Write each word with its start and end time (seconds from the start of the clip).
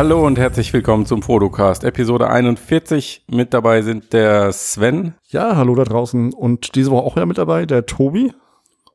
Hallo 0.00 0.26
und 0.26 0.38
herzlich 0.38 0.72
willkommen 0.72 1.04
zum 1.04 1.20
Fotocast, 1.20 1.84
Episode 1.84 2.30
41. 2.30 3.26
Mit 3.30 3.52
dabei 3.52 3.82
sind 3.82 4.14
der 4.14 4.50
Sven. 4.50 5.12
Ja, 5.28 5.56
hallo 5.56 5.74
da 5.74 5.84
draußen. 5.84 6.32
Und 6.32 6.74
diese 6.74 6.90
Woche 6.90 7.04
auch 7.04 7.16
wieder 7.16 7.26
mit 7.26 7.36
dabei, 7.36 7.66
der 7.66 7.84
Tobi. 7.84 8.32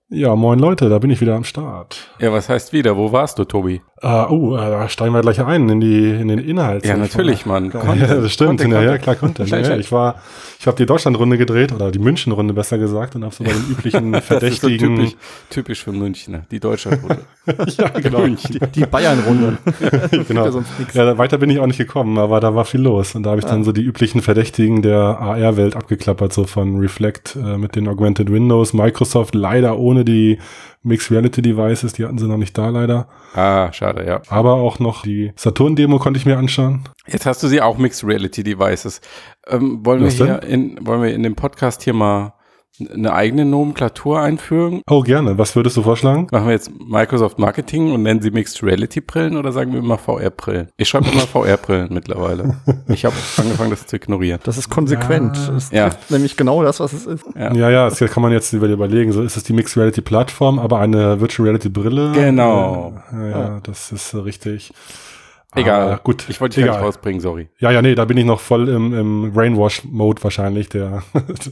Ja, 0.09 0.35
moin 0.35 0.59
Leute, 0.59 0.87
da 0.87 0.99
bin 0.99 1.09
ich 1.09 1.19
wieder 1.19 1.33
am 1.33 1.43
Start. 1.43 2.11
Ja, 2.19 2.31
was 2.31 2.47
heißt 2.47 2.73
wieder? 2.73 2.95
Wo 2.95 3.11
warst 3.11 3.39
du, 3.39 3.43
Tobi? 3.43 3.81
Uh, 4.03 4.27
oh, 4.29 4.57
da 4.57 4.89
steigen 4.89 5.13
wir 5.13 5.21
gleich 5.21 5.41
ein 5.41 5.69
in 5.69 5.79
die 5.79 6.09
in 6.09 6.27
den 6.27 6.37
Inhalt. 6.37 6.85
Ja, 6.85 6.97
natürlich, 6.97 7.45
Mann. 7.45 7.71
Ja, 7.73 7.95
das 7.95 8.33
stimmt. 8.33 8.61
Content, 8.61 8.73
ja, 8.73 8.83
ja, 8.83 8.97
klar, 8.97 9.15
Content. 9.15 9.49
Ja, 9.49 9.57
ja, 9.57 9.77
ich 9.77 9.89
war, 9.91 10.21
ich 10.59 10.67
habe 10.67 10.75
die 10.75 10.85
Deutschland-Runde 10.85 11.37
gedreht 11.37 11.71
oder 11.71 11.91
die 11.91 11.99
München-Runde 11.99 12.53
besser 12.53 12.77
gesagt 12.77 13.15
und 13.15 13.23
habe 13.23 13.33
so 13.33 13.45
bei 13.45 13.51
den 13.51 13.65
üblichen 13.71 14.13
Verdächtigen. 14.21 14.97
So 14.97 15.03
typisch, 15.03 15.17
typisch 15.49 15.83
für 15.85 15.93
Münchner, 15.93 16.43
die 16.51 16.59
Deutschland-Runde. 16.59 17.19
ja, 17.77 17.87
genau. 17.87 18.27
Die, 18.27 18.59
die 18.59 18.85
Bayern-Runde. 18.85 19.59
genau. 20.27 20.61
Ja, 20.93 21.17
weiter 21.17 21.37
bin 21.37 21.49
ich 21.49 21.59
auch 21.59 21.67
nicht 21.67 21.77
gekommen, 21.77 22.17
aber 22.17 22.41
da 22.41 22.53
war 22.53 22.65
viel 22.65 22.81
los 22.81 23.15
und 23.15 23.23
da 23.23 23.29
habe 23.29 23.39
ich 23.39 23.45
dann 23.45 23.63
so 23.63 23.71
die 23.71 23.81
üblichen 23.83 24.21
Verdächtigen 24.21 24.81
der 24.81 24.99
AR-Welt 24.99 25.77
abgeklappert, 25.77 26.33
so 26.33 26.43
von 26.43 26.79
Reflect 26.79 27.37
äh, 27.37 27.57
mit 27.57 27.77
den 27.77 27.87
Augmented 27.87 28.29
Windows, 28.29 28.73
Microsoft 28.73 29.33
leider 29.33 29.79
ohne 29.79 29.94
die 30.03 30.39
Mixed 30.83 31.09
Reality 31.09 31.41
Devices, 31.41 31.93
die 31.93 32.05
hatten 32.05 32.19
sie 32.19 32.27
noch 32.27 32.37
nicht 32.37 32.55
da 32.57 32.69
leider. 32.69 33.07
Ah, 33.33 33.73
schade, 33.73 34.05
ja. 34.05 34.21
Aber 34.27 34.53
auch 34.53 34.79
noch 34.79 35.01
die 35.01 35.33
Saturn-Demo 35.35 35.97
konnte 35.97 36.19
ich 36.19 36.25
mir 36.27 36.37
anschauen. 36.37 36.83
Jetzt 37.07 37.25
hast 37.25 37.41
du 37.41 37.47
sie 37.47 37.61
auch 37.61 37.77
Mixed 37.77 38.03
Reality 38.03 38.43
Devices. 38.43 39.01
Ähm, 39.47 39.83
wollen, 39.83 40.03
wir 40.03 40.11
hier 40.11 40.43
in, 40.43 40.77
wollen 40.85 41.01
wir 41.01 41.13
in 41.13 41.23
dem 41.23 41.35
Podcast 41.35 41.81
hier 41.81 41.93
mal 41.93 42.34
eine 42.93 43.13
eigene 43.13 43.45
Nomenklatur 43.45 44.19
einführen? 44.19 44.81
Oh, 44.89 45.01
gerne. 45.01 45.37
Was 45.37 45.55
würdest 45.55 45.77
du 45.77 45.83
vorschlagen? 45.83 46.27
Machen 46.31 46.47
wir 46.47 46.53
jetzt 46.53 46.71
Microsoft 46.79 47.39
Marketing 47.39 47.91
und 47.91 48.03
nennen 48.03 48.21
sie 48.21 48.31
Mixed 48.31 48.61
Reality 48.63 49.01
Brillen 49.01 49.37
oder 49.37 49.51
sagen 49.51 49.71
wir 49.73 49.79
immer 49.79 49.97
VR-Brillen? 49.97 50.69
Ich 50.77 50.89
schreibe 50.89 51.09
immer 51.09 51.21
VR-Brillen 51.21 51.93
mittlerweile. 51.93 52.57
Ich 52.87 53.05
habe 53.05 53.15
angefangen, 53.37 53.71
das 53.71 53.87
zu 53.87 53.95
ignorieren. 53.95 54.39
Das 54.43 54.57
ist 54.57 54.69
konsequent. 54.69 55.37
Ja. 55.37 55.53
Das 55.53 55.71
ja. 55.71 55.89
nämlich 56.09 56.37
genau 56.37 56.63
das, 56.63 56.79
was 56.79 56.93
es 56.93 57.05
ist. 57.05 57.25
Ja, 57.35 57.53
ja, 57.53 57.69
ja 57.69 57.89
das 57.89 57.99
kann 58.11 58.21
man 58.21 58.31
jetzt 58.31 58.53
überlegen. 58.53 59.11
So 59.11 59.21
ist 59.21 59.37
es 59.37 59.43
die 59.43 59.53
Mixed 59.53 59.77
Reality 59.77 60.01
Plattform, 60.01 60.59
aber 60.59 60.79
eine 60.79 61.19
Virtual 61.19 61.47
Reality 61.47 61.69
Brille. 61.69 62.11
Genau. 62.13 62.93
Ja, 63.11 63.27
ja, 63.27 63.59
das 63.63 63.91
ist 63.91 64.13
richtig. 64.15 64.71
Egal, 65.55 65.93
ah, 65.93 65.99
gut. 66.03 66.25
Ich 66.29 66.41
wollte 66.41 66.59
dich 66.59 66.69
nicht 66.69 66.79
rausbringen, 66.79 67.21
sorry. 67.21 67.47
Ja, 67.59 67.71
ja, 67.71 67.81
nee, 67.81 67.95
da 67.95 68.05
bin 68.05 68.17
ich 68.17 68.25
noch 68.25 68.39
voll 68.39 68.67
im, 68.67 68.93
im 68.93 69.33
Brainwash-Mode 69.33 70.23
wahrscheinlich, 70.23 70.69
der 70.69 71.03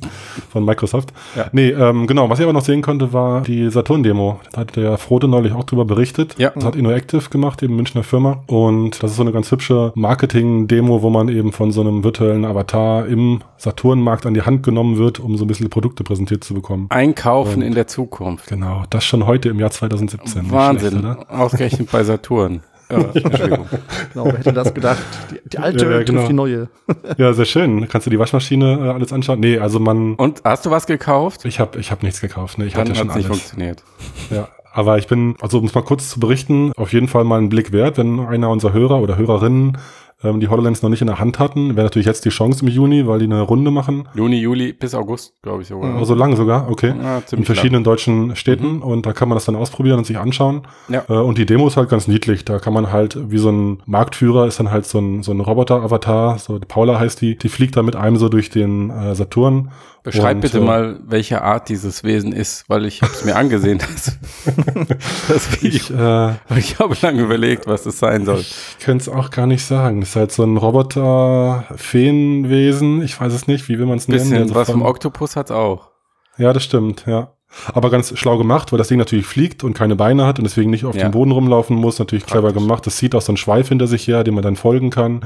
von 0.51 0.65
Microsoft. 0.65 1.13
Ja. 1.35 1.47
Nee, 1.51 1.69
ähm, 1.69 2.07
genau, 2.07 2.29
was 2.29 2.39
ich 2.39 2.43
aber 2.43 2.53
noch 2.53 2.63
sehen 2.65 2.81
konnte, 2.81 3.13
war 3.13 3.41
die 3.41 3.69
Saturn-Demo. 3.69 4.39
Da 4.51 4.61
hat 4.61 4.75
der 4.75 4.97
Frote 4.97 5.27
neulich 5.27 5.53
auch 5.53 5.63
drüber 5.63 5.85
berichtet. 5.85 6.35
Ja. 6.37 6.51
Das 6.51 6.65
hat 6.65 6.75
InnoActive 6.75 7.29
gemacht, 7.29 7.63
eben 7.63 7.75
Münchner 7.75 8.03
Firma. 8.03 8.43
Und 8.47 9.01
das 9.01 9.11
ist 9.11 9.17
so 9.17 9.23
eine 9.23 9.31
ganz 9.31 9.49
hübsche 9.51 9.93
Marketing-Demo, 9.95 11.01
wo 11.01 11.09
man 11.09 11.29
eben 11.29 11.51
von 11.51 11.71
so 11.71 11.81
einem 11.81 12.03
virtuellen 12.03 12.45
Avatar 12.45 13.05
im 13.07 13.41
Saturn-Markt 13.57 14.25
an 14.25 14.33
die 14.33 14.41
Hand 14.41 14.63
genommen 14.63 14.97
wird, 14.97 15.19
um 15.19 15.37
so 15.37 15.45
ein 15.45 15.47
bisschen 15.47 15.69
Produkte 15.69 16.03
präsentiert 16.03 16.43
zu 16.43 16.53
bekommen. 16.53 16.87
Einkaufen 16.89 17.61
Und 17.61 17.61
in 17.61 17.73
der 17.73 17.87
Zukunft. 17.87 18.47
Genau, 18.47 18.83
das 18.89 19.05
schon 19.05 19.25
heute 19.25 19.49
im 19.49 19.59
Jahr 19.59 19.71
2017. 19.71 20.51
Wahnsinn, 20.51 20.99
schlecht, 20.99 21.29
ausgerechnet 21.29 21.91
bei 21.91 22.03
Saturn. 22.03 22.61
Ja, 22.93 23.21
Entschuldigung. 23.21 23.67
genau, 24.13 24.25
wer 24.25 24.37
hätte 24.37 24.53
das 24.53 24.73
gedacht? 24.73 25.03
Die, 25.31 25.49
die 25.49 25.57
alte 25.59 25.85
ja, 25.85 25.91
ja, 25.91 26.03
genau. 26.03 26.27
die 26.27 26.33
neue. 26.33 26.67
ja, 27.17 27.33
sehr 27.33 27.45
schön. 27.45 27.87
Kannst 27.87 28.07
du 28.07 28.11
die 28.11 28.19
Waschmaschine 28.19 28.79
äh, 28.87 28.89
alles 28.89 29.11
anschauen? 29.13 29.39
Nee, 29.39 29.57
also 29.59 29.79
man. 29.79 30.15
Und 30.15 30.41
hast 30.43 30.65
du 30.65 30.71
was 30.71 30.85
gekauft? 30.85 31.45
Ich 31.45 31.59
habe 31.59 31.79
ich 31.79 31.91
hab 31.91 32.03
nichts 32.03 32.21
gekauft. 32.21 32.57
Nee, 32.57 32.65
ich 32.65 32.73
Dann 32.73 32.87
hatte 32.87 32.95
schon 32.95 33.09
alles. 33.09 33.17
nicht 33.17 33.27
funktioniert. 33.27 33.83
Ja, 34.29 34.49
aber 34.73 34.97
ich 34.97 35.07
bin, 35.07 35.35
also 35.39 35.59
um 35.59 35.65
es 35.65 35.75
mal 35.75 35.83
kurz 35.83 36.09
zu 36.09 36.19
berichten, 36.19 36.71
auf 36.75 36.93
jeden 36.93 37.07
Fall 37.07 37.23
mal 37.23 37.37
einen 37.37 37.49
Blick 37.49 37.71
wert, 37.71 37.97
wenn 37.97 38.19
einer 38.19 38.49
unserer 38.49 38.73
Hörer 38.73 38.99
oder 38.99 39.17
Hörerinnen 39.17 39.77
ähm, 40.23 40.39
die 40.39 40.47
HoloLens 40.47 40.81
noch 40.81 40.89
nicht 40.89 41.01
in 41.01 41.07
der 41.07 41.19
Hand 41.19 41.39
hatten. 41.39 41.75
Wäre 41.75 41.85
natürlich 41.85 42.05
jetzt 42.05 42.25
die 42.25 42.29
Chance 42.29 42.65
im 42.65 42.69
Juni, 42.69 43.07
weil 43.07 43.19
die 43.19 43.25
eine 43.25 43.41
Runde 43.41 43.71
machen. 43.71 44.07
Juni, 44.15 44.37
Juli 44.37 44.73
bis 44.73 44.93
August, 44.95 45.33
glaube 45.41 45.61
ich 45.61 45.67
sogar. 45.67 45.95
Also 45.95 46.15
lang 46.15 46.35
sogar, 46.35 46.69
okay. 46.69 46.93
Ja, 47.01 47.21
in 47.31 47.45
verschiedenen 47.45 47.83
lang. 47.83 47.93
deutschen 47.95 48.35
Städten 48.35 48.77
mhm. 48.77 48.83
und 48.83 49.05
da 49.05 49.13
kann 49.13 49.29
man 49.29 49.35
das 49.35 49.45
dann 49.45 49.55
ausprobieren 49.55 49.97
und 49.97 50.05
sich 50.05 50.17
anschauen. 50.17 50.63
Ja. 50.89 51.03
Äh, 51.09 51.13
und 51.13 51.37
die 51.37 51.45
Demo 51.45 51.67
ist 51.67 51.77
halt 51.77 51.89
ganz 51.89 52.07
niedlich. 52.07 52.45
Da 52.45 52.59
kann 52.59 52.73
man 52.73 52.91
halt, 52.91 53.17
wie 53.31 53.37
so 53.37 53.51
ein 53.51 53.83
Marktführer, 53.85 54.47
ist 54.47 54.59
dann 54.59 54.71
halt 54.71 54.85
so 54.85 54.99
ein, 54.99 55.23
so 55.23 55.31
ein 55.31 55.39
Roboter-Avatar, 55.39 56.39
so 56.39 56.59
Paula 56.67 56.99
heißt 56.99 57.21
die, 57.21 57.37
die 57.37 57.49
fliegt 57.49 57.75
da 57.75 57.83
mit 57.83 57.95
einem 57.95 58.17
so 58.17 58.29
durch 58.29 58.49
den 58.49 58.89
äh, 58.89 59.15
Saturn 59.15 59.69
Beschreib 60.03 60.35
und, 60.35 60.41
bitte 60.41 60.57
äh, 60.57 60.61
mal, 60.61 60.99
welche 61.05 61.41
Art 61.41 61.69
dieses 61.69 62.03
Wesen 62.03 62.33
ist, 62.33 62.65
weil 62.67 62.85
ich 62.85 63.01
habe 63.01 63.13
es 63.13 63.23
mir 63.23 63.37
angesehen. 63.37 63.77
Das, 63.79 64.17
das 65.29 65.61
Video. 65.61 65.77
Ich, 65.77 65.91
äh, 65.91 66.59
ich 66.59 66.77
habe 66.79 66.93
lange 67.01 67.21
überlegt, 67.21 67.67
was 67.67 67.85
es 67.85 67.99
sein 67.99 68.25
soll. 68.25 68.39
Ich 68.39 68.79
könnte 68.83 69.03
es 69.03 69.09
auch 69.09 69.29
gar 69.29 69.47
nicht 69.47 69.63
sagen. 69.63 70.01
Das 70.01 70.12
ist 70.13 70.15
halt 70.15 70.31
so 70.31 70.43
ein 70.43 70.57
Roboter-Feenwesen. 70.57 73.01
Ich 73.01 73.19
weiß 73.19 73.33
es 73.33 73.47
nicht, 73.47 73.67
wie 73.67 73.79
will 73.79 73.87
man 73.87 73.97
es 73.97 74.07
nennen? 74.07 74.29
Bisschen 74.29 74.53
was 74.53 74.69
vom 74.69 74.83
Oktopus 74.83 75.35
hat 75.35 75.49
auch. 75.49 75.89
Ja, 76.37 76.53
das 76.53 76.63
stimmt, 76.63 77.05
ja. 77.07 77.33
Aber 77.73 77.89
ganz 77.89 78.17
schlau 78.17 78.37
gemacht, 78.37 78.71
weil 78.71 78.77
das 78.77 78.87
Ding 78.87 78.97
natürlich 78.97 79.25
fliegt 79.25 79.63
und 79.63 79.73
keine 79.73 79.95
Beine 79.95 80.25
hat 80.25 80.39
und 80.39 80.43
deswegen 80.43 80.71
nicht 80.71 80.85
auf 80.85 80.95
ja. 80.95 81.03
dem 81.03 81.11
Boden 81.11 81.31
rumlaufen 81.31 81.75
muss. 81.75 81.99
Natürlich 81.99 82.25
clever 82.25 82.47
Praktisch. 82.47 82.63
gemacht. 82.63 82.85
Das 82.85 82.97
sieht 82.97 83.15
auch 83.15 83.21
so 83.21 83.31
einen 83.31 83.37
Schweif 83.37 83.69
hinter 83.69 83.87
sich 83.87 84.07
her, 84.07 84.23
den 84.23 84.33
man 84.33 84.43
dann 84.43 84.55
folgen 84.55 84.89
kann. 84.89 85.21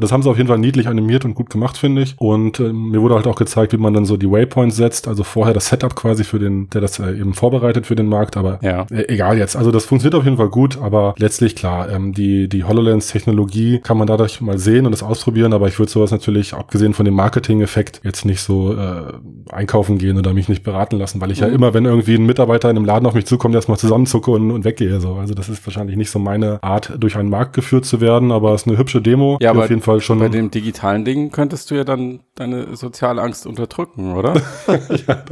Das 0.00 0.12
haben 0.12 0.22
sie 0.22 0.30
auf 0.30 0.36
jeden 0.36 0.48
Fall 0.48 0.58
niedlich 0.58 0.88
animiert 0.88 1.24
und 1.24 1.34
gut 1.34 1.50
gemacht, 1.50 1.76
finde 1.76 2.02
ich. 2.02 2.14
Und 2.18 2.60
äh, 2.60 2.72
mir 2.72 3.02
wurde 3.02 3.14
halt 3.14 3.26
auch 3.26 3.36
gezeigt, 3.36 3.72
wie 3.72 3.76
man 3.76 3.94
dann 3.94 4.04
so 4.04 4.16
die 4.16 4.30
Waypoints 4.30 4.76
setzt, 4.76 5.08
also 5.08 5.24
vorher 5.24 5.54
das 5.54 5.68
Setup 5.68 5.94
quasi 5.94 6.24
für 6.24 6.38
den, 6.38 6.68
der 6.70 6.80
das 6.80 6.98
äh, 6.98 7.12
eben 7.12 7.34
vorbereitet 7.34 7.86
für 7.86 7.94
den 7.94 8.08
Markt, 8.08 8.36
aber 8.36 8.58
ja. 8.62 8.86
äh, 8.90 9.12
egal 9.12 9.38
jetzt. 9.38 9.56
Also 9.56 9.70
das 9.70 9.84
funktioniert 9.84 10.18
auf 10.18 10.24
jeden 10.24 10.36
Fall 10.36 10.48
gut, 10.48 10.78
aber 10.80 11.14
letztlich 11.18 11.56
klar, 11.56 11.90
ähm, 11.90 12.12
die, 12.12 12.48
die 12.48 12.64
HoloLens-Technologie 12.64 13.80
kann 13.80 13.98
man 13.98 14.06
dadurch 14.06 14.40
mal 14.40 14.58
sehen 14.58 14.86
und 14.86 14.92
das 14.92 15.02
ausprobieren, 15.02 15.52
aber 15.52 15.68
ich 15.68 15.78
würde 15.78 15.90
sowas 15.90 16.10
natürlich, 16.10 16.54
abgesehen 16.54 16.94
von 16.94 17.04
dem 17.04 17.14
Marketing-Effekt, 17.14 18.00
jetzt 18.04 18.24
nicht 18.24 18.40
so 18.40 18.74
äh, 18.74 19.12
einkaufen 19.50 19.98
gehen 19.98 20.18
oder 20.18 20.32
mich 20.32 20.48
nicht 20.48 20.62
beraten 20.62 20.96
lassen, 20.96 21.20
weil 21.20 21.30
ich 21.30 21.40
mhm. 21.40 21.46
ja 21.46 21.52
immer, 21.52 21.74
wenn 21.74 21.84
irgendwie 21.84 22.14
ein 22.14 22.26
Mitarbeiter 22.26 22.70
in 22.70 22.76
einem 22.76 22.86
Laden 22.86 23.06
auf 23.06 23.14
mich 23.14 23.26
zukommt, 23.26 23.54
erstmal 23.54 23.78
zusammenzucke 23.78 24.30
und, 24.30 24.50
und 24.50 24.64
weggehe. 24.64 25.00
So. 25.00 25.14
Also 25.14 25.34
das 25.34 25.48
ist 25.48 25.66
wahrscheinlich 25.66 25.96
nicht 25.96 26.10
so 26.10 26.18
meine 26.18 26.62
Art, 26.62 26.92
durch 26.98 27.16
einen 27.16 27.30
Markt 27.30 27.54
geführt 27.54 27.84
zu 27.84 28.00
werden, 28.00 28.32
aber 28.32 28.54
es 28.54 28.62
ist 28.62 28.68
eine 28.68 28.78
hübsche 28.78 29.00
Demo, 29.00 29.38
ja, 29.40 29.52
auf 29.52 29.68
jeden 29.68 29.82
Fall 29.82 29.87
schon. 30.00 30.18
Bei 30.18 30.28
dem 30.28 30.50
digitalen 30.50 31.04
Ding 31.04 31.30
könntest 31.30 31.70
du 31.70 31.74
ja 31.74 31.84
dann 31.84 32.20
deine 32.34 32.76
soziale 32.76 33.20
Angst 33.20 33.46
unterdrücken, 33.46 34.14
oder? 34.14 34.34
ja. 35.06 35.22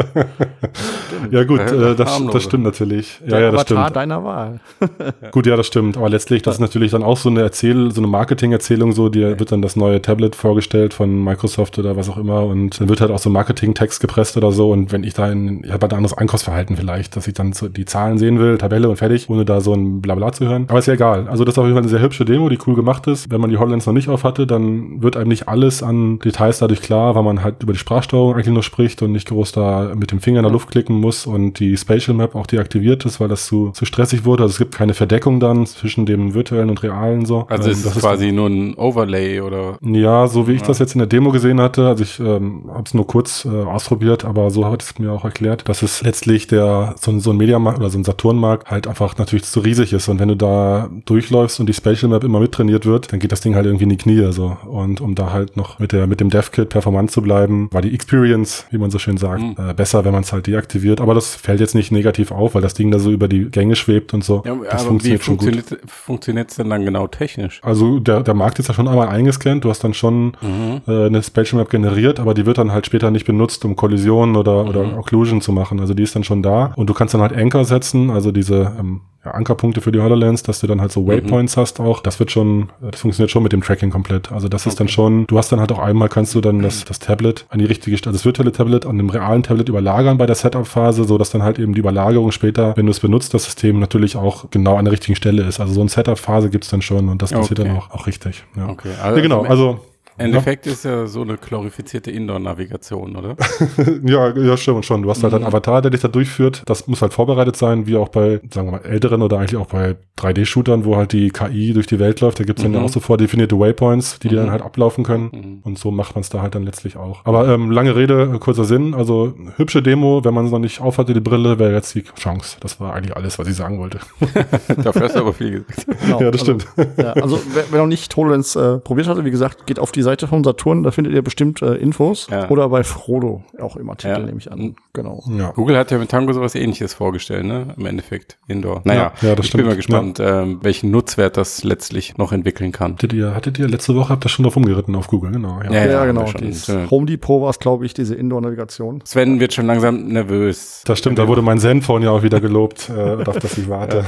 ja. 1.31 1.45
gut, 1.45 1.61
äh, 1.61 1.95
das, 1.95 2.21
das 2.33 2.43
stimmt 2.43 2.65
natürlich. 2.65 3.21
Ja, 3.23 3.29
Der 3.29 3.41
ja, 3.41 3.51
das 3.53 3.61
Avatar 3.63 3.85
stimmt. 3.85 3.97
deiner 3.97 4.25
Wahl. 4.25 4.61
gut, 5.33 5.47
ja, 5.47 5.57
das 5.57 5.67
stimmt. 5.67 5.97
Aber 5.97 6.09
letztlich, 6.09 6.43
das 6.43 6.57
ist 6.57 6.61
natürlich 6.61 6.93
dann 6.93 7.03
auch 7.03 7.17
so 7.17 7.29
eine 7.29 7.43
Erzähl, 7.43 7.91
so 7.93 8.01
eine 8.01 8.09
Marketing-Erzählung, 8.09 8.93
so, 8.93 9.09
dir 9.09 9.39
wird 9.39 9.53
dann 9.53 9.63
das 9.63 9.77
neue 9.77 10.03
Tablet 10.03 10.35
vorgestellt 10.35 10.95
von 10.95 11.23
Microsoft 11.23 11.79
oder 11.79 11.97
was 11.97 12.09
auch 12.09 12.17
immer 12.17 12.45
und 12.45 12.81
dann 12.81 12.89
wird 12.89 13.01
halt 13.01 13.11
auch 13.11 13.19
so 13.19 13.31
Marketing-Text 13.31 14.01
gepresst 14.01 14.37
oder 14.37 14.53
so 14.53 14.73
und 14.73 14.93
wenn 14.93 15.05
ich 15.05 15.15
da 15.15 15.31
in, 15.31 15.63
ich 15.65 15.73
habe 15.73 15.83
halt 15.83 15.93
ein 15.93 15.99
anderes 15.99 16.17
Einkaufsverhalten 16.17 16.77
vielleicht, 16.77 17.17
dass 17.17 17.29
ich 17.29 17.35
dann 17.35 17.53
so 17.53 17.69
die 17.69 17.85
Zahlen 17.85 18.19
sehen 18.19 18.39
will, 18.39 18.59
Tabelle 18.59 18.89
und 18.89 18.97
fertig, 18.97 19.29
ohne 19.31 19.45
da 19.45 19.61
so 19.61 19.75
ein 19.75 20.01
Blabla 20.01 20.33
zu 20.33 20.47
hören. 20.47 20.67
Aber 20.69 20.79
ist 20.79 20.87
ja 20.87 20.95
egal. 20.95 21.29
Also 21.29 21.45
das 21.45 21.55
ist 21.55 21.59
auf 21.59 21.65
jeden 21.65 21.75
Fall 21.75 21.83
eine 21.83 21.91
sehr 21.91 22.01
hübsche 22.01 22.25
Demo, 22.25 22.49
die 22.49 22.59
cool 22.67 22.75
gemacht 22.75 23.07
ist. 23.07 23.31
Wenn 23.31 23.41
man 23.41 23.51
die 23.51 23.59
HoloLens 23.59 23.87
noch 23.87 23.93
nicht 23.93 24.09
auf 24.09 24.25
hatte, 24.37 24.47
dann 24.47 25.03
wird 25.03 25.17
einem 25.17 25.29
nicht 25.29 25.49
alles 25.49 25.83
an 25.83 26.19
Details 26.19 26.59
dadurch 26.59 26.83
klar, 26.83 27.15
weil 27.15 27.23
man 27.23 27.43
halt 27.43 27.63
über 27.63 27.73
die 27.73 27.79
Sprachsteuerung 27.79 28.35
eigentlich 28.35 28.47
nur 28.49 28.63
spricht 28.63 29.03
und 29.03 29.13
nicht 29.13 29.29
groß 29.29 29.53
da 29.53 29.93
mit 29.95 30.13
dem 30.13 30.21
Finger 30.21 30.41
in 30.41 30.45
der 30.45 30.53
Luft 30.53 30.71
klicken 30.71 30.97
muss 30.97 31.27
und 31.27 31.59
die 31.59 31.77
Spatial 31.77 32.17
Map 32.17 32.35
auch 32.35 32.47
deaktiviert 32.47 33.05
ist, 33.05 33.21
weil 33.21 33.29
das 33.29 33.47
zu, 33.47 33.71
zu 33.71 33.85
stressig 33.85 34.25
wurde. 34.25 34.43
Also 34.43 34.53
es 34.53 34.59
gibt 34.59 34.75
keine 34.75 34.95
Verdeckung 34.95 35.41
dann 35.41 35.67
zwischen 35.67 36.07
dem 36.07 36.35
virtuellen 36.35 36.71
und 36.71 36.83
realen 36.83 37.25
so. 37.25 37.47
Also 37.49 37.71
ähm, 37.71 37.73
es 37.73 37.87
ist 37.87 37.99
quasi 37.99 38.33
nur 38.33 38.49
ein 38.49 38.75
Overlay 38.75 39.41
oder? 39.41 39.79
Ja, 39.81 40.27
so 40.27 40.47
wie 40.49 40.53
ich 40.53 40.61
ja. 40.61 40.67
das 40.67 40.79
jetzt 40.79 40.95
in 40.95 40.99
der 40.99 41.09
Demo 41.09 41.31
gesehen 41.31 41.61
hatte, 41.61 41.89
also 41.89 42.03
ich 42.03 42.21
ähm, 42.21 42.65
habe 42.69 42.85
es 42.85 42.95
nur 42.95 43.07
kurz 43.07 43.45
äh, 43.45 43.49
ausprobiert, 43.49 44.25
aber 44.25 44.51
so 44.51 44.67
hat 44.67 44.83
es 44.83 44.99
mir 44.99 45.13
auch 45.13 45.25
erklärt, 45.25 45.69
dass 45.69 45.83
es 45.83 46.03
letztlich 46.03 46.47
der 46.47 46.95
so, 47.01 47.19
so 47.19 47.31
ein 47.31 47.37
Mediamarkt 47.37 47.79
oder 47.79 47.91
so 47.91 47.99
ein 47.99 48.05
Saturnmarkt 48.05 48.71
halt 48.71 48.87
einfach 48.87 49.17
natürlich 49.19 49.45
zu 49.45 49.61
riesig 49.61 49.93
ist 49.93 50.09
und 50.09 50.21
wenn 50.21 50.29
du 50.29 50.37
da 50.37 50.91
durchläufst 51.07 51.61
und 51.61 51.69
die 51.69 51.75
Spatial 51.75 52.11
Map 52.11 52.25
immer 52.25 52.41
mittrainiert 52.41 52.87
wird, 52.87 53.13
dann 53.13 53.21
geht 53.21 53.33
das 53.33 53.41
Ding 53.41 53.55
halt 53.55 53.67
irgendwie 53.67 53.85
in 53.85 53.91
die 53.91 53.97
Knie 53.97 54.26
so 54.33 54.57
und 54.67 55.01
um 55.01 55.15
da 55.15 55.33
halt 55.33 55.57
noch 55.57 55.79
mit 55.79 55.93
der 55.93 56.07
mit 56.07 56.21
dem 56.21 56.31
DevKit 56.31 56.69
performant 56.69 57.11
zu 57.11 57.23
bleiben, 57.23 57.69
war 57.73 57.83
die 57.83 57.95
Experience, 57.95 58.67
wie 58.71 58.79
man 58.79 58.91
so 58.91 58.99
schön 58.99 59.17
sagt, 59.17 59.43
mhm. 59.43 59.57
äh, 59.59 59.75
besser, 59.75 60.05
wenn 60.05 60.13
man 60.13 60.23
es 60.23 60.33
halt 60.33 60.47
deaktiviert. 60.47 61.01
Aber 61.01 61.15
das 61.15 61.35
fällt 61.35 61.61
jetzt 61.61 61.75
nicht 61.75 61.93
negativ 61.93 62.31
auf, 62.31 62.55
weil 62.55 62.63
das 62.63 62.75
Ding 62.75 62.91
da 62.91 62.99
so 62.99 63.11
über 63.11 63.29
die 63.29 63.51
Gänge 63.51 63.77
schwebt 63.77 64.15
und 64.15 64.25
so. 64.25 64.43
Ja, 64.45 64.57
das 64.71 64.85
funktioniert 64.85 65.23
schon 65.23 65.39
funktioniert, 65.39 65.69
gut. 65.69 65.91
Funktioniert 65.91 66.51
es 66.51 66.57
denn 66.57 66.71
dann 66.71 66.85
genau 66.85 67.07
technisch? 67.07 67.61
Also 67.63 68.01
der, 68.01 68.23
der 68.23 68.35
Markt 68.35 68.59
ist 68.59 68.69
ja 68.69 68.75
schon 68.75 68.89
einmal 68.89 69.09
eingescannt. 69.09 69.65
Du 69.65 69.71
hast 69.71 69.83
dann 69.85 69.95
schon 69.95 70.37
mhm. 70.41 70.83
äh, 70.87 71.07
eine 71.07 71.23
Spatial 71.23 71.61
Map 71.61 71.71
generiert, 71.71 72.21
aber 72.21 72.35
die 72.35 72.47
wird 72.47 72.59
dann 72.59 72.73
halt 72.73 72.87
später 72.87 73.11
nicht 73.11 73.27
benutzt, 73.27 73.65
um 73.65 73.77
Kollisionen 73.77 74.37
oder, 74.37 74.65
mhm. 74.65 74.69
oder 74.69 74.99
Occlusion 74.99 75.41
zu 75.41 75.53
machen. 75.53 75.81
Also 75.81 75.95
die 75.95 76.03
ist 76.03 76.15
dann 76.15 76.25
schon 76.25 76.43
da 76.43 76.73
und 76.77 76.89
du 76.89 76.95
kannst 76.95 77.15
dann 77.15 77.21
halt 77.21 77.33
Anchor 77.33 77.65
setzen, 77.65 78.11
also 78.11 78.33
diese 78.33 78.73
ähm, 78.79 79.01
Ankerpunkte 79.35 79.81
für 79.81 79.93
die 79.93 80.01
HoloLens, 80.01 80.43
dass 80.43 80.61
du 80.61 80.67
dann 80.67 80.81
halt 80.81 80.93
so 80.93 81.03
mhm. 81.03 81.09
Waypoints 81.09 81.57
mhm. 81.57 81.61
hast 81.61 81.81
auch. 81.81 82.01
Das 82.01 82.19
wird 82.19 82.31
schon, 82.31 82.71
das 82.81 83.01
funktioniert 83.01 83.31
schon 83.31 83.43
mit 83.43 83.53
dem 83.53 83.63
Tracking 83.63 83.91
komplett. 83.91 84.33
Also 84.33 84.49
das 84.49 84.63
okay. 84.63 84.71
ist 84.71 84.81
dann 84.81 84.89
schon, 84.89 85.27
du 85.27 85.39
hast 85.39 85.53
dann 85.53 85.61
halt 85.61 85.73
auch 85.73 85.79
einmal 85.79 86.09
kannst 86.09 86.35
du 86.35 86.41
dann 86.41 86.61
das, 86.61 86.85
das 86.85 86.99
Tablet 86.99 87.47
an 87.49 87.59
die 87.59 87.65
richtige, 87.65 87.97
also 87.97 88.13
das 88.13 88.25
virtuelle 88.25 88.53
Tablet 88.53 88.87
an 88.87 88.97
dem 88.99 89.11
realen 89.11 89.43
Tablet 89.43 89.69
überlagern 89.69 90.19
bei 90.19 90.27
der 90.27 90.37
Setup-Phase, 90.37 91.05
so 91.05 91.19
dass 91.19 91.31
dann 91.31 91.43
halt 91.43 91.59
eben 91.59 91.75
die 91.75 91.81
Überlagerung 91.81 92.31
später, 92.33 92.77
wenn 92.77 92.87
du 92.87 92.93
es 92.93 93.01
benutzt, 93.01 93.35
das 93.35 93.45
System 93.45 93.81
natürlich 93.81 94.17
auch 94.17 94.51
genau 94.51 94.77
an 94.77 94.85
der 94.85 94.93
richtigen 94.93 95.17
Stelle 95.17 95.43
ist. 95.43 95.61
Also 95.61 95.75
so 95.75 95.81
eine 95.81 95.91
Setup-Phase 95.91 96.51
gibt's 96.51 96.69
dann 96.69 96.83
schon 96.83 97.09
und 97.09 97.23
das 97.23 97.31
passiert 97.33 97.61
okay. 97.61 97.69
dann 97.69 97.79
auch, 97.79 97.91
auch 97.91 98.07
richtig. 98.07 98.45
Ja. 98.57 98.69
Okay. 98.69 98.91
Also, 99.03 99.17
ja, 99.17 99.23
genau, 99.23 99.43
also 99.43 99.81
Endeffekt 100.19 100.67
ja. 100.67 100.73
ist 100.73 100.85
ja 100.85 101.07
so 101.07 101.23
eine 101.23 101.37
glorifizierte 101.37 102.11
Indoor-Navigation, 102.11 103.17
oder? 103.17 103.37
ja, 104.05 104.37
ja, 104.37 104.57
stimmt 104.57 104.85
schon. 104.85 105.03
Du 105.03 105.11
hast 105.11 105.23
halt 105.23 105.33
mhm. 105.33 105.39
einen 105.39 105.47
Avatar, 105.47 105.83
der 105.83 105.91
dich 105.91 106.01
da 106.01 106.09
durchführt. 106.09 106.63
Das 106.67 106.87
muss 106.87 107.03
halt 107.03 107.13
vorbereitet 107.13 107.57
sein, 107.57 107.87
wie 107.87 107.97
auch 107.97 108.09
bei, 108.09 108.41
sagen 108.53 108.69
wir 108.69 108.73
mal, 108.73 108.85
älteren 108.85 109.23
oder 109.23 109.39
eigentlich 109.39 109.57
auch 109.57 109.67
bei 109.67 109.97
3D-Shootern, 110.19 110.85
wo 110.85 110.97
halt 110.97 111.13
die 111.13 111.31
KI 111.31 111.73
durch 111.73 111.87
die 111.87 111.99
Welt 111.99 112.21
läuft. 112.21 112.41
Da 112.41 112.45
gibt's 112.45 112.63
mhm. 112.63 112.73
dann 112.73 112.83
ja 112.83 112.87
auch 112.87 112.93
so 112.93 113.01
vordefinierte 113.01 113.59
Waypoints, 113.59 114.19
die 114.19 114.29
mhm. 114.29 114.31
dir 114.31 114.37
dann 114.37 114.51
halt 114.51 114.63
ablaufen 114.63 115.05
können. 115.05 115.31
Mhm. 115.33 115.59
Und 115.63 115.79
so 115.79 115.91
macht 115.91 116.15
man 116.15 116.23
es 116.23 116.31
da 116.31 116.43
halt 116.43 116.55
dann 116.55 116.63
letztlich 116.63 116.97
auch. 116.97 117.21
Aber 117.25 117.49
ähm, 117.49 117.71
lange 117.71 117.95
Rede, 117.95 118.33
äh, 118.35 118.39
kurzer 118.39 118.65
Sinn. 118.65 118.95
Also 118.95 119.35
hübsche 119.57 119.83
Demo, 119.83 120.25
wenn 120.25 120.35
man 120.35 120.47
es 120.47 120.53
noch 120.53 120.59
nicht 120.59 120.81
aufhatte, 120.81 121.13
die 121.13 121.21
Brille, 121.21 121.59
wäre 121.59 121.73
jetzt 121.73 121.95
die 121.95 122.05
Chance. 122.19 122.57
Das 122.61 122.81
war 122.81 122.95
eigentlich 122.95 123.17
alles, 123.17 123.39
was 123.39 123.47
ich 123.49 123.57
sagen 123.57 123.79
wollte. 123.79 123.99
Dafür 124.83 125.03
hast 125.03 125.17
du 125.17 125.21
aber 125.21 125.33
viel 125.33 125.65
gesagt. 125.65 126.01
Genau, 126.01 126.21
ja, 126.21 126.31
das 126.31 126.41
also, 126.41 126.59
stimmt. 126.59 126.67
Ja, 126.97 127.13
also 127.13 127.41
wer, 127.53 127.65
wer 127.71 127.81
noch 127.81 127.87
nicht 127.87 128.17
HoloLens 128.17 128.57
äh, 128.57 128.79
probiert 128.79 129.09
hatte, 129.09 129.25
wie 129.25 129.31
gesagt, 129.31 129.67
geht 129.67 129.79
auf 129.79 129.93
die 129.93 130.03
Seite 130.07 130.27
vom 130.27 130.45
Saturn, 130.45 130.83
da 130.83 130.91
findet 130.91 131.13
ihr 131.13 131.23
bestimmt 131.23 131.61
äh, 131.63 131.75
Infos. 131.75 132.29
Ja. 132.31 132.49
Oder 132.49 132.69
bei 132.69 132.85
Frodo, 132.85 133.43
auch 133.61 133.77
im 133.77 133.91
Artikel, 133.91 134.19
ja. 134.19 134.19
nehme 134.21 134.39
ich 134.39 134.51
an. 134.51 134.77
Genau. 134.93 135.23
Ja. 135.29 135.51
Google 135.51 135.77
hat 135.77 135.91
ja 135.91 135.99
mit 135.99 136.11
Tango 136.11 136.33
sowas 136.33 136.55
ähnliches 136.55 136.95
vorgestellt, 136.95 137.45
ne? 137.45 137.75
Im 137.77 137.87
Endeffekt, 137.87 138.39
Indoor. 138.49 138.83
Naja, 138.85 139.13
ja, 139.21 139.35
das 139.35 139.45
ich 139.45 139.49
stimmt. 139.49 139.65
bin 139.65 139.67
mal 139.67 139.77
gespannt, 139.77 140.21
ähm, 140.21 140.61
welchen 140.63 140.91
Nutzwert 140.91 141.37
das 141.37 141.65
letztlich 141.65 142.17
noch 142.17 142.33
entwickeln 142.33 142.73
kann. 142.73 142.93
Hattet 142.95 143.13
ihr, 143.13 143.35
hattet 143.35 143.59
ihr 143.59 143.69
letzte 143.69 143.95
Woche, 143.95 144.11
habt 144.11 144.25
ihr 144.25 144.29
schon 144.29 144.45
drauf 144.45 144.57
umgeritten 144.57 144.95
auf 144.95 145.09
Google, 145.09 145.33
genau. 145.33 145.61
Ja, 145.63 145.85
ja, 145.85 146.05
genau. 146.07 146.27
Schon, 146.27 146.91
Home 146.91 147.07
Depot 147.07 147.43
war 147.43 147.51
es, 147.51 147.59
glaube 147.59 147.85
ich, 147.85 147.93
diese 147.93 148.15
Indoor-Navigation. 148.15 149.03
Sven 149.05 149.41
wird 149.41 149.53
schon 149.53 149.67
langsam 149.67 150.07
nervös. 150.07 150.83
Das 150.87 150.99
stimmt, 150.99 151.19
da 151.19 151.29
wurde 151.29 151.43
mein 151.43 151.59
Zenfone 151.59 152.07
ja 152.07 152.11
auch 152.13 152.23
wieder 152.23 152.41
gelobt, 152.41 152.89
äh, 152.89 153.23
auf 153.25 153.39
das 153.39 153.59
ich 153.59 153.69
warte. 153.69 154.07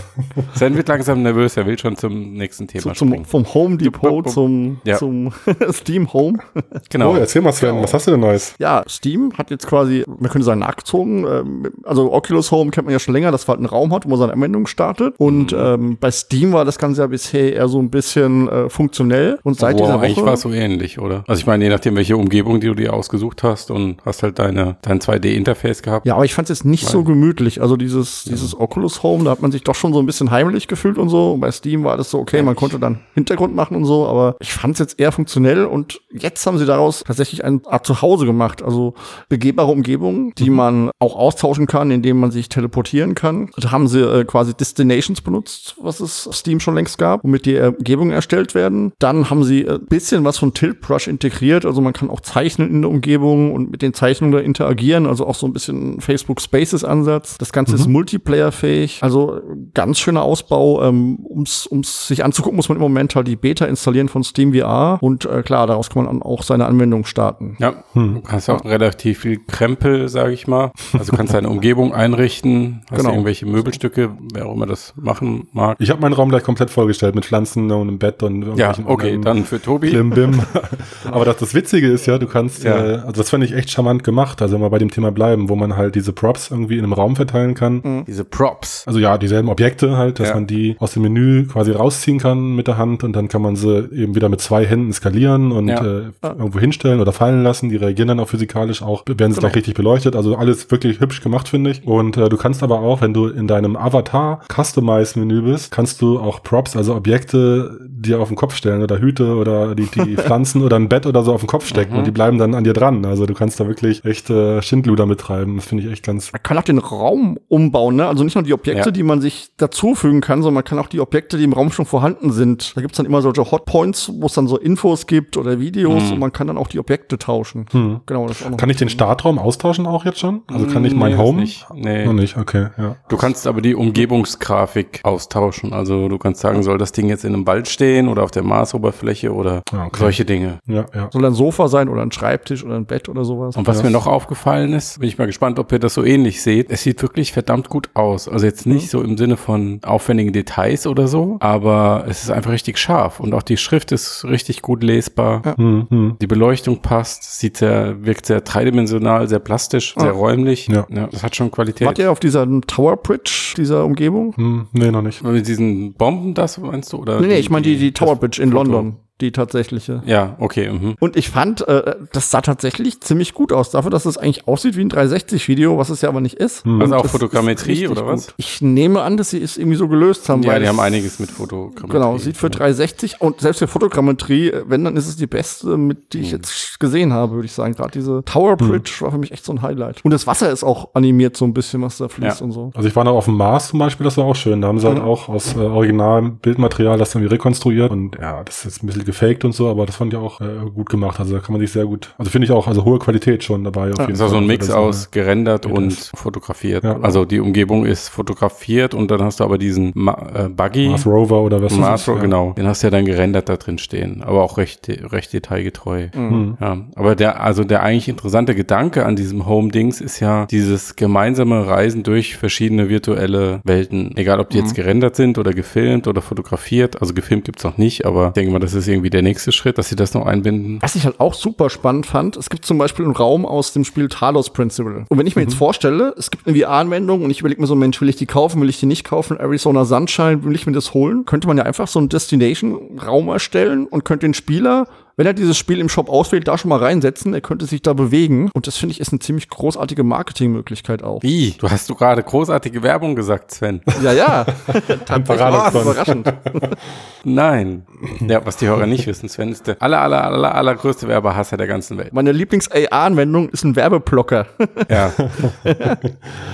Sven 0.54 0.76
wird 0.76 0.88
langsam 0.88 1.22
nervös, 1.22 1.56
er 1.56 1.66
will 1.66 1.78
schon 1.78 1.96
zum 1.96 2.34
nächsten 2.34 2.68
Thema 2.68 2.94
zum, 2.94 3.08
springen. 3.08 3.24
Vom 3.24 3.52
Home 3.54 3.76
Depot 3.76 4.28
zum, 4.30 4.80
zum 4.96 5.32
Steam 5.88 6.12
Home. 6.12 6.38
Genau. 6.90 7.12
Oh, 7.12 7.16
erzähl 7.16 7.42
mal 7.42 7.52
Sven, 7.52 7.70
genau. 7.70 7.82
was 7.82 7.92
hast 7.92 8.06
du 8.06 8.12
denn 8.12 8.20
Neues? 8.20 8.54
Ja, 8.58 8.82
Steam 8.88 9.32
hat 9.36 9.50
jetzt 9.50 9.66
quasi, 9.66 10.04
man 10.06 10.30
könnte 10.30 10.44
sagen, 10.44 10.60
nachgezogen. 10.60 11.26
Ähm, 11.26 11.72
also 11.84 12.12
Oculus 12.12 12.50
Home 12.50 12.70
kennt 12.70 12.86
man 12.86 12.92
ja 12.92 12.98
schon 12.98 13.14
länger, 13.14 13.30
dass 13.30 13.46
man 13.46 13.56
halt 13.56 13.58
einen 13.60 13.68
Raum 13.68 13.92
hat, 13.92 14.04
wo 14.04 14.10
man 14.10 14.18
seine 14.18 14.32
Anwendung 14.32 14.66
startet. 14.66 15.14
Und 15.18 15.52
mhm. 15.52 15.58
ähm, 15.58 15.98
bei 16.00 16.10
Steam 16.10 16.52
war 16.52 16.64
das 16.64 16.78
Ganze 16.78 17.02
ja 17.02 17.06
bisher 17.06 17.52
eher 17.54 17.68
so 17.68 17.78
ein 17.78 17.90
bisschen 17.90 18.48
äh, 18.48 18.68
funktionell. 18.70 19.38
Und 19.42 19.58
seit 19.58 19.76
Boah, 19.76 19.84
dieser 19.84 19.94
Woche... 19.94 20.04
eigentlich 20.06 20.24
war 20.24 20.34
es 20.34 20.40
so 20.42 20.50
ähnlich, 20.50 20.98
oder? 20.98 21.24
Also 21.26 21.40
ich 21.40 21.46
meine, 21.46 21.64
je 21.64 21.70
nachdem, 21.70 21.96
welche 21.96 22.16
Umgebung, 22.16 22.60
die 22.60 22.68
du 22.68 22.74
dir 22.74 22.94
ausgesucht 22.94 23.42
hast 23.42 23.70
und 23.70 23.98
hast 24.04 24.22
halt 24.22 24.38
deine, 24.38 24.76
dein 24.82 25.00
2D-Interface 25.00 25.82
gehabt. 25.82 26.06
Ja, 26.06 26.14
aber 26.14 26.24
ich 26.24 26.34
fand 26.34 26.48
es 26.48 26.58
jetzt 26.58 26.64
nicht 26.64 26.84
Weil, 26.84 26.92
so 26.92 27.04
gemütlich. 27.04 27.60
Also 27.60 27.76
dieses, 27.76 28.24
ja. 28.24 28.32
dieses 28.32 28.58
Oculus 28.58 29.02
Home, 29.02 29.24
da 29.24 29.30
hat 29.30 29.42
man 29.42 29.52
sich 29.52 29.62
doch 29.62 29.74
schon 29.74 29.92
so 29.92 29.98
ein 29.98 30.06
bisschen 30.06 30.30
heimlich 30.30 30.68
gefühlt 30.68 30.96
und 30.96 31.08
so. 31.08 31.32
Und 31.32 31.40
bei 31.40 31.50
Steam 31.50 31.84
war 31.84 31.96
das 31.96 32.10
so, 32.10 32.18
okay, 32.18 32.42
man 32.42 32.56
konnte 32.56 32.78
dann 32.78 33.00
Hintergrund 33.14 33.54
machen 33.54 33.76
und 33.76 33.84
so, 33.84 34.06
aber 34.06 34.36
ich 34.40 34.52
fand 34.52 34.74
es 34.74 34.78
jetzt 34.78 35.00
eher 35.00 35.12
funktionell 35.12 35.64
und 35.64 35.77
jetzt 36.12 36.46
haben 36.46 36.58
sie 36.58 36.66
daraus 36.66 37.04
tatsächlich 37.06 37.44
eine 37.44 37.60
Art 37.66 37.86
Zuhause 37.86 38.26
gemacht. 38.26 38.62
Also 38.62 38.94
begehbare 39.28 39.70
Umgebungen, 39.70 40.32
die 40.38 40.50
mhm. 40.50 40.56
man 40.56 40.90
auch 40.98 41.16
austauschen 41.16 41.66
kann, 41.66 41.90
indem 41.90 42.20
man 42.20 42.30
sich 42.30 42.48
teleportieren 42.48 43.14
kann. 43.14 43.50
Da 43.56 43.70
haben 43.70 43.88
sie 43.88 44.00
äh, 44.00 44.24
quasi 44.24 44.54
Destinations 44.54 45.20
benutzt, 45.20 45.76
was 45.80 46.00
es 46.00 46.28
Steam 46.32 46.60
schon 46.60 46.74
längst 46.74 46.98
gab, 46.98 47.24
womit 47.24 47.46
die 47.46 47.58
Umgebungen 47.58 48.10
erstellt 48.10 48.54
werden. 48.54 48.92
Dann 48.98 49.30
haben 49.30 49.44
sie 49.44 49.68
ein 49.68 49.86
bisschen 49.86 50.24
was 50.24 50.38
von 50.38 50.54
Tilt 50.54 50.80
Brush 50.80 51.08
integriert. 51.08 51.64
Also 51.64 51.80
man 51.80 51.92
kann 51.92 52.10
auch 52.10 52.20
zeichnen 52.20 52.70
in 52.70 52.82
der 52.82 52.90
Umgebung 52.90 53.52
und 53.52 53.70
mit 53.70 53.82
den 53.82 53.94
Zeichnungen 53.94 54.32
da 54.32 54.38
interagieren. 54.38 55.06
Also 55.06 55.26
auch 55.26 55.34
so 55.34 55.46
ein 55.46 55.52
bisschen 55.52 56.00
Facebook 56.00 56.40
Spaces 56.40 56.84
Ansatz. 56.84 57.38
Das 57.38 57.52
Ganze 57.52 57.74
mhm. 57.74 57.80
ist 57.80 57.86
Multiplayer-fähig. 57.88 59.00
Also 59.02 59.40
ganz 59.74 59.98
schöner 59.98 60.22
Ausbau. 60.22 60.82
Ähm, 60.82 61.18
ums, 61.28 61.66
ums 61.70 62.08
sich 62.08 62.24
anzugucken, 62.24 62.56
muss 62.56 62.68
man 62.68 62.76
im 62.76 62.82
Moment 62.82 63.14
halt 63.14 63.28
die 63.28 63.36
Beta 63.36 63.66
installieren 63.66 64.08
von 64.08 64.24
Steam 64.24 64.52
VR. 64.54 64.98
Und 65.00 65.24
äh, 65.24 65.42
klar, 65.42 65.66
daraus 65.68 65.90
kann 65.90 66.04
man 66.04 66.22
auch 66.22 66.42
seine 66.42 66.66
Anwendung 66.66 67.04
starten. 67.04 67.56
Ja, 67.58 67.84
hm. 67.92 68.22
du 68.22 68.28
hast 68.28 68.48
auch 68.48 68.64
relativ 68.64 69.20
viel 69.20 69.38
Krempel, 69.46 70.08
sage 70.08 70.32
ich 70.32 70.46
mal. 70.46 70.72
Also 70.92 71.12
kannst 71.16 71.34
deine 71.34 71.48
Umgebung 71.48 71.94
einrichten, 71.94 72.82
hast 72.90 72.98
genau. 72.98 73.10
irgendwelche 73.10 73.46
Möbelstücke, 73.46 74.10
wer 74.32 74.46
auch 74.46 74.54
immer 74.54 74.66
das 74.66 74.94
machen 74.96 75.48
mag. 75.52 75.76
Ich 75.80 75.90
habe 75.90 76.00
meinen 76.00 76.12
Raum 76.14 76.28
gleich 76.28 76.42
komplett 76.42 76.70
vorgestellt 76.70 77.14
mit 77.14 77.24
Pflanzen 77.24 77.70
und 77.70 77.88
einem 77.88 77.98
Bett 77.98 78.22
und 78.22 78.56
Ja, 78.56 78.72
okay, 78.86 79.18
dann 79.22 79.44
für 79.44 79.60
Tobi. 79.60 79.90
Bim. 79.90 80.40
Aber 81.10 81.24
das, 81.24 81.38
das 81.38 81.54
Witzige 81.54 81.88
ist 81.88 82.06
ja, 82.06 82.18
du 82.18 82.26
kannst, 82.26 82.64
ja. 82.64 82.76
Äh, 82.76 82.92
also 82.98 83.12
das 83.12 83.30
fand 83.30 83.44
ich 83.44 83.52
echt 83.52 83.70
charmant 83.70 84.04
gemacht, 84.04 84.42
also 84.42 84.58
mal 84.58 84.68
bei 84.68 84.78
dem 84.78 84.90
Thema 84.90 85.12
bleiben, 85.12 85.48
wo 85.48 85.56
man 85.56 85.76
halt 85.76 85.94
diese 85.94 86.12
Props 86.12 86.50
irgendwie 86.50 86.78
in 86.78 86.84
einem 86.84 86.92
Raum 86.92 87.16
verteilen 87.16 87.54
kann. 87.54 87.80
Mhm. 87.82 88.04
Diese 88.06 88.24
Props. 88.24 88.84
Also 88.86 88.98
ja, 88.98 89.18
dieselben 89.18 89.48
Objekte 89.48 89.96
halt, 89.96 90.20
dass 90.20 90.28
ja. 90.28 90.34
man 90.34 90.46
die 90.46 90.76
aus 90.78 90.92
dem 90.92 91.02
Menü 91.02 91.46
quasi 91.46 91.72
rausziehen 91.72 92.18
kann 92.18 92.54
mit 92.54 92.66
der 92.66 92.78
Hand 92.78 93.04
und 93.04 93.14
dann 93.14 93.28
kann 93.28 93.42
man 93.42 93.56
sie 93.56 93.88
eben 93.92 94.14
wieder 94.14 94.28
mit 94.28 94.40
zwei 94.40 94.64
Händen 94.66 94.92
skalieren 94.92 95.52
und 95.58 95.68
ja. 95.68 95.84
äh, 95.84 96.10
irgendwo 96.22 96.58
hinstellen 96.58 97.00
oder 97.00 97.12
fallen 97.12 97.42
lassen. 97.42 97.68
Die 97.68 97.76
reagieren 97.76 98.08
dann 98.08 98.20
auch 98.20 98.28
physikalisch 98.28 98.82
auch, 98.82 99.04
werden 99.06 99.32
sie 99.32 99.40
genau. 99.40 99.40
gleich 99.40 99.56
richtig 99.56 99.74
beleuchtet. 99.74 100.16
Also 100.16 100.36
alles 100.36 100.70
wirklich 100.70 101.00
hübsch 101.00 101.20
gemacht, 101.20 101.48
finde 101.48 101.70
ich. 101.70 101.86
Und 101.86 102.16
äh, 102.16 102.28
du 102.28 102.36
kannst 102.36 102.62
aber 102.62 102.80
auch, 102.80 103.00
wenn 103.00 103.12
du 103.12 103.26
in 103.26 103.46
deinem 103.46 103.76
Avatar 103.76 104.40
Customize 104.48 105.18
Menü 105.18 105.42
bist, 105.42 105.70
kannst 105.70 106.00
du 106.00 106.18
auch 106.18 106.42
Props, 106.42 106.76
also 106.76 106.94
Objekte 106.94 107.78
dir 107.88 108.20
auf 108.20 108.28
den 108.28 108.36
Kopf 108.36 108.54
stellen 108.54 108.82
oder 108.82 108.98
Hüte 108.98 109.34
oder 109.36 109.74
die, 109.74 109.86
die 109.86 110.16
Pflanzen 110.16 110.62
oder 110.62 110.76
ein 110.76 110.88
Bett 110.88 111.06
oder 111.06 111.22
so 111.22 111.32
auf 111.32 111.40
den 111.40 111.48
Kopf 111.48 111.66
stecken 111.66 111.92
mhm. 111.92 111.98
und 111.98 112.06
die 112.06 112.10
bleiben 112.10 112.38
dann 112.38 112.54
an 112.54 112.64
dir 112.64 112.72
dran. 112.72 113.04
Also 113.04 113.26
du 113.26 113.34
kannst 113.34 113.58
da 113.60 113.66
wirklich 113.66 114.04
echt 114.04 114.30
äh, 114.30 114.62
Schindluder 114.62 115.06
mittreiben. 115.06 115.56
Das 115.56 115.66
finde 115.66 115.84
ich 115.84 115.92
echt 115.92 116.04
ganz. 116.04 116.32
Man 116.32 116.42
kann 116.42 116.58
auch 116.58 116.62
den 116.62 116.78
Raum 116.78 117.38
umbauen, 117.48 117.96
ne? 117.96 118.06
Also 118.06 118.24
nicht 118.24 118.34
nur 118.34 118.44
die 118.44 118.52
Objekte, 118.52 118.88
ja. 118.88 118.90
die 118.90 119.02
man 119.02 119.20
sich 119.20 119.50
dazufügen 119.56 120.20
kann, 120.20 120.42
sondern 120.42 120.54
man 120.54 120.64
kann 120.64 120.78
auch 120.78 120.88
die 120.88 121.00
Objekte, 121.00 121.36
die 121.36 121.44
im 121.44 121.52
Raum 121.52 121.72
schon 121.72 121.86
vorhanden 121.86 122.30
sind. 122.30 122.76
Da 122.76 122.80
gibt's 122.80 122.96
dann 122.96 123.06
immer 123.06 123.22
solche 123.22 123.50
Hotpoints, 123.50 124.12
wo 124.14 124.26
es 124.26 124.34
dann 124.34 124.46
so 124.46 124.58
Infos 124.58 125.06
gibt 125.06 125.36
oder 125.38 125.60
Videos 125.60 126.04
mhm. 126.04 126.12
und 126.12 126.18
man 126.18 126.32
kann 126.32 126.46
dann 126.46 126.58
auch 126.58 126.68
die 126.68 126.78
Objekte 126.78 127.18
tauschen. 127.18 127.66
Mhm. 127.72 128.00
Genau, 128.06 128.26
das 128.26 128.42
auch 128.44 128.50
noch 128.50 128.56
kann 128.58 128.70
ich 128.70 128.76
den 128.76 128.88
Startraum 128.88 129.38
austauschen 129.38 129.86
auch 129.86 130.04
jetzt 130.04 130.18
schon? 130.18 130.42
Also 130.48 130.66
kann 130.66 130.84
ich 130.84 130.94
mein 130.94 131.12
nee, 131.12 131.18
Home? 131.18 131.40
Nicht. 131.40 131.66
Nee. 131.74 132.04
Noch 132.04 132.12
nicht, 132.12 132.36
okay, 132.36 132.68
ja. 132.76 132.96
Du 133.08 133.16
kannst 133.16 133.46
aber 133.46 133.60
die 133.60 133.74
Umgebungsgrafik 133.74 135.00
austauschen. 135.04 135.72
Also 135.72 136.08
du 136.08 136.18
kannst 136.18 136.40
sagen, 136.40 136.62
soll 136.62 136.78
das 136.78 136.92
Ding 136.92 137.08
jetzt 137.08 137.24
in 137.24 137.34
einem 137.34 137.46
Wald 137.46 137.68
stehen 137.68 138.08
oder 138.08 138.22
auf 138.22 138.30
der 138.30 138.42
Marsoberfläche 138.42 139.32
oder 139.32 139.62
ah, 139.72 139.86
okay. 139.86 139.98
solche 139.98 140.24
Dinge. 140.24 140.58
Ja, 140.66 140.86
ja. 140.94 141.08
Soll 141.12 141.24
ein 141.24 141.34
Sofa 141.34 141.68
sein 141.68 141.88
oder 141.88 142.02
ein 142.02 142.12
Schreibtisch 142.12 142.64
oder 142.64 142.76
ein 142.76 142.86
Bett 142.86 143.08
oder 143.08 143.24
sowas. 143.24 143.56
Und 143.56 143.66
was 143.66 143.78
ja. 143.78 143.84
mir 143.84 143.90
noch 143.90 144.06
aufgefallen 144.06 144.72
ist, 144.72 145.00
bin 145.00 145.08
ich 145.08 145.18
mal 145.18 145.26
gespannt, 145.26 145.58
ob 145.58 145.70
ihr 145.72 145.78
das 145.78 145.94
so 145.94 146.04
ähnlich 146.04 146.42
seht. 146.42 146.70
Es 146.70 146.82
sieht 146.82 147.00
wirklich 147.02 147.32
verdammt 147.32 147.68
gut 147.68 147.90
aus. 147.94 148.28
Also 148.28 148.46
jetzt 148.46 148.66
nicht 148.66 148.86
mhm. 148.86 148.88
so 148.88 149.02
im 149.02 149.16
Sinne 149.16 149.36
von 149.36 149.80
aufwendigen 149.84 150.32
Details 150.32 150.86
oder 150.86 151.08
so, 151.08 151.36
aber 151.40 152.04
es 152.08 152.22
ist 152.22 152.30
einfach 152.30 152.52
richtig 152.52 152.78
scharf 152.78 153.20
und 153.20 153.34
auch 153.34 153.42
die 153.42 153.56
Schrift 153.56 153.92
ist 153.92 154.24
richtig 154.24 154.62
gut 154.62 154.82
lesbar. 154.82 155.27
Ja. 155.44 155.54
Mhm. 155.56 156.16
Die 156.20 156.26
Beleuchtung 156.26 156.80
passt, 156.82 157.38
sieht 157.38 157.56
sehr, 157.56 158.04
wirkt 158.04 158.26
sehr 158.26 158.40
dreidimensional, 158.40 159.28
sehr 159.28 159.38
plastisch, 159.38 159.94
ah. 159.96 160.02
sehr 160.02 160.12
räumlich. 160.12 160.68
Ja. 160.68 160.86
ja. 160.90 161.08
Das 161.08 161.22
hat 161.22 161.36
schon 161.36 161.50
Qualität. 161.50 161.86
Wart 161.86 161.98
ihr 161.98 162.10
auf 162.10 162.20
dieser 162.20 162.46
Tower 162.66 162.96
Bridge, 162.96 163.54
dieser 163.56 163.84
Umgebung? 163.84 164.34
Hm, 164.36 164.66
nee, 164.72 164.90
noch 164.90 165.02
nicht. 165.02 165.22
Mit 165.22 165.46
diesen 165.46 165.94
Bomben 165.94 166.34
das, 166.34 166.58
meinst 166.58 166.92
du? 166.92 166.98
Oder 166.98 167.20
nee, 167.20 167.28
nee, 167.28 167.38
ich 167.38 167.50
meine 167.50 167.62
die, 167.62 167.76
die 167.76 167.92
Tower 167.92 168.16
Bridge 168.16 168.42
in 168.42 168.50
Foto. 168.50 168.62
London 168.62 168.96
die 169.20 169.32
tatsächliche. 169.32 170.02
Ja, 170.06 170.36
okay. 170.38 170.70
Mhm. 170.70 170.96
Und 171.00 171.16
ich 171.16 171.30
fand, 171.30 171.66
äh, 171.66 171.96
das 172.12 172.30
sah 172.30 172.40
tatsächlich 172.40 173.00
ziemlich 173.00 173.34
gut 173.34 173.52
aus, 173.52 173.70
dafür, 173.70 173.90
dass 173.90 174.06
es 174.06 174.16
eigentlich 174.16 174.46
aussieht 174.46 174.76
wie 174.76 174.82
ein 174.82 174.90
360-Video, 174.90 175.76
was 175.76 175.90
es 175.90 176.02
ja 176.02 176.08
aber 176.08 176.20
nicht 176.20 176.36
ist. 176.36 176.64
Mhm. 176.64 176.82
Also 176.82 176.96
auch 176.96 177.06
Fotogrammetrie 177.06 177.88
oder 177.88 178.06
was? 178.06 178.26
Gut. 178.26 178.34
Ich 178.36 178.62
nehme 178.62 179.02
an, 179.02 179.16
dass 179.16 179.30
sie 179.30 179.42
es 179.42 179.56
irgendwie 179.56 179.76
so 179.76 179.88
gelöst 179.88 180.28
haben. 180.28 180.42
Ja, 180.42 180.58
die 180.58 180.68
haben 180.68 180.78
einiges 180.78 181.18
mit 181.18 181.30
Fotogrammetrie. 181.30 181.88
Genau, 181.88 182.18
sieht 182.18 182.36
für 182.36 182.50
360 182.50 183.20
und 183.20 183.40
selbst 183.40 183.58
für 183.58 183.66
Fotogrammetrie, 183.66 184.52
wenn, 184.66 184.84
dann 184.84 184.96
ist 184.96 185.08
es 185.08 185.16
die 185.16 185.26
beste, 185.26 185.76
mit 185.76 186.12
die 186.12 186.20
ich 186.20 186.28
mhm. 186.28 186.38
jetzt 186.38 186.78
gesehen 186.78 187.12
habe, 187.12 187.34
würde 187.34 187.46
ich 187.46 187.52
sagen. 187.52 187.74
Gerade 187.74 187.90
diese 187.90 188.22
Tower 188.24 188.52
mhm. 188.52 188.68
Bridge 188.68 188.92
war 189.00 189.10
für 189.10 189.18
mich 189.18 189.32
echt 189.32 189.44
so 189.44 189.52
ein 189.52 189.62
Highlight. 189.62 190.04
Und 190.04 190.12
das 190.12 190.26
Wasser 190.26 190.50
ist 190.50 190.62
auch 190.62 190.94
animiert 190.94 191.36
so 191.36 191.44
ein 191.44 191.54
bisschen, 191.54 191.82
was 191.82 191.98
da 191.98 192.08
fließt 192.08 192.40
ja. 192.40 192.44
und 192.44 192.52
so. 192.52 192.70
Also 192.74 192.88
ich 192.88 192.94
war 192.94 193.04
noch 193.04 193.14
auf 193.14 193.24
dem 193.24 193.36
Mars 193.36 193.68
zum 193.68 193.80
Beispiel, 193.80 194.04
das 194.04 194.16
war 194.16 194.24
auch 194.24 194.36
schön. 194.36 194.60
Da 194.60 194.68
haben 194.68 194.78
sie 194.78 194.86
halt 194.86 194.98
mhm. 194.98 195.04
auch 195.04 195.28
aus 195.28 195.56
äh, 195.56 195.60
originalem 195.60 196.36
Bildmaterial 196.36 196.98
das 196.98 197.14
irgendwie 197.14 197.34
rekonstruiert 197.34 197.90
und 197.90 198.16
ja, 198.20 198.44
das 198.44 198.64
ist 198.64 198.82
ein 198.82 198.86
bisschen 198.86 199.07
gefaked 199.08 199.44
und 199.44 199.52
so, 199.52 199.68
aber 199.68 199.86
das 199.86 199.96
fand 199.96 200.12
ich 200.12 200.18
auch 200.18 200.40
äh, 200.40 200.70
gut 200.74 200.90
gemacht. 200.90 201.18
Also 201.18 201.34
da 201.34 201.40
kann 201.40 201.52
man 201.52 201.60
sich 201.60 201.72
sehr 201.72 201.86
gut, 201.86 202.14
also 202.18 202.30
finde 202.30 202.44
ich 202.44 202.52
auch, 202.52 202.66
also 202.68 202.84
hohe 202.84 202.98
Qualität 202.98 203.42
schon 203.42 203.64
dabei. 203.64 203.90
Auf 203.90 203.98
ja, 203.98 204.04
jeden 204.04 204.12
ist 204.12 204.20
Fall. 204.20 204.28
so 204.28 204.36
ein 204.36 204.46
Mix 204.46 204.70
aus 204.70 205.10
gerendert 205.10 205.66
und 205.66 205.88
ist. 205.88 206.16
fotografiert. 206.16 206.84
Ja. 206.84 207.00
Also 207.00 207.24
die 207.24 207.40
Umgebung 207.40 207.86
ist 207.86 208.08
fotografiert 208.08 208.94
und 208.94 209.10
dann 209.10 209.22
hast 209.22 209.40
du 209.40 209.44
aber 209.44 209.58
diesen 209.58 209.92
Ma 209.94 210.14
äh, 210.34 210.48
Buggy. 210.48 210.90
Mars 210.90 211.06
Rover 211.06 211.42
oder 211.42 211.62
was 211.62 211.74
Mars 211.74 212.06
Rover, 212.06 212.18
ja. 212.18 212.22
genau. 212.22 212.52
Den 212.52 212.66
hast 212.66 212.82
du 212.82 212.88
ja 212.88 212.90
dann 212.90 213.06
gerendert 213.06 213.48
da 213.48 213.56
drin 213.56 213.78
stehen, 213.78 214.22
aber 214.22 214.42
auch 214.42 214.58
recht, 214.58 214.88
recht 214.88 215.32
detailgetreu. 215.32 216.08
Mhm. 216.14 216.58
Ja, 216.60 216.76
aber 216.94 217.16
der, 217.16 217.42
also 217.42 217.64
der 217.64 217.82
eigentlich 217.82 218.08
interessante 218.08 218.54
Gedanke 218.54 219.06
an 219.06 219.16
diesem 219.16 219.46
Home-Dings 219.46 220.00
ist 220.00 220.20
ja 220.20 220.46
dieses 220.46 220.96
gemeinsame 220.96 221.66
Reisen 221.66 222.02
durch 222.02 222.36
verschiedene 222.36 222.90
virtuelle 222.90 223.60
Welten. 223.64 224.16
Egal, 224.16 224.40
ob 224.40 224.50
die 224.50 224.58
mhm. 224.58 224.64
jetzt 224.64 224.74
gerendert 224.74 225.16
sind 225.16 225.38
oder 225.38 225.52
gefilmt 225.52 226.06
oder 226.06 226.20
fotografiert. 226.20 227.00
Also 227.00 227.14
gefilmt 227.14 227.44
gibt's 227.44 227.64
noch 227.64 227.78
nicht, 227.78 228.04
aber 228.04 228.28
ich 228.28 228.32
denke 228.34 228.52
mal, 228.52 228.58
das 228.58 228.74
ist 228.74 228.88
irgendwie 228.88 228.97
der 229.02 229.22
nächste 229.22 229.52
Schritt, 229.52 229.78
dass 229.78 229.88
sie 229.88 229.96
das 229.96 230.14
noch 230.14 230.26
einbinden. 230.26 230.78
Was 230.80 230.94
ich 230.94 231.04
halt 231.04 231.20
auch 231.20 231.34
super 231.34 231.70
spannend 231.70 232.06
fand, 232.06 232.36
es 232.36 232.50
gibt 232.50 232.64
zum 232.64 232.78
Beispiel 232.78 233.04
einen 233.04 233.14
Raum 233.14 233.46
aus 233.46 233.72
dem 233.72 233.84
Spiel 233.84 234.08
Talos 234.08 234.50
Principle. 234.50 235.04
Und 235.08 235.18
wenn 235.18 235.26
ich 235.26 235.36
mir 235.36 235.42
mhm. 235.42 235.48
jetzt 235.48 235.58
vorstelle, 235.58 236.14
es 236.18 236.30
gibt 236.30 236.46
eine 236.46 236.58
VR-Anwendung 236.58 237.24
und 237.24 237.30
ich 237.30 237.40
überlege 237.40 237.60
mir 237.60 237.66
so, 237.66 237.74
Mensch, 237.74 238.00
will 238.00 238.08
ich 238.08 238.16
die 238.16 238.26
kaufen, 238.26 238.60
will 238.60 238.68
ich 238.68 238.80
die 238.80 238.86
nicht 238.86 239.04
kaufen? 239.04 239.38
Arizona 239.38 239.84
Sunshine, 239.84 240.44
will 240.44 240.54
ich 240.54 240.66
mir 240.66 240.72
das 240.72 240.94
holen? 240.94 241.24
Könnte 241.24 241.46
man 241.46 241.56
ja 241.56 241.64
einfach 241.64 241.88
so 241.88 241.98
einen 241.98 242.08
Destination-Raum 242.08 243.28
erstellen 243.28 243.86
und 243.86 244.04
könnte 244.04 244.26
den 244.26 244.34
Spieler 244.34 244.86
wenn 245.18 245.26
er 245.26 245.34
dieses 245.34 245.58
Spiel 245.58 245.80
im 245.80 245.88
Shop 245.88 246.08
auswählt, 246.08 246.46
da 246.46 246.56
schon 246.56 246.68
mal 246.68 246.78
reinsetzen. 246.78 247.34
Er 247.34 247.40
könnte 247.40 247.66
sich 247.66 247.82
da 247.82 247.92
bewegen. 247.92 248.50
Und 248.54 248.68
das 248.68 248.76
finde 248.76 248.92
ich 248.92 249.00
ist 249.00 249.12
eine 249.12 249.18
ziemlich 249.18 249.48
großartige 249.48 250.04
Marketingmöglichkeit 250.04 251.02
auch. 251.02 251.24
Wie? 251.24 251.56
Du 251.58 251.68
hast 251.68 251.90
du 251.90 251.96
gerade 251.96 252.22
großartige 252.22 252.84
Werbung 252.84 253.16
gesagt, 253.16 253.50
Sven. 253.50 253.80
Ja, 254.00 254.12
ja. 254.12 254.46
Tatsächlich 255.06 255.82
überraschend. 255.82 256.32
Nein. 257.24 257.84
Ja, 258.20 258.46
was 258.46 258.58
die 258.58 258.68
Hörer 258.68 258.86
nicht 258.86 259.08
wissen, 259.08 259.28
Sven 259.28 259.50
ist 259.50 259.66
der 259.66 259.82
aller, 259.82 260.00
aller, 260.00 260.22
aller, 260.22 260.54
allergrößte 260.54 261.08
Werbehasser 261.08 261.56
der 261.56 261.66
ganzen 261.66 261.98
Welt. 261.98 262.12
Meine 262.12 262.30
Lieblings-AR-Anwendung 262.30 263.48
ist 263.48 263.64
ein 263.64 263.74
Werbeblocker. 263.74 264.46
ja. 264.88 265.12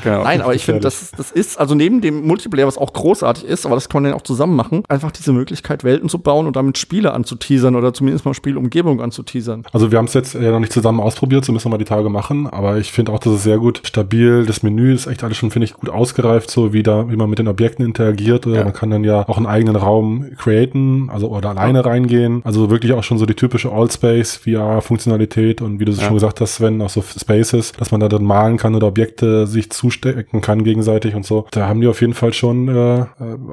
genau. 0.02 0.24
Nein, 0.24 0.40
aber 0.40 0.54
ich 0.54 0.64
finde, 0.64 0.80
das, 0.80 1.10
das 1.14 1.30
ist, 1.32 1.60
also 1.60 1.74
neben 1.74 2.00
dem 2.00 2.26
Multiplayer, 2.26 2.66
was 2.66 2.78
auch 2.78 2.94
großartig 2.94 3.44
ist, 3.44 3.66
aber 3.66 3.74
das 3.74 3.90
kann 3.90 4.02
man 4.02 4.10
dann 4.10 4.18
auch 4.18 4.24
zusammen 4.24 4.56
machen, 4.56 4.84
einfach 4.88 5.10
diese 5.10 5.34
Möglichkeit, 5.34 5.84
Welten 5.84 6.08
zu 6.08 6.18
bauen 6.18 6.46
und 6.46 6.56
damit 6.56 6.78
Spiele 6.78 7.12
anzuteasern 7.12 7.76
oder 7.76 7.92
zumindest 7.92 8.24
mal 8.24 8.32
Spiele 8.32 8.53
Umgebung 8.56 9.00
anzuteasern. 9.00 9.64
Also 9.72 9.90
wir 9.90 9.98
haben 9.98 10.06
es 10.06 10.14
jetzt 10.14 10.34
ja 10.34 10.50
noch 10.50 10.60
nicht 10.60 10.72
zusammen 10.72 11.00
ausprobiert, 11.00 11.44
so 11.44 11.52
müssen 11.52 11.66
wir 11.66 11.70
mal 11.70 11.78
die 11.78 11.84
Tage 11.84 12.08
machen, 12.08 12.46
aber 12.46 12.78
ich 12.78 12.92
finde 12.92 13.12
auch, 13.12 13.18
das 13.18 13.34
ist 13.34 13.42
sehr 13.42 13.58
gut 13.58 13.80
stabil. 13.84 14.46
Das 14.46 14.62
Menü 14.62 14.94
ist 14.94 15.06
echt 15.06 15.24
alles 15.24 15.36
schon, 15.36 15.50
finde 15.50 15.64
ich, 15.64 15.74
gut 15.74 15.90
ausgereift, 15.90 16.50
so 16.50 16.72
wie 16.72 16.82
da, 16.82 17.10
wie 17.10 17.16
man 17.16 17.30
mit 17.30 17.38
den 17.38 17.48
Objekten 17.48 17.84
interagiert. 17.84 18.46
Oder 18.46 18.56
ja. 18.56 18.64
man 18.64 18.72
kann 18.72 18.90
dann 18.90 19.04
ja 19.04 19.28
auch 19.28 19.36
einen 19.36 19.46
eigenen 19.46 19.76
Raum 19.76 20.26
createn, 20.36 21.10
also 21.10 21.28
oder 21.28 21.50
alleine 21.50 21.80
ja. 21.80 21.84
reingehen. 21.84 22.42
Also 22.44 22.70
wirklich 22.70 22.92
auch 22.92 23.02
schon 23.02 23.18
so 23.18 23.26
die 23.26 23.34
typische 23.34 23.72
Allspace 23.72 24.36
VR-Funktionalität 24.36 25.60
und 25.62 25.80
wie 25.80 25.84
du 25.84 25.92
es 25.92 26.00
ja. 26.00 26.06
schon 26.06 26.14
gesagt 26.14 26.40
hast, 26.40 26.56
Sven, 26.56 26.80
auch 26.82 26.90
so 26.90 27.02
Spaces, 27.02 27.72
dass 27.72 27.90
man 27.90 28.00
da 28.00 28.08
dann 28.08 28.24
malen 28.24 28.56
kann 28.56 28.74
oder 28.74 28.86
Objekte 28.86 29.46
sich 29.46 29.70
zustecken 29.70 30.40
kann 30.40 30.64
gegenseitig 30.64 31.14
und 31.14 31.24
so. 31.24 31.46
Da 31.50 31.68
haben 31.68 31.80
die 31.80 31.86
auf 31.86 32.00
jeden 32.00 32.14
Fall 32.14 32.32
schon 32.32 32.68
äh, 32.68 33.04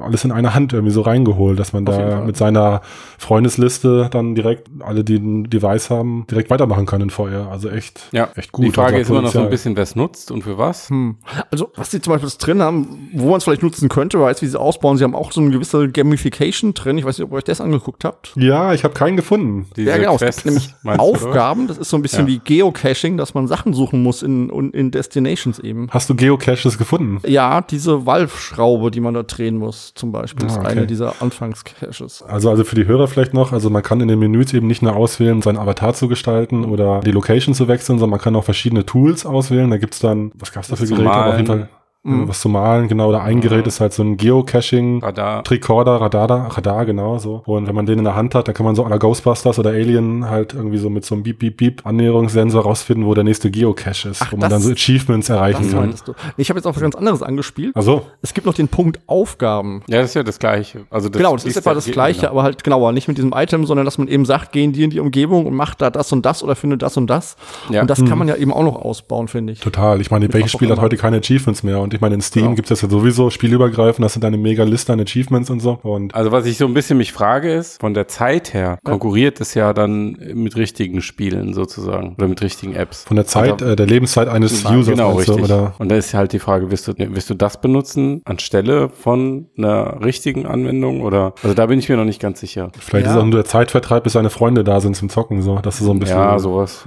alles 0.02 0.24
in 0.24 0.32
einer 0.32 0.54
Hand 0.54 0.72
irgendwie 0.72 0.92
so 0.92 1.02
reingeholt, 1.02 1.58
dass 1.58 1.72
man 1.72 1.84
da 1.84 2.22
mit 2.24 2.36
seiner 2.36 2.82
Freundesliste 3.18 4.08
dann 4.10 4.34
direkt 4.34 4.68
alle, 4.92 5.04
die 5.04 5.16
ein 5.16 5.50
Device 5.50 5.90
haben, 5.90 6.26
direkt 6.30 6.50
weitermachen 6.50 6.86
können 6.86 7.04
in 7.04 7.10
VR. 7.10 7.48
Also 7.50 7.68
echt, 7.68 8.00
ja. 8.12 8.28
echt 8.36 8.52
gut. 8.52 8.66
Die 8.66 8.70
Frage 8.70 8.98
ist 8.98 9.10
immer 9.10 9.22
noch 9.22 9.32
so 9.32 9.40
ein 9.40 9.50
bisschen, 9.50 9.76
wer 9.76 9.82
es 9.82 9.96
nutzt 9.96 10.30
und 10.30 10.42
für 10.42 10.58
was. 10.58 10.90
Hm. 10.90 11.16
Also, 11.50 11.70
was 11.76 11.90
sie 11.90 12.00
zum 12.00 12.12
Beispiel 12.12 12.30
drin 12.38 12.62
haben, 12.62 13.10
wo 13.14 13.30
man 13.30 13.38
es 13.38 13.44
vielleicht 13.44 13.62
nutzen 13.62 13.88
könnte, 13.88 14.20
weiß, 14.20 14.42
wie 14.42 14.46
sie 14.46 14.58
ausbauen. 14.58 14.96
Sie 14.96 15.04
haben 15.04 15.14
auch 15.14 15.32
so 15.32 15.40
eine 15.40 15.50
gewisse 15.50 15.88
Gamification 15.88 16.74
drin. 16.74 16.98
Ich 16.98 17.04
weiß 17.04 17.18
nicht, 17.18 17.24
ob 17.24 17.32
ihr 17.32 17.36
euch 17.36 17.44
das 17.44 17.60
angeguckt 17.60 18.04
habt. 18.04 18.32
Ja, 18.36 18.74
ich 18.74 18.84
habe 18.84 18.94
keinen 18.94 19.16
gefunden. 19.16 19.66
Diese 19.76 19.90
ja, 19.90 19.96
genau. 19.96 20.16
Quests, 20.16 20.44
es 20.44 20.44
gibt 20.44 20.84
nämlich 20.84 21.00
Aufgaben. 21.00 21.66
Das 21.66 21.78
ist 21.78 21.90
so 21.90 21.96
ein 21.96 22.02
bisschen 22.02 22.26
ja. 22.28 22.34
wie 22.34 22.38
Geocaching, 22.38 23.16
dass 23.16 23.34
man 23.34 23.46
Sachen 23.48 23.72
suchen 23.72 24.02
muss 24.02 24.22
in, 24.22 24.50
in 24.50 24.90
Destinations 24.90 25.58
eben. 25.58 25.88
Hast 25.90 26.10
du 26.10 26.14
Geocaches 26.14 26.78
gefunden? 26.78 27.20
Ja, 27.26 27.60
diese 27.62 28.06
Valve-Schraube, 28.06 28.90
die 28.90 29.00
man 29.00 29.14
da 29.14 29.22
drehen 29.22 29.56
muss, 29.56 29.94
zum 29.94 30.12
Beispiel, 30.12 30.48
ah, 30.48 30.52
okay. 30.52 30.60
ist 30.60 30.68
eine 30.68 30.86
dieser 30.86 31.20
Anfangscaches. 31.20 32.22
Also, 32.22 32.50
also 32.50 32.64
für 32.64 32.76
die 32.76 32.86
Hörer 32.86 33.08
vielleicht 33.08 33.34
noch, 33.34 33.52
also 33.52 33.70
man 33.70 33.82
kann 33.82 34.00
in 34.00 34.08
den 34.08 34.18
Menüs 34.18 34.52
eben 34.52 34.66
nicht 34.66 34.81
nicht 34.82 34.90
nur 34.90 34.96
auswählen, 34.96 35.42
seinen 35.42 35.58
Avatar 35.58 35.94
zu 35.94 36.08
gestalten 36.08 36.64
oder 36.64 37.00
die 37.00 37.12
Location 37.12 37.54
zu 37.54 37.68
wechseln, 37.68 37.98
sondern 37.98 38.10
man 38.10 38.20
kann 38.20 38.36
auch 38.36 38.44
verschiedene 38.44 38.84
Tools 38.84 39.24
auswählen. 39.24 39.70
Da 39.70 39.78
gibt's 39.78 40.00
dann, 40.00 40.32
was 40.34 40.52
gab's 40.52 40.68
da 40.68 40.76
für 40.76 40.86
Geräte? 40.86 41.10
Auf 41.10 41.36
jeden 41.36 41.46
Fall 41.46 41.68
Mhm. 42.04 42.26
Was 42.26 42.40
zu 42.40 42.48
malen, 42.48 42.88
genau. 42.88 43.08
Oder 43.10 43.22
ein 43.22 43.40
Gerät 43.40 43.64
ist 43.68 43.80
halt 43.80 43.92
so 43.92 44.02
ein 44.02 44.16
Geocaching, 44.16 45.02
Radar. 45.02 45.44
Tricorder, 45.44 46.00
Radar, 46.00 46.56
Radar, 46.56 46.84
genau 46.84 47.18
so. 47.18 47.42
Und 47.46 47.68
wenn 47.68 47.76
man 47.76 47.86
den 47.86 47.98
in 47.98 48.04
der 48.04 48.16
Hand 48.16 48.34
hat, 48.34 48.48
dann 48.48 48.54
kann 48.56 48.66
man 48.66 48.74
so 48.74 48.84
aller 48.84 48.98
Ghostbusters 48.98 49.56
oder 49.60 49.70
Alien 49.70 50.28
halt 50.28 50.52
irgendwie 50.52 50.78
so 50.78 50.90
mit 50.90 51.04
so 51.04 51.14
einem 51.14 51.22
Beep, 51.22 51.38
Beep, 51.38 51.58
Beep 51.58 51.86
Annäherungssensor 51.86 52.62
rausfinden, 52.62 53.06
wo 53.06 53.14
der 53.14 53.22
nächste 53.22 53.52
Geocache 53.52 54.08
ist, 54.08 54.22
Ach, 54.22 54.32
wo 54.32 54.36
man 54.36 54.50
dann 54.50 54.60
so 54.60 54.72
Achievements 54.72 55.28
erreichen 55.28 55.70
kann. 55.70 55.94
Ich 56.36 56.48
habe 56.48 56.58
jetzt 56.58 56.66
auf 56.66 56.74
was 56.74 56.82
ganz 56.82 56.96
anderes 56.96 57.22
angespielt. 57.22 57.76
Also 57.76 58.04
Es 58.20 58.34
gibt 58.34 58.46
noch 58.46 58.54
den 58.54 58.66
Punkt 58.66 58.98
Aufgaben. 59.06 59.82
Ja, 59.86 60.00
das 60.00 60.10
ist 60.10 60.14
ja 60.14 60.24
das 60.24 60.40
Gleiche. 60.40 60.86
Also 60.90 61.08
das 61.08 61.18
genau, 61.18 61.34
das 61.34 61.44
ist 61.44 61.56
etwa 61.56 61.72
das 61.72 61.86
Gleiche, 61.86 62.22
genau. 62.22 62.32
aber 62.32 62.42
halt 62.42 62.64
genauer. 62.64 62.90
Nicht 62.92 63.06
mit 63.06 63.16
diesem 63.16 63.32
Item, 63.32 63.64
sondern 63.64 63.84
dass 63.84 63.98
man 63.98 64.08
eben 64.08 64.24
sagt, 64.24 64.50
geh 64.50 64.64
in 64.64 64.72
die 64.72 64.82
in 64.82 64.90
die 64.90 64.98
Umgebung 64.98 65.46
und 65.46 65.54
mach 65.54 65.76
da 65.76 65.90
das 65.90 66.10
und 66.10 66.26
das 66.26 66.42
oder 66.42 66.56
finde 66.56 66.78
das 66.78 66.96
und 66.96 67.06
das. 67.06 67.36
Ja. 67.70 67.82
Und 67.82 67.90
das 67.90 68.00
mhm. 68.00 68.08
kann 68.08 68.18
man 68.18 68.26
ja 68.26 68.34
eben 68.34 68.52
auch 68.52 68.64
noch 68.64 68.76
ausbauen, 68.76 69.28
finde 69.28 69.52
ich. 69.52 69.60
Total. 69.60 70.00
Ich 70.00 70.10
meine, 70.10 70.32
welches 70.32 70.50
Spiel 70.50 70.68
hat 70.70 70.80
heute 70.80 70.96
keine 70.96 71.18
Achievements 71.18 71.62
mehr? 71.62 71.80
Und 71.80 71.91
ich 71.94 72.00
meine, 72.00 72.14
in 72.14 72.20
Steam 72.20 72.44
genau. 72.44 72.54
gibt 72.56 72.70
das 72.70 72.82
ja 72.82 72.88
sowieso 72.88 73.30
spielübergreifend, 73.30 74.04
das 74.04 74.14
sind 74.14 74.24
eine 74.24 74.36
mega 74.36 74.64
Liste 74.64 74.92
an 74.92 75.00
Achievements 75.00 75.50
und 75.50 75.60
so. 75.60 75.78
Und 75.82 76.14
also 76.14 76.32
was 76.32 76.46
ich 76.46 76.56
so 76.56 76.66
ein 76.66 76.74
bisschen 76.74 76.98
mich 76.98 77.12
frage 77.12 77.52
ist, 77.52 77.80
von 77.80 77.94
der 77.94 78.08
Zeit 78.08 78.54
her 78.54 78.78
konkurriert 78.84 79.40
es 79.40 79.54
ja 79.54 79.72
dann 79.72 80.18
mit 80.34 80.56
richtigen 80.56 81.02
Spielen 81.02 81.54
sozusagen 81.54 82.14
oder 82.16 82.28
mit 82.28 82.40
richtigen 82.42 82.74
Apps. 82.74 83.04
Von 83.04 83.16
der 83.16 83.26
Zeit, 83.26 83.62
also, 83.62 83.72
äh, 83.72 83.76
der 83.76 83.86
Lebenszeit 83.86 84.28
eines 84.28 84.64
Users. 84.64 84.86
Genau, 84.86 85.12
richtig. 85.12 85.42
Oder? 85.42 85.74
Und 85.78 85.90
da 85.90 85.96
ist 85.96 86.14
halt 86.14 86.32
die 86.32 86.38
Frage, 86.38 86.70
wirst 86.70 86.88
du, 86.88 86.94
wirst 86.96 87.30
du 87.30 87.34
das 87.34 87.60
benutzen 87.60 88.22
anstelle 88.24 88.88
von 88.88 89.46
einer 89.56 90.02
richtigen 90.04 90.46
Anwendung 90.46 91.02
oder, 91.02 91.34
also 91.42 91.54
da 91.54 91.66
bin 91.66 91.78
ich 91.78 91.88
mir 91.88 91.96
noch 91.96 92.04
nicht 92.04 92.20
ganz 92.20 92.40
sicher. 92.40 92.70
Vielleicht 92.78 93.06
ja. 93.06 93.12
ist 93.12 93.18
auch 93.18 93.24
nur 93.24 93.32
der 93.32 93.44
Zeitvertreib, 93.44 94.04
bis 94.04 94.14
seine 94.14 94.30
Freunde 94.30 94.64
da 94.64 94.80
sind 94.80 94.96
zum 94.96 95.08
Zocken, 95.08 95.42
so, 95.42 95.58
das 95.58 95.80
ist 95.80 95.86
so 95.86 95.92
ein 95.92 95.98
bisschen. 95.98 96.18
Ja, 96.18 96.38
sowas. 96.38 96.84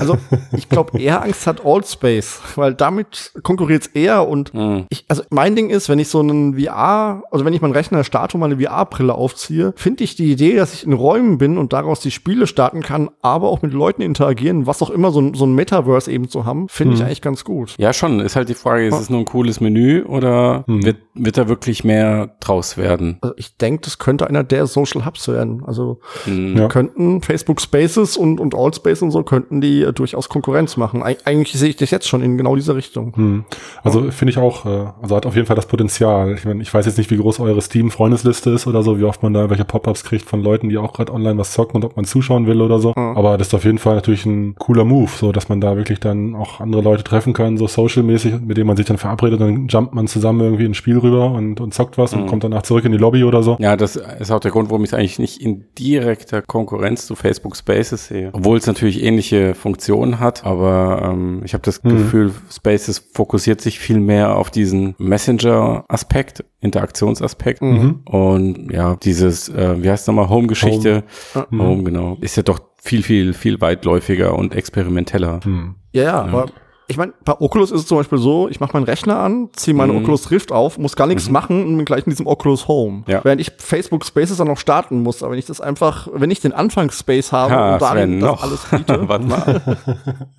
Also, 0.00 0.16
ich 0.52 0.68
glaube, 0.68 0.98
eher 1.00 1.22
Angst 1.22 1.46
hat 1.46 1.64
Allspace, 1.64 2.40
weil 2.56 2.74
damit 2.74 3.32
konkurriert 3.42 3.82
es 3.82 3.88
eher 3.88 4.27
und 4.28 4.54
mhm. 4.54 4.86
ich, 4.90 5.04
also 5.08 5.22
mein 5.30 5.56
Ding 5.56 5.70
ist, 5.70 5.88
wenn 5.88 5.98
ich 5.98 6.08
so 6.08 6.20
einen 6.20 6.58
VR, 6.58 7.22
also 7.30 7.44
wenn 7.44 7.52
ich 7.52 7.60
meinen 7.60 7.72
Rechner 7.72 8.04
starte 8.04 8.36
und 8.36 8.40
meine 8.40 8.58
VR-Brille 8.58 9.14
aufziehe, 9.14 9.72
finde 9.76 10.04
ich 10.04 10.16
die 10.16 10.30
Idee, 10.30 10.56
dass 10.56 10.74
ich 10.74 10.84
in 10.84 10.92
Räumen 10.92 11.38
bin 11.38 11.58
und 11.58 11.72
daraus 11.72 12.00
die 12.00 12.10
Spiele 12.10 12.46
starten 12.46 12.82
kann, 12.82 13.10
aber 13.22 13.48
auch 13.48 13.62
mit 13.62 13.72
Leuten 13.72 14.02
interagieren, 14.02 14.66
was 14.66 14.82
auch 14.82 14.90
immer, 14.90 15.10
so, 15.10 15.34
so 15.34 15.46
ein 15.46 15.54
Metaverse 15.54 16.10
eben 16.10 16.28
zu 16.28 16.44
haben, 16.44 16.68
finde 16.68 16.94
hm. 16.94 17.00
ich 17.00 17.06
eigentlich 17.06 17.22
ganz 17.22 17.44
gut. 17.44 17.74
Ja, 17.78 17.92
schon. 17.92 18.20
Ist 18.20 18.36
halt 18.36 18.48
die 18.48 18.54
Frage, 18.54 18.86
ist 18.86 19.00
es 19.00 19.10
nur 19.10 19.20
ein 19.20 19.24
cooles 19.24 19.60
Menü 19.60 20.04
oder 20.04 20.64
hm. 20.66 20.84
wird, 20.84 20.98
wird 21.14 21.38
da 21.38 21.48
wirklich 21.48 21.84
mehr 21.84 22.36
draus 22.40 22.76
werden? 22.76 23.18
Also 23.20 23.34
ich 23.36 23.56
denke, 23.56 23.82
das 23.82 23.98
könnte 23.98 24.26
einer 24.26 24.44
der 24.44 24.66
Social 24.66 25.04
Hubs 25.04 25.28
werden. 25.28 25.62
Also 25.66 26.00
hm. 26.24 26.56
ja. 26.56 26.68
könnten 26.68 27.22
Facebook 27.22 27.60
Spaces 27.60 28.16
und, 28.16 28.40
und 28.40 28.54
Allspace 28.54 29.02
und 29.02 29.10
so 29.10 29.22
könnten 29.22 29.60
die 29.60 29.82
äh, 29.82 29.92
durchaus 29.92 30.28
Konkurrenz 30.28 30.76
machen. 30.76 31.02
Eig 31.02 31.18
eigentlich 31.24 31.52
sehe 31.52 31.70
ich 31.70 31.76
das 31.76 31.90
jetzt 31.90 32.08
schon 32.08 32.22
in 32.22 32.36
genau 32.36 32.56
dieser 32.56 32.76
Richtung. 32.76 33.14
Hm. 33.16 33.44
Also 33.82 34.10
finde 34.18 34.30
ich 34.32 34.38
auch, 34.38 34.66
äh, 34.66 34.86
also 35.00 35.16
hat 35.16 35.26
auf 35.26 35.34
jeden 35.34 35.46
Fall 35.46 35.56
das 35.56 35.66
Potenzial. 35.66 36.34
Ich 36.34 36.44
meine, 36.44 36.62
ich 36.62 36.72
weiß 36.72 36.86
jetzt 36.86 36.98
nicht, 36.98 37.10
wie 37.10 37.16
groß 37.16 37.40
eure 37.40 37.60
Steam-Freundesliste 37.60 38.50
ist 38.50 38.66
oder 38.66 38.82
so, 38.82 38.98
wie 38.98 39.04
oft 39.04 39.22
man 39.22 39.32
da 39.32 39.48
welche 39.50 39.64
Pop-ups 39.64 40.04
kriegt 40.04 40.28
von 40.28 40.42
Leuten, 40.42 40.68
die 40.68 40.78
auch 40.78 40.92
gerade 40.92 41.12
online 41.12 41.38
was 41.38 41.52
zocken 41.52 41.76
und 41.76 41.84
ob 41.84 41.96
man 41.96 42.04
zuschauen 42.04 42.46
will 42.46 42.60
oder 42.60 42.78
so. 42.78 42.92
Mhm. 42.96 43.16
Aber 43.16 43.38
das 43.38 43.48
ist 43.48 43.54
auf 43.54 43.64
jeden 43.64 43.78
Fall 43.78 43.94
natürlich 43.94 44.26
ein 44.26 44.54
cooler 44.56 44.84
Move, 44.84 45.10
so 45.16 45.32
dass 45.32 45.48
man 45.48 45.60
da 45.60 45.76
wirklich 45.76 46.00
dann 46.00 46.34
auch 46.34 46.60
andere 46.60 46.82
Leute 46.82 47.04
treffen 47.04 47.32
kann, 47.32 47.56
so 47.56 47.66
social-mäßig, 47.66 48.40
mit 48.40 48.56
denen 48.56 48.66
man 48.66 48.76
sich 48.76 48.86
dann 48.86 48.98
verabredet, 48.98 49.40
dann 49.40 49.68
jumpt 49.68 49.94
man 49.94 50.06
zusammen 50.08 50.40
irgendwie 50.40 50.64
ins 50.64 50.76
Spiel 50.76 50.98
rüber 50.98 51.30
und, 51.30 51.60
und 51.60 51.72
zockt 51.72 51.98
was 51.98 52.14
mhm. 52.14 52.22
und 52.22 52.26
kommt 52.28 52.44
danach 52.44 52.62
zurück 52.62 52.84
in 52.84 52.92
die 52.92 52.98
Lobby 52.98 53.24
oder 53.24 53.42
so. 53.42 53.56
Ja, 53.60 53.76
das 53.76 53.96
ist 53.96 54.30
auch 54.30 54.40
der 54.40 54.50
Grund, 54.50 54.70
warum 54.70 54.84
ich 54.84 54.90
es 54.90 54.94
eigentlich 54.94 55.18
nicht 55.18 55.40
in 55.40 55.64
direkter 55.78 56.42
Konkurrenz 56.42 57.06
zu 57.06 57.14
Facebook 57.14 57.56
Spaces 57.56 58.08
sehe. 58.08 58.30
Obwohl 58.32 58.58
es 58.58 58.66
natürlich 58.66 59.02
ähnliche 59.02 59.54
Funktionen 59.54 60.20
hat, 60.20 60.44
aber 60.44 61.02
ähm, 61.04 61.42
ich 61.44 61.54
habe 61.54 61.62
das 61.62 61.82
mhm. 61.82 61.90
Gefühl, 61.90 62.32
Spaces 62.50 62.98
fokussiert 63.12 63.60
sich 63.60 63.78
viel 63.78 64.00
mehr 64.00 64.07
auf 64.10 64.50
diesen 64.50 64.94
Messenger-Aspekt, 64.98 66.44
Interaktionsaspekt. 66.60 67.62
Mhm. 67.62 68.00
Und 68.04 68.70
ja, 68.72 68.96
dieses, 68.96 69.48
äh, 69.48 69.82
wie 69.82 69.90
heißt 69.90 70.02
es 70.02 70.06
nochmal, 70.06 70.28
Home-Geschichte, 70.28 71.04
Home. 71.34 71.46
Home, 71.50 71.64
Home, 71.64 71.82
genau, 71.84 72.18
ist 72.20 72.36
ja 72.36 72.42
doch 72.42 72.60
viel, 72.80 73.02
viel, 73.02 73.34
viel 73.34 73.60
weitläufiger 73.60 74.34
und 74.34 74.54
experimenteller. 74.54 75.40
Mhm. 75.44 75.74
Ja, 75.92 76.02
ja, 76.02 76.08
ja, 76.08 76.22
aber 76.22 76.46
ich 76.90 76.96
meine, 76.96 77.12
bei 77.22 77.38
Oculus 77.38 77.70
ist 77.70 77.82
es 77.82 77.86
zum 77.86 77.98
Beispiel 77.98 78.18
so, 78.18 78.48
ich 78.48 78.60
mache 78.60 78.72
meinen 78.72 78.84
Rechner 78.84 79.18
an, 79.18 79.50
ziehe 79.52 79.74
meine 79.74 79.92
mhm. 79.92 79.98
Oculus 79.98 80.30
Rift 80.30 80.52
auf, 80.52 80.78
muss 80.78 80.96
gar 80.96 81.06
nichts 81.06 81.26
mhm. 81.26 81.32
machen 81.34 81.66
und 81.66 81.76
bin 81.76 81.84
gleich 81.84 82.06
in 82.06 82.10
diesem 82.10 82.26
Oculus 82.26 82.66
Home. 82.66 83.04
Ja. 83.06 83.22
Während 83.24 83.42
ich 83.42 83.52
Facebook 83.58 84.06
Spaces 84.06 84.38
dann 84.38 84.48
noch 84.48 84.58
starten 84.58 85.02
muss. 85.02 85.22
Aber 85.22 85.32
wenn 85.32 85.38
ich 85.38 85.44
das 85.44 85.60
einfach, 85.60 86.08
wenn 86.12 86.30
ich 86.30 86.40
den 86.40 86.52
Anfangsspace 86.52 87.32
habe 87.32 87.52
ja, 87.52 87.74
und 87.74 87.82
dann 87.82 88.20
das 88.20 88.42
alles 88.42 88.64
biete. 88.70 89.00
Warte 89.08 89.26
mal. 89.26 89.78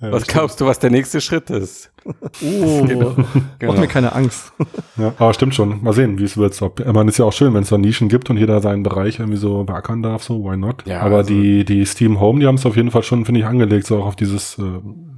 was 0.00 0.26
glaubst 0.26 0.60
du, 0.60 0.66
was 0.66 0.80
der 0.80 0.90
nächste 0.90 1.20
Schritt 1.20 1.50
ist? 1.50 1.90
Oh, 2.42 2.84
genau. 2.84 3.14
Mach 3.62 3.76
mir 3.76 3.86
keine 3.86 4.14
Angst. 4.14 4.52
Ja, 4.96 5.12
aber 5.18 5.34
stimmt 5.34 5.54
schon. 5.54 5.82
Mal 5.82 5.92
sehen, 5.92 6.18
wie 6.18 6.24
es 6.24 6.36
wird. 6.36 6.58
Man 6.86 7.08
ist 7.08 7.18
ja 7.18 7.24
auch 7.24 7.32
schön, 7.32 7.52
wenn 7.54 7.62
es 7.62 7.68
da 7.68 7.78
Nischen 7.78 8.08
gibt 8.08 8.30
und 8.30 8.36
jeder 8.36 8.60
seinen 8.60 8.82
Bereich 8.82 9.18
irgendwie 9.18 9.38
so 9.38 9.64
beackern 9.64 10.02
darf, 10.02 10.22
so, 10.22 10.42
why 10.42 10.56
not? 10.56 10.86
Ja, 10.86 11.00
aber 11.02 11.18
also 11.18 11.34
die, 11.34 11.64
die 11.64 11.84
Steam 11.84 12.20
Home, 12.20 12.40
die 12.40 12.46
haben 12.46 12.54
es 12.54 12.64
auf 12.64 12.76
jeden 12.76 12.90
Fall 12.90 13.02
schon, 13.02 13.24
finde 13.24 13.40
ich, 13.40 13.46
angelegt, 13.46 13.86
so 13.86 13.98
auch 13.98 14.06
auf 14.06 14.16
dieses, 14.16 14.58
äh, 14.58 14.62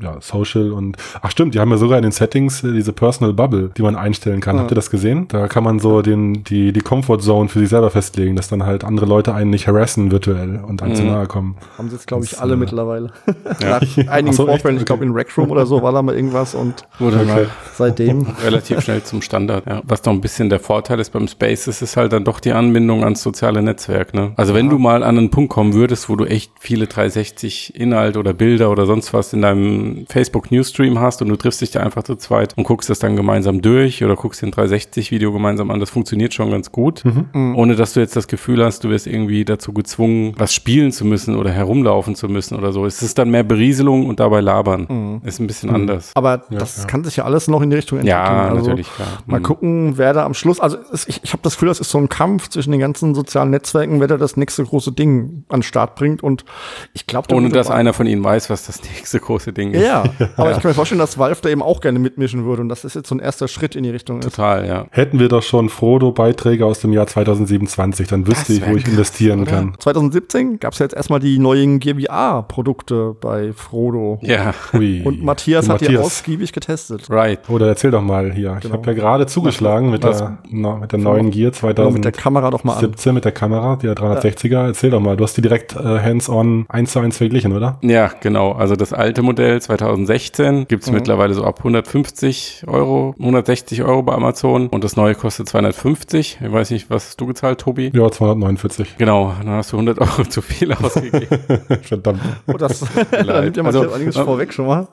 ja, 0.03 0.21
Social 0.21 0.73
und, 0.73 0.97
ach 1.23 1.31
stimmt, 1.31 1.55
die 1.55 1.61
haben 1.61 1.71
ja 1.71 1.77
sogar 1.77 1.99
in 1.99 2.03
den 2.03 2.13
Settings 2.13 2.63
äh, 2.65 2.73
diese 2.73 2.93
Personal 2.93 3.33
Bubble, 3.33 3.71
die 3.77 3.83
man 3.83 3.97
einstellen 3.97 4.41
kann. 4.41 4.57
Ja. 4.57 4.63
Habt 4.63 4.73
ihr 4.73 4.75
das 4.75 4.91
gesehen? 4.91 5.29
Da 5.29 5.49
kann 5.49 5.65
man 5.65 5.79
so 5.79 6.03
den, 6.03 6.45
die, 6.45 6.73
die 6.73 6.81
Comfort 6.81 7.21
Zone 7.21 7.49
für 7.49 7.61
sich 7.61 7.69
selber 7.69 7.91
festlegen, 7.91 8.37
dass 8.37 8.49
dann 8.49 8.65
halt 8.65 8.85
andere 8.85 9.07
Leute 9.07 9.35
einen 9.35 9.51
nicht 9.51 9.69
harassen 9.69 10.11
virtuell 10.11 10.61
und 10.67 10.83
einem 10.83 10.93
mhm. 10.93 10.97
zu 10.97 11.03
nahe 11.05 11.27
kommen. 11.27 11.57
Haben 11.79 11.89
sie 11.89 11.95
jetzt, 11.95 12.07
glaube 12.07 12.25
ich, 12.25 12.41
alle 12.41 12.55
äh, 12.55 12.57
mittlerweile. 12.57 13.11
Ja. 13.61 13.81
Nach 13.81 14.09
einigen 14.09 14.35
so, 14.35 14.47
Vorfällen, 14.47 14.77
ich 14.77 14.85
glaube, 14.85 15.05
in 15.05 15.13
Rec 15.13 15.37
Room 15.37 15.51
oder 15.51 15.67
so 15.67 15.83
war 15.83 15.93
da 15.93 16.03
mal 16.03 16.15
irgendwas 16.15 16.55
und 16.55 16.87
Wurde 16.99 17.17
okay. 17.17 17.27
mal 17.27 17.51
seitdem. 17.75 18.27
Relativ 18.43 18.81
schnell 18.81 19.03
zum 19.03 19.23
Standard, 19.23 19.67
ja. 19.67 19.83
Was 19.85 20.05
noch 20.05 20.13
ein 20.13 20.21
bisschen 20.21 20.49
der 20.49 20.59
Vorteil 20.59 20.99
ist 21.01 21.11
beim 21.11 21.29
Spaces, 21.29 21.83
ist 21.83 21.97
halt 21.97 22.13
dann 22.13 22.25
doch 22.25 22.41
die 22.41 22.53
Anbindung 22.53 23.05
ans 23.05 23.23
soziale 23.23 23.63
Netzwerk, 23.63 24.15
ne? 24.15 24.33
Also 24.37 24.55
wenn 24.55 24.67
ja. 24.67 24.73
du 24.73 24.79
mal 24.79 25.03
an 25.03 25.19
einen 25.19 25.31
Punkt 25.31 25.53
kommen 25.53 25.75
würdest, 25.75 26.09
wo 26.09 26.17
du 26.17 26.25
echt 26.25 26.53
viele 26.59 26.87
360 26.87 27.79
Inhalt 27.79 28.17
oder 28.17 28.33
Bilder 28.33 28.71
oder 28.71 28.87
sonst 28.87 29.13
was 29.13 29.33
in 29.33 29.43
deinem 29.43 30.07
Facebook 30.09 30.51
Newsstream 30.51 30.99
hast 30.99 31.12
und 31.21 31.29
du 31.29 31.37
triffst 31.37 31.61
dich 31.61 31.71
da 31.71 31.81
einfach 31.81 32.05
zu 32.05 32.17
zweit 32.17 32.57
und 32.57 32.65
guckst 32.65 32.89
das 32.89 32.99
dann 32.99 33.17
gemeinsam 33.17 33.61
durch 33.61 34.03
oder 34.05 34.17
guckst 34.17 34.43
den 34.43 34.51
360 34.51 35.11
Video 35.11 35.33
gemeinsam 35.33 35.71
an, 35.71 35.81
das 35.81 35.91
funktioniert 35.91 36.33
schon 36.33 36.51
ganz 36.51 36.73
gut, 36.73 37.05
mhm. 37.05 37.27
mhm. 37.33 37.57
ohne 37.57 37.77
dass 37.77 37.93
du 37.93 38.01
jetzt 38.01 38.17
das 38.17 38.29
Gefühl 38.29 38.65
hast, 38.65 38.85
du 38.85 38.91
wirst 38.91 39.07
irgendwie 39.07 39.45
dazu 39.45 39.73
gezwungen, 39.73 40.35
was 40.39 40.55
spielen 40.55 40.93
zu 40.93 41.05
müssen 41.05 41.37
oder 41.37 41.51
herumlaufen 41.51 42.15
zu 42.15 42.29
müssen 42.29 42.57
oder 42.57 42.73
so. 42.73 42.87
Es 42.87 43.03
ist 43.03 43.19
dann 43.19 43.31
mehr 43.31 43.43
Berieselung 43.43 44.07
und 44.07 44.21
dabei 44.21 44.41
labern. 44.41 44.87
Mhm. 44.89 45.21
Ist 45.27 45.41
ein 45.41 45.47
bisschen 45.47 45.71
mhm. 45.71 45.77
anders. 45.77 46.13
Aber 46.15 46.45
ja, 46.51 46.59
das 46.59 46.79
ja. 46.79 46.85
kann 46.87 47.05
sich 47.05 47.17
ja 47.17 47.25
alles 47.25 47.49
noch 47.49 47.61
in 47.63 47.71
die 47.71 47.77
Richtung 47.77 47.99
entwickeln. 47.99 48.19
Ja, 48.19 48.49
also 48.49 48.69
natürlich, 48.69 48.93
klar. 48.93 49.09
Mal 49.27 49.41
mhm. 49.41 49.45
gucken, 49.45 49.99
wer 49.99 50.13
da 50.13 50.25
am 50.25 50.35
Schluss, 50.35 50.61
also 50.61 50.79
ich, 51.07 51.21
ich 51.23 51.33
habe 51.33 51.43
das 51.43 51.55
Gefühl, 51.55 51.69
das 51.69 51.81
ist 51.81 51.91
so 51.91 51.99
ein 51.99 52.09
Kampf 52.09 52.49
zwischen 52.49 52.71
den 52.71 52.81
ganzen 52.81 53.15
sozialen 53.15 53.51
Netzwerken, 53.51 54.01
wer 54.01 54.09
da 54.09 54.17
das 54.17 54.37
nächste 54.37 54.65
große 54.65 54.93
Ding 54.93 55.45
an 55.49 55.59
den 55.59 55.63
Start 55.63 55.95
bringt 55.95 56.23
und 56.23 56.45
ich 56.93 57.07
glaube, 57.07 57.35
ohne 57.35 57.49
dass 57.49 57.71
einer 57.71 57.93
von 57.93 58.07
ihnen 58.07 58.23
weiß, 58.23 58.51
was 58.51 58.67
das 58.67 58.83
nächste 58.97 59.21
große 59.21 59.53
Ding 59.53 59.73
ist. 59.73 59.83
Ja, 59.83 60.05
aber 60.37 60.51
ja. 60.51 60.57
ich 60.57 60.63
kann 60.63 60.71
mir 60.71 60.75
vorstellen, 60.75 60.99
dass 61.03 61.19
Valve 61.19 61.41
da 61.43 61.49
eben 61.49 61.63
auch 61.63 61.81
gerne 61.81 61.99
mitmischen 61.99 62.45
würde 62.45 62.63
und 62.63 62.69
das 62.69 62.85
ist 62.85 62.95
jetzt 62.95 63.09
so 63.09 63.15
ein 63.15 63.19
erster 63.19 63.49
Schritt 63.49 63.75
in 63.75 63.83
die 63.83 63.91
Richtung. 63.91 64.21
Total, 64.21 64.63
ist. 64.63 64.69
ja. 64.69 64.87
Hätten 64.91 65.19
wir 65.19 65.29
doch 65.29 65.43
schon 65.43 65.69
Frodo-Beiträge 65.69 66.65
aus 66.65 66.81
dem 66.81 66.93
Jahr 66.93 67.07
2027, 67.07 68.07
dann 68.09 68.27
wüsste 68.27 68.53
ich, 68.53 68.67
wo 68.67 68.77
ich 68.77 68.87
investieren 68.87 69.45
krass, 69.45 69.55
kann. 69.55 69.75
2017 69.79 70.61
gab 70.61 70.75
es 70.75 70.79
ja 70.79 70.87
jetzt 70.87 70.95
erstmal 70.95 71.19
die 71.19 71.39
neuen 71.39 71.81
Gear 71.81 71.97
VR-Produkte 71.99 73.17
bei 73.21 73.53
Frodo. 73.53 74.21
Ja. 74.23 74.55
Ui. 74.75 75.03
Und 75.05 75.25
Matthias 75.25 75.69
hat 75.69 75.81
die 75.81 75.99
ausgiebig 75.99 76.53
getestet. 76.53 77.11
Right. 77.11 77.51
Oder 77.51 77.67
erzähl 77.67 77.91
doch 77.91 78.03
mal 78.03 78.33
hier. 78.33 78.59
Genau. 78.61 78.65
Ich 78.65 78.73
habe 78.73 78.87
ja 78.87 78.93
gerade 78.93 79.27
zugeschlagen 79.27 79.91
mit 79.91 80.05
der, 80.05 80.39
na, 80.51 80.77
mit 80.77 80.93
der 80.93 81.01
neuen 81.01 81.31
Gear 81.31 81.53
2017 81.53 81.95
mit 81.95 82.05
der 82.05 82.13
Kamera 82.13 82.51
doch 82.51 82.63
mal 82.63 82.77
an. 82.77 83.15
mit 83.15 83.25
der 83.25 83.33
Kamera, 83.33 83.77
die 83.77 83.89
360er. 83.89 84.49
Ja. 84.49 84.67
Erzähl 84.69 84.91
doch 84.91 85.01
mal, 85.01 85.17
du 85.17 85.25
hast 85.25 85.37
die 85.37 85.43
direkt 85.43 85.75
äh, 85.75 85.79
hands-on 85.79 86.67
eins 86.69 86.93
zu 86.93 87.01
eins 87.01 87.17
verglichen, 87.17 87.53
oder? 87.53 87.79
Ja, 87.83 88.11
genau. 88.21 88.53
Also 88.53 88.77
das 88.77 88.93
alte 88.93 89.23
Modell 89.23 89.61
2016 89.61 90.67
gibt's 90.69 90.92
mhm. 90.93 90.99
mittlerweile 90.99 91.35
so 91.35 91.45
ab 91.45 91.59
150 91.59 92.65
Euro, 92.67 93.15
160 93.19 93.83
Euro 93.83 94.03
bei 94.03 94.15
Amazon 94.15 94.69
und 94.69 94.85
das 94.85 94.97
neue 94.97 95.15
kostet 95.15 95.49
250. 95.49 96.39
Ich 96.43 96.53
weiß 96.53 96.71
nicht, 96.71 96.91
was 96.91 97.09
hast 97.09 97.21
du 97.21 97.27
gezahlt, 97.27 97.61
Tobi? 97.61 97.91
Ja, 97.95 98.11
249. 98.11 98.97
Genau, 98.99 99.35
dann 99.39 99.55
hast 99.55 99.73
du 99.73 99.77
100 99.77 99.99
Euro 100.01 100.25
zu 100.29 100.43
viel 100.43 100.73
ausgegeben. 100.73 101.39
Verdammt. 101.83 102.21
Oh, 102.47 102.53
das 102.55 102.81
da 103.11 103.41
nimmt 103.41 103.57
ja 103.57 103.63
mal 103.63 103.69
also, 103.69 103.93
einiges 103.93 104.17
äh, 104.17 104.25
vorweg 104.25 104.53
schon 104.53 104.67
mal. 104.67 104.89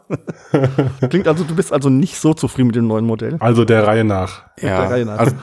Klingt 1.10 1.28
also, 1.28 1.44
du 1.44 1.56
bist 1.56 1.72
also 1.74 1.90
nicht 1.90 2.18
so 2.18 2.34
zufrieden 2.34 2.68
mit 2.68 2.76
dem 2.76 2.88
neuen 2.88 3.06
Modell. 3.06 3.38
Also 3.40 3.66
der 3.66 3.86
Reihe 3.86 4.04
nach. 4.04 4.44
Ja, 4.62 4.82
der, 4.82 4.90
Reihe 4.90 5.06
nach. 5.06 5.20
Also, 5.20 5.36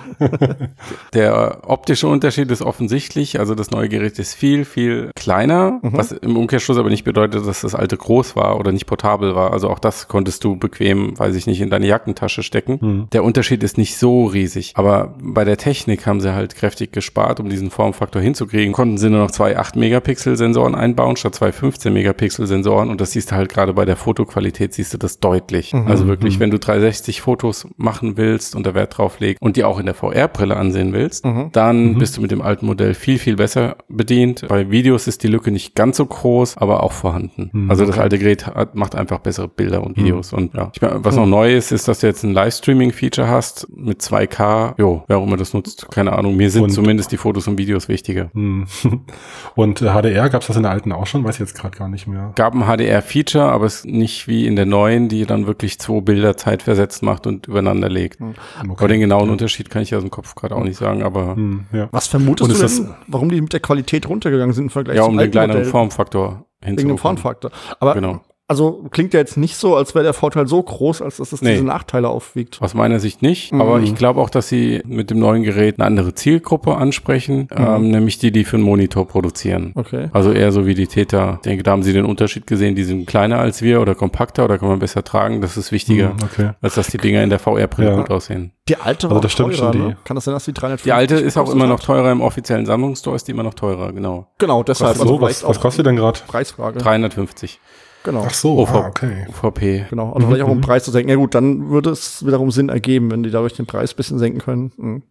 der 1.14 1.58
optische 1.62 2.08
Unterschied 2.08 2.50
ist 2.50 2.62
offensichtlich. 2.62 3.38
Also 3.38 3.54
das 3.54 3.70
neue 3.70 3.88
Gerät 3.88 4.18
ist 4.18 4.34
viel, 4.34 4.64
viel 4.64 5.10
kleiner, 5.14 5.78
mhm. 5.82 5.96
was 5.96 6.12
im 6.12 6.36
Umkehrschluss 6.36 6.78
aber 6.78 6.90
nicht 6.90 7.04
bedeutet, 7.04 7.46
dass 7.46 7.62
das 7.62 7.74
alte 7.74 7.96
groß 7.96 8.36
war 8.36 8.58
oder 8.58 8.72
nicht 8.72 8.86
portabel 8.86 9.34
war. 9.34 9.52
Also 9.52 9.68
auch 9.68 9.78
das 9.78 10.08
konntest 10.08 10.35
du 10.44 10.56
bequem, 10.56 11.18
weiß 11.18 11.34
ich 11.36 11.46
nicht, 11.46 11.60
in 11.60 11.70
deine 11.70 11.86
Jackentasche 11.86 12.42
stecken. 12.42 12.78
Mhm. 12.80 13.06
Der 13.12 13.24
Unterschied 13.24 13.62
ist 13.62 13.78
nicht 13.78 13.96
so 13.96 14.24
riesig. 14.26 14.72
Aber 14.74 15.14
bei 15.20 15.44
der 15.44 15.56
Technik 15.56 16.06
haben 16.06 16.20
sie 16.20 16.34
halt 16.34 16.54
kräftig 16.54 16.92
gespart, 16.92 17.40
um 17.40 17.48
diesen 17.48 17.70
Formfaktor 17.70 18.22
hinzukriegen. 18.22 18.72
Konnten 18.72 18.98
sie 18.98 19.10
nur 19.10 19.20
noch 19.20 19.30
zwei 19.30 19.56
8 19.58 19.76
Megapixel 19.76 20.36
Sensoren 20.36 20.74
einbauen 20.74 21.16
statt 21.16 21.34
zwei 21.34 21.52
15 21.52 21.92
Megapixel 21.92 22.46
Sensoren. 22.46 22.90
Und 22.90 23.00
das 23.00 23.12
siehst 23.12 23.30
du 23.30 23.36
halt 23.36 23.48
gerade 23.48 23.72
bei 23.74 23.84
der 23.84 23.96
Fotoqualität, 23.96 24.74
siehst 24.74 24.94
du 24.94 24.98
das 24.98 25.20
deutlich. 25.20 25.72
Mhm. 25.72 25.86
Also 25.86 26.06
wirklich, 26.06 26.36
mhm. 26.36 26.40
wenn 26.40 26.50
du 26.50 26.58
360 26.58 27.20
Fotos 27.20 27.66
machen 27.76 28.16
willst 28.16 28.54
und 28.54 28.66
der 28.66 28.74
Wert 28.74 28.96
drauf 28.98 29.20
legt 29.20 29.40
und 29.40 29.56
die 29.56 29.64
auch 29.64 29.78
in 29.78 29.86
der 29.86 29.94
VR-Brille 29.94 30.56
ansehen 30.56 30.92
willst, 30.92 31.24
mhm. 31.24 31.50
dann 31.52 31.92
mhm. 31.92 31.98
bist 31.98 32.16
du 32.16 32.20
mit 32.20 32.30
dem 32.30 32.42
alten 32.42 32.66
Modell 32.66 32.94
viel, 32.94 33.18
viel 33.18 33.36
besser 33.36 33.76
bedient. 33.88 34.46
Bei 34.48 34.70
Videos 34.70 35.06
ist 35.06 35.22
die 35.22 35.28
Lücke 35.28 35.50
nicht 35.50 35.74
ganz 35.74 35.96
so 35.96 36.06
groß, 36.06 36.56
aber 36.56 36.82
auch 36.82 36.92
vorhanden. 36.92 37.50
Mhm. 37.52 37.70
Also 37.70 37.86
das 37.86 37.98
alte 37.98 38.18
Gerät 38.18 38.46
hat, 38.46 38.74
macht 38.74 38.94
einfach 38.94 39.18
bessere 39.18 39.48
Bilder 39.48 39.82
und 39.82 39.96
Videos. 39.96 40.25
Mhm. 40.32 40.38
Und 40.38 40.54
ja, 40.54 40.70
ich 40.74 40.80
meine, 40.80 41.04
was 41.04 41.16
noch 41.16 41.26
neu 41.26 41.54
ist, 41.54 41.72
ist, 41.72 41.88
dass 41.88 42.00
du 42.00 42.06
jetzt 42.06 42.22
ein 42.24 42.32
Livestreaming-Feature 42.32 43.28
hast 43.28 43.66
mit 43.74 44.00
2K. 44.00 44.74
Jo, 44.78 45.04
wer 45.06 45.18
auch 45.18 45.24
immer 45.24 45.36
das 45.36 45.54
nutzt, 45.54 45.90
keine 45.90 46.12
Ahnung. 46.12 46.36
Mir 46.36 46.50
sind 46.50 46.64
und, 46.64 46.70
zumindest 46.70 47.12
die 47.12 47.16
Fotos 47.16 47.48
und 47.48 47.58
Videos 47.58 47.88
wichtiger. 47.88 48.30
Mhm. 48.32 48.66
Und 49.54 49.80
äh, 49.80 49.90
HDR, 49.90 50.28
gab 50.28 50.42
es 50.42 50.48
das 50.48 50.56
in 50.56 50.64
der 50.64 50.72
alten 50.72 50.92
auch 50.92 51.06
schon? 51.06 51.24
Weiß 51.24 51.36
ich 51.36 51.40
jetzt 51.40 51.54
gerade 51.54 51.76
gar 51.76 51.88
nicht 51.88 52.06
mehr. 52.06 52.32
Gab 52.34 52.54
ein 52.54 52.64
HDR-Feature, 52.64 53.44
aber 53.44 53.64
es 53.64 53.76
ist 53.76 53.86
nicht 53.86 54.28
wie 54.28 54.46
in 54.46 54.56
der 54.56 54.66
neuen, 54.66 55.08
die 55.08 55.24
dann 55.24 55.46
wirklich 55.46 55.78
zwei 55.78 56.00
Bilder 56.00 56.36
zeitversetzt 56.36 57.02
macht 57.02 57.26
und 57.26 57.46
übereinander 57.46 57.88
legt. 57.88 58.20
Okay. 58.20 58.34
Aber 58.58 58.88
den 58.88 59.00
genauen 59.00 59.26
ja. 59.26 59.32
Unterschied 59.32 59.70
kann 59.70 59.82
ich 59.82 59.94
aus 59.94 60.02
dem 60.02 60.10
Kopf 60.10 60.34
gerade 60.34 60.54
auch 60.54 60.64
nicht 60.64 60.76
sagen, 60.76 61.02
aber. 61.02 61.36
Hm, 61.36 61.66
ja. 61.72 61.88
Was 61.90 62.06
vermutest 62.06 62.78
du 62.78 62.82
denn, 62.82 62.94
warum 63.06 63.30
die 63.30 63.40
mit 63.40 63.52
der 63.52 63.60
Qualität 63.60 64.08
runtergegangen 64.08 64.54
sind 64.54 64.64
im 64.64 64.70
Vergleich 64.70 64.96
ja, 64.96 65.04
um 65.04 65.16
den 65.16 65.30
kleineren 65.30 65.64
Formfaktor 65.64 66.46
hinzubekommen. 66.62 66.78
Wegen 66.78 66.88
dem 66.88 66.98
Formfaktor. 66.98 67.50
Aber 67.80 67.94
genau. 67.94 68.20
Also 68.48 68.84
klingt 68.90 69.12
ja 69.12 69.18
jetzt 69.18 69.36
nicht 69.36 69.56
so, 69.56 69.74
als 69.74 69.96
wäre 69.96 70.04
der 70.04 70.12
Vorteil 70.12 70.46
so 70.46 70.62
groß, 70.62 71.02
als 71.02 71.16
dass 71.16 71.32
es 71.32 71.42
nee. 71.42 71.52
diese 71.52 71.64
Nachteile 71.64 72.08
aufwiegt. 72.08 72.62
Aus 72.62 72.74
meiner 72.74 73.00
Sicht 73.00 73.20
nicht, 73.20 73.52
mhm. 73.52 73.60
aber 73.60 73.80
ich 73.80 73.96
glaube 73.96 74.20
auch, 74.20 74.30
dass 74.30 74.48
sie 74.48 74.82
mit 74.86 75.10
dem 75.10 75.18
neuen 75.18 75.42
Gerät 75.42 75.80
eine 75.80 75.86
andere 75.86 76.14
Zielgruppe 76.14 76.76
ansprechen, 76.76 77.48
mhm. 77.50 77.66
ähm, 77.66 77.90
nämlich 77.90 78.18
die, 78.18 78.30
die 78.30 78.44
für 78.44 78.56
einen 78.56 78.64
Monitor 78.64 79.08
produzieren. 79.08 79.72
Okay. 79.74 80.10
Also 80.12 80.30
eher 80.30 80.52
so 80.52 80.64
wie 80.64 80.74
die 80.74 80.86
Täter. 80.86 81.34
Ich 81.36 81.40
denke, 81.40 81.64
da 81.64 81.72
haben 81.72 81.82
sie 81.82 81.92
den 81.92 82.04
Unterschied 82.04 82.46
gesehen, 82.46 82.76
die 82.76 82.84
sind 82.84 83.06
kleiner 83.06 83.38
als 83.38 83.62
wir 83.62 83.80
oder 83.80 83.96
kompakter 83.96 84.44
oder 84.44 84.58
kann 84.58 84.68
man 84.68 84.78
besser 84.78 85.02
tragen. 85.02 85.40
Das 85.40 85.56
ist 85.56 85.72
wichtiger, 85.72 86.10
mhm, 86.10 86.22
okay. 86.22 86.50
als 86.62 86.76
dass 86.76 86.86
die 86.86 86.98
Dinger 86.98 87.24
in 87.24 87.30
der 87.30 87.40
VR-Brille 87.40 87.90
ja. 87.90 87.96
gut 87.96 88.10
aussehen. 88.10 88.52
Die 88.68 88.76
alte 88.76 89.08
war 89.08 89.16
also 89.16 89.22
das 89.22 89.32
stimmt 89.32 89.56
teurer, 89.56 89.72
schon, 89.72 89.88
ne? 89.88 89.96
Kann 90.04 90.14
das 90.14 90.24
sein, 90.24 90.34
dass 90.34 90.44
die 90.44 90.52
350 90.52 90.84
Die 90.84 90.92
alte 90.92 91.16
ist 91.16 91.36
auch 91.36 91.50
immer 91.50 91.66
noch 91.66 91.80
teurer 91.80 92.12
im 92.12 92.20
offiziellen 92.20 92.66
Sammlungsstore, 92.66 93.16
ist 93.16 93.26
die 93.26 93.32
immer 93.32 93.44
noch 93.44 93.54
teurer, 93.54 93.92
genau. 93.92 94.28
Genau, 94.38 94.62
deshalb. 94.62 94.94
Was, 94.94 95.00
also 95.00 95.20
was, 95.20 95.44
was 95.44 95.60
kostet 95.60 95.86
denn 95.86 95.96
gerade? 95.96 96.20
Preisfrage. 96.26 96.78
350. 96.78 97.60
Genau. 98.06 98.22
Ach 98.24 98.32
so, 98.32 98.58
OV, 98.58 98.70
ah, 98.70 98.86
okay. 98.86 99.26
OVP. 99.28 99.86
Genau, 99.90 100.12
also 100.12 100.24
mhm. 100.24 100.30
vielleicht 100.30 100.46
auch 100.46 100.52
um 100.52 100.58
mhm. 100.58 100.62
Preis 100.62 100.84
zu 100.84 100.92
senken. 100.92 101.10
Ja 101.10 101.16
gut, 101.16 101.34
dann 101.34 101.70
würde 101.70 101.90
es 101.90 102.24
wiederum 102.24 102.52
Sinn 102.52 102.68
ergeben, 102.68 103.10
wenn 103.10 103.24
die 103.24 103.32
dadurch 103.32 103.54
den 103.54 103.66
Preis 103.66 103.92
ein 103.92 103.96
bisschen 103.96 104.20
senken 104.20 104.38
können. 104.38 104.72
Mhm. 104.76 105.02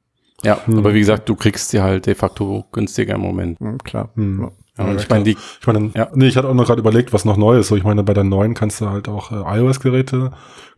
Ja, 0.44 0.60
mhm. 0.66 0.78
aber 0.78 0.94
wie 0.94 1.00
gesagt, 1.00 1.28
du 1.28 1.36
kriegst 1.36 1.72
sie 1.72 1.82
halt 1.82 2.06
de 2.06 2.16
facto 2.16 2.64
günstiger 2.72 3.16
im 3.16 3.22
Moment. 3.22 3.60
Mhm, 3.60 3.80
klar. 3.80 4.12
Mhm. 4.16 4.44
Ja. 4.44 4.52
Ja, 4.78 4.94
ich 4.94 5.10
meine, 5.10 5.24
die, 5.24 5.32
ich 5.32 5.68
meine, 5.68 5.92
ja. 5.94 6.10
nee, 6.16 6.28
ich 6.28 6.36
hatte 6.36 6.50
auch 6.50 6.54
noch 6.54 6.66
gerade 6.66 6.82
überlegt, 6.82 7.14
was 7.14 7.24
noch 7.24 7.38
neu 7.38 7.58
ist. 7.58 7.70
So, 7.70 7.78
ich 7.78 7.84
meine, 7.84 8.04
bei 8.04 8.14
der 8.14 8.26
neuen 8.26 8.54
kannst 8.54 8.82
du 8.82 8.90
halt 8.90 9.08
auch 9.08 9.32
äh, 9.32 9.60
iOS-Geräte, 9.60 10.32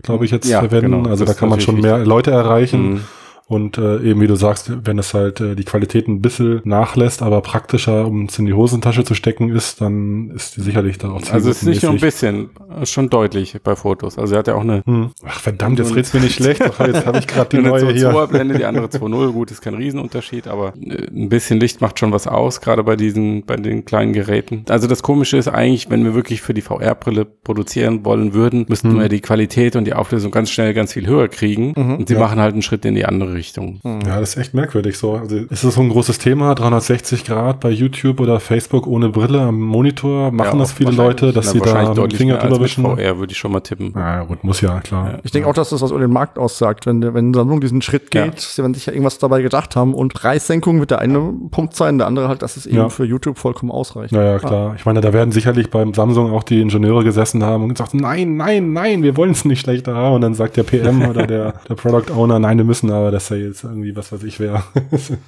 glaube 0.04 0.26
ich, 0.26 0.32
jetzt 0.32 0.48
ja, 0.48 0.60
verwenden. 0.60 0.92
Genau. 0.92 1.10
Also 1.10 1.26
das 1.26 1.36
da 1.36 1.40
kann 1.40 1.50
man 1.50 1.62
schon 1.62 1.82
mehr 1.82 2.00
Leute 2.00 2.30
erreichen. 2.30 2.90
Mhm. 2.90 3.04
Und 3.50 3.78
äh, 3.78 4.02
eben 4.02 4.20
wie 4.20 4.28
du 4.28 4.36
sagst, 4.36 4.70
wenn 4.86 5.00
es 5.00 5.14
halt 5.14 5.40
äh, 5.40 5.56
die 5.56 5.64
Qualität 5.64 6.10
ein 6.10 6.22
bisschen 6.22 6.62
nachlässt, 6.66 7.22
aber 7.22 7.42
praktischer, 7.42 8.06
um 8.06 8.26
es 8.26 8.38
in 8.38 8.46
die 8.46 8.54
Hosentasche 8.54 9.06
zu 9.06 9.14
stecken 9.14 9.56
ist, 9.56 9.80
dann 9.80 10.32
ist 10.32 10.58
die 10.58 10.62
sicherlich 10.62 10.98
dann 10.98 11.12
auch 11.12 11.22
Also 11.32 11.50
es 11.50 11.62
ist 11.62 11.68
nicht 11.68 11.84
nur 11.84 11.94
ein 11.94 12.00
bisschen, 12.00 12.50
schon 12.84 13.10
deutlich 13.10 13.56
bei 13.64 13.78
Fotos. 13.78 14.18
Also 14.18 14.36
er 14.36 14.40
hat 14.40 14.48
ja 14.48 14.56
auch 14.56 14.62
eine. 14.62 14.84
Hm. 14.86 15.12
Ach 15.26 15.40
verdammt, 15.40 15.80
jetzt 15.80 15.96
red's 15.96 16.14
mir 16.14 16.20
nicht 16.20 16.36
schlecht. 16.36 16.62
Ach, 16.62 16.86
jetzt 16.86 17.06
habe 17.06 17.20
ich 17.20 17.28
gerade 17.28 17.56
die 17.56 17.64
neue 17.68 17.94
hier. 17.94 18.10
Eine 18.10 18.28
Blende, 18.28 18.58
die 18.58 18.66
andere 18.66 18.88
2.0, 18.88 19.32
gut, 19.32 19.50
ist 19.52 19.62
kein 19.62 19.76
Riesenunterschied, 19.76 20.48
aber 20.48 20.74
äh, 20.82 21.08
ein 21.08 21.30
bisschen 21.30 21.58
Licht 21.58 21.80
macht 21.80 22.00
schon 22.00 22.12
was 22.12 22.28
aus, 22.28 22.60
gerade 22.60 22.84
bei 22.84 22.98
diesen, 22.98 23.46
bei 23.46 23.56
den 23.56 23.86
kleinen 23.86 24.12
Geräten. 24.12 24.66
Also 24.68 24.88
das 24.88 25.04
Komische 25.04 25.38
ist 25.38 25.48
eigentlich, 25.48 25.90
wenn 25.90 26.04
wir 26.04 26.16
wirklich 26.16 26.42
für 26.42 26.54
die 26.54 26.62
VR-Brille 26.62 27.24
produzieren 27.24 28.04
wollen 28.04 28.34
würden, 28.34 28.66
müssten 28.68 28.92
hm. 28.92 29.00
wir 29.00 29.08
die 29.08 29.22
Qualität 29.22 29.78
und 29.78 29.86
die 29.86 29.94
Auflösung 29.94 30.32
ganz 30.32 30.50
schnell 30.50 30.74
ganz 30.74 30.92
viel 30.92 31.08
höher 31.08 31.30
kriegen. 31.30 31.74
Mhm. 31.78 31.96
Und 31.96 32.08
sie 32.10 32.16
ja. 32.16 32.20
machen 32.20 32.42
halt 32.42 32.52
einen 32.54 32.62
Schritt 32.62 32.84
in 32.84 32.96
die 32.96 33.06
andere 33.06 33.37
Richtung. 33.38 33.80
Hm. 33.84 34.02
Ja, 34.06 34.20
das 34.20 34.32
ist 34.32 34.38
echt 34.38 34.54
merkwürdig 34.54 34.98
so. 34.98 35.14
Also 35.14 35.38
ist 35.38 35.64
das 35.64 35.76
so 35.76 35.82
ein 35.82 35.90
großes 35.90 36.18
Thema, 36.20 36.54
360 36.56 37.24
Grad 37.24 37.60
bei 37.60 37.70
YouTube 37.70 38.20
oder 38.20 38.40
Facebook 38.40 38.88
ohne 38.88 39.10
Brille 39.10 39.42
am 39.42 39.60
Monitor? 39.60 40.32
Machen 40.32 40.54
ja, 40.54 40.60
das 40.60 40.74
viele 40.74 40.92
Leute, 40.92 41.32
dass 41.32 41.52
sie 41.52 41.60
da 41.60 41.94
mit 41.94 42.14
Finger 42.14 42.38
drüber 42.38 42.60
wischen? 42.60 42.84
VR 42.84 43.18
würde 43.18 43.32
ich 43.32 43.38
schon 43.38 43.52
mal 43.52 43.62
tippen. 43.62 43.94
Ja, 43.96 44.24
gut, 44.24 44.44
muss 44.44 44.62
ja, 44.62 44.80
klar. 44.82 45.12
Ja. 45.12 45.20
Ich 45.24 45.32
denke 45.32 45.48
auch, 45.48 45.54
dass 45.54 45.70
das 45.70 45.82
was 45.82 45.92
über 45.92 46.00
den 46.00 46.12
Markt 46.12 46.38
aussagt, 46.38 46.86
wenn, 46.86 47.02
wenn 47.14 47.34
Samsung 47.34 47.62
diesen 47.62 47.82
Schritt 47.82 48.12
geht, 48.12 48.40
sie 48.40 48.62
werden 48.62 48.74
sich 48.74 48.86
ja 48.86 48.94
irgendwas 48.94 49.18
dabei 49.20 49.42
gedacht 49.42 49.76
haben 49.76 49.94
und 49.94 50.14
Preissenkung 50.14 50.80
wird 50.80 50.92
der 50.92 51.00
eine 51.00 51.34
Punkt 51.52 51.76
sein, 51.76 51.98
der 51.98 52.08
andere 52.08 52.28
halt, 52.28 52.42
dass 52.42 52.58
es 52.58 52.66
eben 52.66 52.90
für 52.90 53.06
YouTube 53.06 53.38
vollkommen 53.38 53.72
ausreicht. 53.72 54.14
Ja, 54.14 54.24
ja, 54.24 54.40
klar. 54.40 54.76
Ich 54.76 54.86
meine, 54.86 55.02
da 55.02 55.14
werden 55.14 55.32
sicherlich 55.32 55.70
beim 55.70 55.94
Samsung 55.94 56.32
auch 56.32 56.44
die 56.44 56.62
Ingenieure 56.62 57.04
gesessen 57.04 57.44
haben 57.44 57.64
und 57.64 57.70
gesagt, 57.70 57.94
nein, 57.94 58.38
nein, 58.38 58.74
nein, 58.74 59.04
wir 59.04 59.16
wollen 59.18 59.32
es 59.32 59.46
nicht 59.46 59.62
schlechter 59.62 59.96
haben. 59.96 60.16
Und 60.16 60.22
dann 60.22 60.34
sagt 60.34 60.58
der 60.58 60.64
PM 60.64 61.02
oder 61.10 61.28
der, 61.28 61.54
der 61.70 61.76
Product 61.76 62.12
Owner, 62.14 62.40
nein, 62.40 62.58
wir 62.58 62.66
müssen 62.66 62.92
aber, 62.92 63.12
dass 63.12 63.27
jetzt 63.36 63.64
irgendwie 63.64 63.96
was 63.96 64.12
weiß 64.12 64.24
ich 64.24 64.40
wer. 64.40 64.64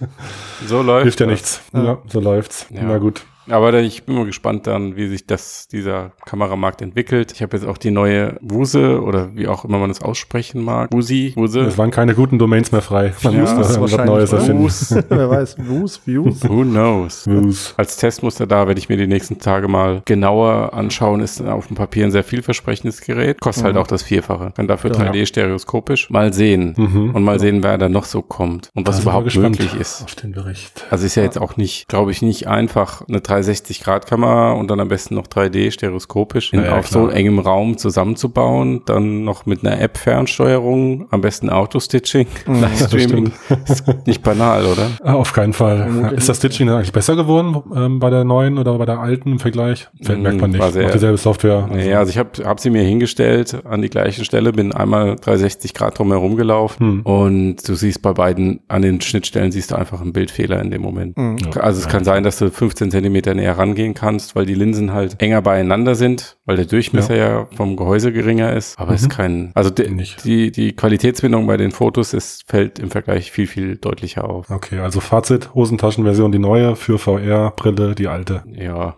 so 0.67 0.81
läuft 0.81 1.03
Hilft 1.03 1.19
ja 1.19 1.25
nichts. 1.27 1.61
Ja, 1.73 1.83
ja 1.83 1.97
so 2.07 2.19
läuft's. 2.19 2.65
Ja. 2.69 2.83
Na 2.83 2.97
gut. 2.97 3.25
Aber 3.51 3.73
ich 3.79 4.03
bin 4.03 4.15
mal 4.15 4.25
gespannt 4.25 4.67
dann, 4.67 4.95
wie 4.95 5.07
sich 5.07 5.25
das, 5.25 5.67
dieser 5.67 6.11
Kameramarkt 6.25 6.81
entwickelt. 6.81 7.31
Ich 7.33 7.41
habe 7.41 7.57
jetzt 7.57 7.65
auch 7.65 7.77
die 7.77 7.91
neue 7.91 8.37
Wuse 8.41 9.01
oder 9.01 9.35
wie 9.35 9.47
auch 9.47 9.65
immer 9.65 9.79
man 9.79 9.89
es 9.89 10.01
aussprechen 10.01 10.63
mag. 10.63 10.91
Wusi, 10.93 11.33
Wuse. 11.35 11.61
Es 11.61 11.77
waren 11.77 11.91
keine 11.91 12.15
guten 12.15 12.39
Domains 12.39 12.71
mehr 12.71 12.81
frei. 12.81 13.13
Man 13.23 13.33
ja, 13.33 13.41
musste 13.41 13.81
was 13.81 13.97
Neues 14.05 14.31
erfinden. 14.31 14.63
Wus. 14.63 14.95
Wer 15.09 15.29
weiß, 15.29 15.57
Wus, 15.59 16.01
Views. 16.05 16.47
Who 16.47 16.63
knows? 16.63 17.27
Wus. 17.27 17.73
Als 17.77 17.97
Testmuster 17.97 18.47
da 18.47 18.67
werde 18.67 18.79
ich 18.79 18.89
mir 18.89 18.97
die 18.97 19.07
nächsten 19.07 19.39
Tage 19.39 19.67
mal 19.67 20.01
genauer 20.05 20.73
anschauen. 20.73 21.21
Ist 21.21 21.41
auf 21.41 21.67
dem 21.67 21.75
Papier 21.75 22.05
ein 22.05 22.11
sehr 22.11 22.23
vielversprechendes 22.23 23.01
Gerät. 23.01 23.39
Kostet 23.39 23.63
halt 23.63 23.73
mhm. 23.73 23.77
halt 23.77 23.85
auch 23.85 23.89
das 23.89 24.03
Vierfache. 24.03 24.51
Kann 24.55 24.67
dafür 24.67 24.91
ja. 24.91 25.11
3D-stereoskopisch. 25.11 26.09
Mal 26.09 26.33
sehen. 26.33 26.73
Mhm. 26.77 27.15
Und 27.15 27.23
mal 27.23 27.39
sehen, 27.39 27.63
wer 27.63 27.77
da 27.77 27.89
noch 27.89 28.05
so 28.05 28.21
kommt. 28.21 28.69
Und 28.75 28.87
was 28.87 29.01
überhaupt 29.01 29.35
möglich 29.35 29.75
ist. 29.75 30.03
Auf 30.03 30.15
den 30.15 30.31
Bericht. 30.31 30.85
Also 30.89 31.05
ist 31.05 31.15
ja, 31.15 31.23
ja. 31.23 31.27
jetzt 31.27 31.39
auch 31.39 31.57
nicht, 31.57 31.87
glaube 31.87 32.11
ich, 32.11 32.21
nicht 32.21 32.47
einfach 32.47 33.07
eine 33.07 33.21
3 33.21 33.38
360-Grad-Kamera 33.39 34.53
und 34.53 34.69
dann 34.69 34.79
am 34.79 34.87
besten 34.87 35.15
noch 35.15 35.27
3D 35.27 35.71
stereoskopisch 35.71 36.53
in, 36.53 36.63
ja, 36.63 36.77
auf 36.77 36.89
klar. 36.89 37.05
so 37.05 37.09
engem 37.09 37.39
Raum 37.39 37.77
zusammenzubauen. 37.77 38.81
Dann 38.85 39.23
noch 39.23 39.45
mit 39.45 39.65
einer 39.65 39.79
App-Fernsteuerung, 39.79 41.07
am 41.11 41.21
besten 41.21 41.49
Auto-Stitching, 41.49 42.27
mhm, 42.45 42.61
Livestreaming. 42.61 43.31
ist 43.67 43.85
nicht 44.05 44.23
banal, 44.23 44.65
oder? 44.65 44.89
Ah, 45.03 45.13
auf 45.13 45.33
keinen 45.33 45.53
Fall. 45.53 46.13
Ist 46.15 46.29
das 46.29 46.37
Stitching 46.37 46.69
eigentlich 46.69 46.91
besser 46.91 47.15
geworden 47.15 47.61
ähm, 47.75 47.99
bei 47.99 48.09
der 48.09 48.23
neuen 48.23 48.57
oder 48.57 48.77
bei 48.77 48.85
der 48.85 48.99
alten 48.99 49.33
im 49.33 49.39
Vergleich? 49.39 49.87
Merkt 49.99 50.41
man 50.41 50.51
nicht. 50.51 50.59
War 50.59 50.71
sehr, 50.71 50.91
dieselbe 50.91 51.17
Software. 51.17 51.67
Also. 51.69 51.89
Ja, 51.89 51.99
also 51.99 52.09
ich 52.09 52.17
habe 52.17 52.29
hab 52.43 52.59
sie 52.59 52.69
mir 52.69 52.83
hingestellt 52.83 53.65
an 53.65 53.81
die 53.81 53.89
gleiche 53.89 54.25
Stelle, 54.25 54.51
bin 54.51 54.73
einmal 54.73 55.15
360 55.15 55.73
Grad 55.73 55.97
drumherum 55.97 56.35
gelaufen 56.35 56.79
hm. 56.79 57.01
und 57.01 57.67
du 57.67 57.75
siehst 57.75 58.01
bei 58.01 58.13
beiden 58.13 58.61
an 58.67 58.81
den 58.81 59.01
Schnittstellen 59.01 59.51
siehst 59.51 59.71
du 59.71 59.75
einfach 59.75 60.01
einen 60.01 60.13
Bildfehler 60.13 60.61
in 60.61 60.71
dem 60.71 60.81
Moment. 60.81 61.15
Hm. 61.17 61.37
Also 61.59 61.79
es 61.79 61.87
kann 61.87 62.03
sein, 62.03 62.23
dass 62.23 62.37
du 62.37 62.49
15 62.49 62.91
Zentimeter 63.29 63.33
näher 63.35 63.57
rangehen 63.57 63.93
kannst, 63.93 64.35
weil 64.35 64.45
die 64.45 64.53
Linsen 64.53 64.93
halt 64.93 65.21
enger 65.21 65.41
beieinander 65.41 65.95
sind, 65.95 66.37
weil 66.49 66.55
der 66.55 66.65
Durchmesser 66.65 67.15
ja, 67.15 67.29
ja 67.29 67.47
vom 67.55 67.75
Gehäuse 67.75 68.11
geringer 68.11 68.53
ist. 68.53 68.79
Aber 68.79 68.89
mhm. 68.89 68.95
ist 68.95 69.09
kein, 69.11 69.51
also 69.53 69.69
die, 69.69 69.85
die, 70.23 70.51
die 70.51 70.75
Qualitätsbindung 70.75 71.45
bei 71.45 71.57
den 71.57 71.69
Fotos 71.69 72.11
ist, 72.15 72.41
fällt 72.47 72.79
im 72.79 72.89
Vergleich 72.89 73.31
viel, 73.31 73.45
viel 73.45 73.75
deutlicher 73.75 74.27
auf. 74.27 74.49
Okay, 74.49 74.79
also 74.79 74.99
Fazit, 74.99 75.53
Hosentaschenversion 75.53 76.31
die 76.31 76.39
neue, 76.39 76.75
für 76.75 76.97
VR-Brille 76.97 77.93
die 77.93 78.07
alte. 78.07 78.41
Ja. 78.51 78.95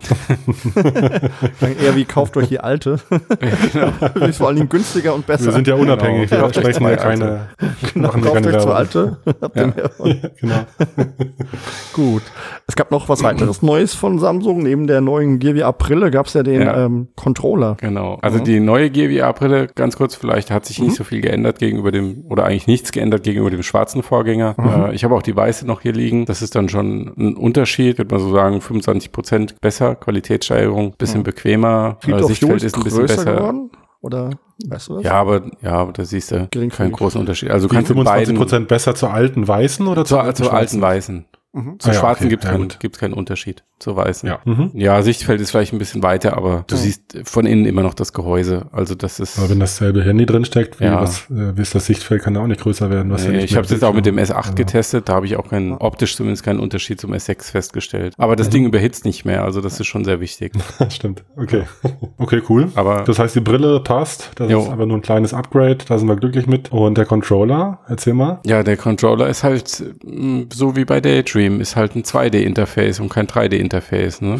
eher 1.61 1.97
wie 1.97 2.05
kauft 2.05 2.37
euch 2.37 2.47
die 2.47 2.61
alte. 2.61 3.01
genau. 3.73 4.25
ist 4.27 4.37
vor 4.37 4.47
allen 4.47 4.55
Dingen 4.55 4.69
günstiger 4.69 5.13
und 5.13 5.27
besser. 5.27 5.47
Wir 5.47 5.51
sind 5.51 5.67
ja 5.67 5.75
unabhängig, 5.75 6.29
genau. 6.29 6.43
wir 6.43 6.53
sprechen 6.53 6.85
ja 6.85 6.95
keine, 6.95 7.49
genau, 7.93 8.07
machen 8.07 8.21
kauft 8.21 8.35
keine 8.35 8.47
euch 8.47 8.63
zur 8.63 8.75
alte. 8.77 9.17
ja. 9.55 9.73
genau. 10.39 10.65
Gut. 11.91 12.23
Es 12.65 12.77
gab 12.77 12.91
noch 12.91 13.09
was 13.09 13.21
weiteres 13.23 13.61
Neues 13.61 13.93
von 13.93 14.19
Samsung. 14.19 14.63
Neben 14.63 14.87
der 14.87 15.01
neuen 15.01 15.39
Gear 15.39 15.57
VR 15.57 15.73
Brille 15.73 16.11
gab 16.11 16.27
es 16.27 16.33
ja 16.33 16.43
den 16.43 16.61
ja. 16.61 16.85
Ähm, 16.85 17.09
Controller. 17.41 17.77
Genau. 17.79 18.17
Also 18.21 18.37
ja. 18.37 18.43
die 18.43 18.59
neue 18.59 18.89
Gear 18.89 19.11
VR 19.11 19.33
Brille, 19.33 19.67
ganz 19.67 19.95
kurz 19.95 20.15
vielleicht, 20.15 20.51
hat 20.51 20.65
sich 20.65 20.79
mhm. 20.79 20.85
nicht 20.85 20.95
so 20.95 21.03
viel 21.03 21.21
geändert 21.21 21.59
gegenüber 21.59 21.91
dem, 21.91 22.23
oder 22.29 22.45
eigentlich 22.45 22.67
nichts 22.67 22.91
geändert 22.91 23.23
gegenüber 23.23 23.49
dem 23.49 23.63
schwarzen 23.63 24.03
Vorgänger. 24.03 24.55
Mhm. 24.57 24.85
Äh, 24.85 24.93
ich 24.93 25.03
habe 25.03 25.15
auch 25.15 25.21
die 25.21 25.35
weiße 25.35 25.65
noch 25.65 25.81
hier 25.81 25.93
liegen. 25.93 26.25
Das 26.25 26.41
ist 26.41 26.55
dann 26.55 26.69
schon 26.69 27.13
ein 27.17 27.35
Unterschied, 27.35 27.97
würde 27.97 28.13
man 28.13 28.23
so 28.23 28.33
sagen, 28.33 28.61
25 28.61 29.11
Prozent 29.11 29.61
besser, 29.61 29.95
Qualitätssteigerung, 29.95 30.93
bisschen 30.97 31.21
mhm. 31.21 31.25
bequemer, 31.25 31.97
Field 31.99 32.21
äh, 32.21 32.23
Sichtfeld 32.25 32.63
ist 32.63 32.75
ein 32.75 32.83
bisschen 32.83 33.05
besser. 33.05 33.35
Geworden? 33.35 33.71
Oder 34.01 34.31
weißt 34.65 34.89
du 34.89 34.95
das? 34.95 35.03
Ja, 35.03 35.13
aber 35.13 35.43
ja, 35.61 35.73
aber 35.73 35.93
da 35.93 36.03
siehst 36.05 36.31
du 36.31 36.47
keinen 36.47 36.91
großen 36.91 37.19
Unterschied. 37.19 37.51
Also 37.51 37.67
du 37.67 37.73
kannst 37.73 37.87
25 37.87 38.35
Prozent 38.35 38.67
besser 38.67 38.95
zur 38.95 39.13
alten 39.13 39.47
weißen 39.47 39.87
oder 39.87 40.05
zur, 40.05 40.33
zur 40.33 40.53
alten 40.53 40.81
weißen? 40.81 41.25
Mhm. 41.53 41.79
Zu 41.79 41.89
ah, 41.89 41.93
schwarzen 41.93 42.23
okay. 42.23 42.29
gibt 42.29 42.43
es 42.43 42.49
ja, 42.49 42.55
keinen, 42.55 42.69
gibt's 42.79 42.99
keinen 42.99 43.13
Unterschied 43.13 43.63
zur 43.81 43.95
weißen. 43.95 44.29
Ja. 44.29 44.39
Mhm. 44.45 44.71
ja, 44.73 45.01
Sichtfeld 45.01 45.41
ist 45.41 45.51
vielleicht 45.51 45.73
ein 45.73 45.79
bisschen 45.79 46.03
weiter, 46.03 46.37
aber 46.37 46.63
du 46.67 46.75
mhm. 46.75 46.79
siehst 46.79 47.17
von 47.23 47.45
innen 47.45 47.65
immer 47.65 47.81
noch 47.81 47.93
das 47.93 48.13
Gehäuse. 48.13 48.67
Also 48.71 48.95
das 48.95 49.19
ist. 49.19 49.37
Aber 49.37 49.49
wenn 49.49 49.59
dasselbe 49.59 50.03
Handy 50.03 50.25
drin 50.25 50.45
steckt, 50.45 50.79
wie, 50.79 50.85
ja. 50.85 51.01
was, 51.01 51.29
äh, 51.29 51.57
wie 51.57 51.61
ist 51.61 51.75
das 51.75 51.87
Sichtfeld, 51.87 52.21
kann 52.21 52.35
ja 52.35 52.41
auch 52.41 52.47
nicht 52.47 52.61
größer 52.61 52.89
werden. 52.89 53.11
Was 53.11 53.27
nee, 53.27 53.39
ich 53.39 53.55
habe 53.55 53.65
es 53.65 53.71
jetzt 53.71 53.83
auch 53.83 53.93
mit 53.93 54.05
dem 54.05 54.17
S8 54.17 54.33
also. 54.33 54.53
getestet, 54.53 55.09
da 55.09 55.13
habe 55.13 55.25
ich 55.25 55.35
auch 55.35 55.49
keinen, 55.49 55.73
optisch 55.73 56.15
zumindest 56.15 56.43
keinen 56.43 56.59
Unterschied 56.59 57.01
zum 57.01 57.13
S6 57.13 57.51
festgestellt. 57.51 58.13
Aber 58.17 58.35
das 58.35 58.47
mhm. 58.47 58.51
Ding 58.51 58.65
überhitzt 58.67 59.03
nicht 59.03 59.25
mehr, 59.25 59.43
also 59.43 59.61
das 59.61 59.79
ist 59.79 59.87
schon 59.87 60.05
sehr 60.05 60.19
wichtig. 60.21 60.53
Stimmt. 60.89 61.23
Okay. 61.35 61.63
Okay, 62.17 62.41
cool. 62.49 62.69
Aber 62.75 63.03
das 63.03 63.19
heißt, 63.19 63.35
die 63.35 63.41
Brille 63.41 63.79
passt. 63.81 64.31
Das 64.35 64.49
jo. 64.49 64.61
ist 64.61 64.69
aber 64.69 64.85
nur 64.85 64.97
ein 64.97 65.01
kleines 65.01 65.33
Upgrade, 65.33 65.79
da 65.87 65.97
sind 65.97 66.07
wir 66.07 66.15
glücklich 66.15 66.47
mit. 66.47 66.71
Und 66.71 66.97
der 66.97 67.05
Controller, 67.05 67.79
erzähl 67.87 68.13
mal. 68.13 68.39
Ja, 68.45 68.63
der 68.63 68.77
Controller 68.77 69.27
ist 69.27 69.43
halt 69.43 69.83
mm, 70.03 70.43
so 70.53 70.75
wie 70.75 70.85
bei 70.85 71.01
Daydream, 71.01 71.40
ist 71.47 71.75
halt 71.75 71.95
ein 71.95 72.03
2D-Interface 72.03 72.99
und 72.99 73.09
kein 73.09 73.27
3D-Interface, 73.27 74.21
ne? 74.21 74.39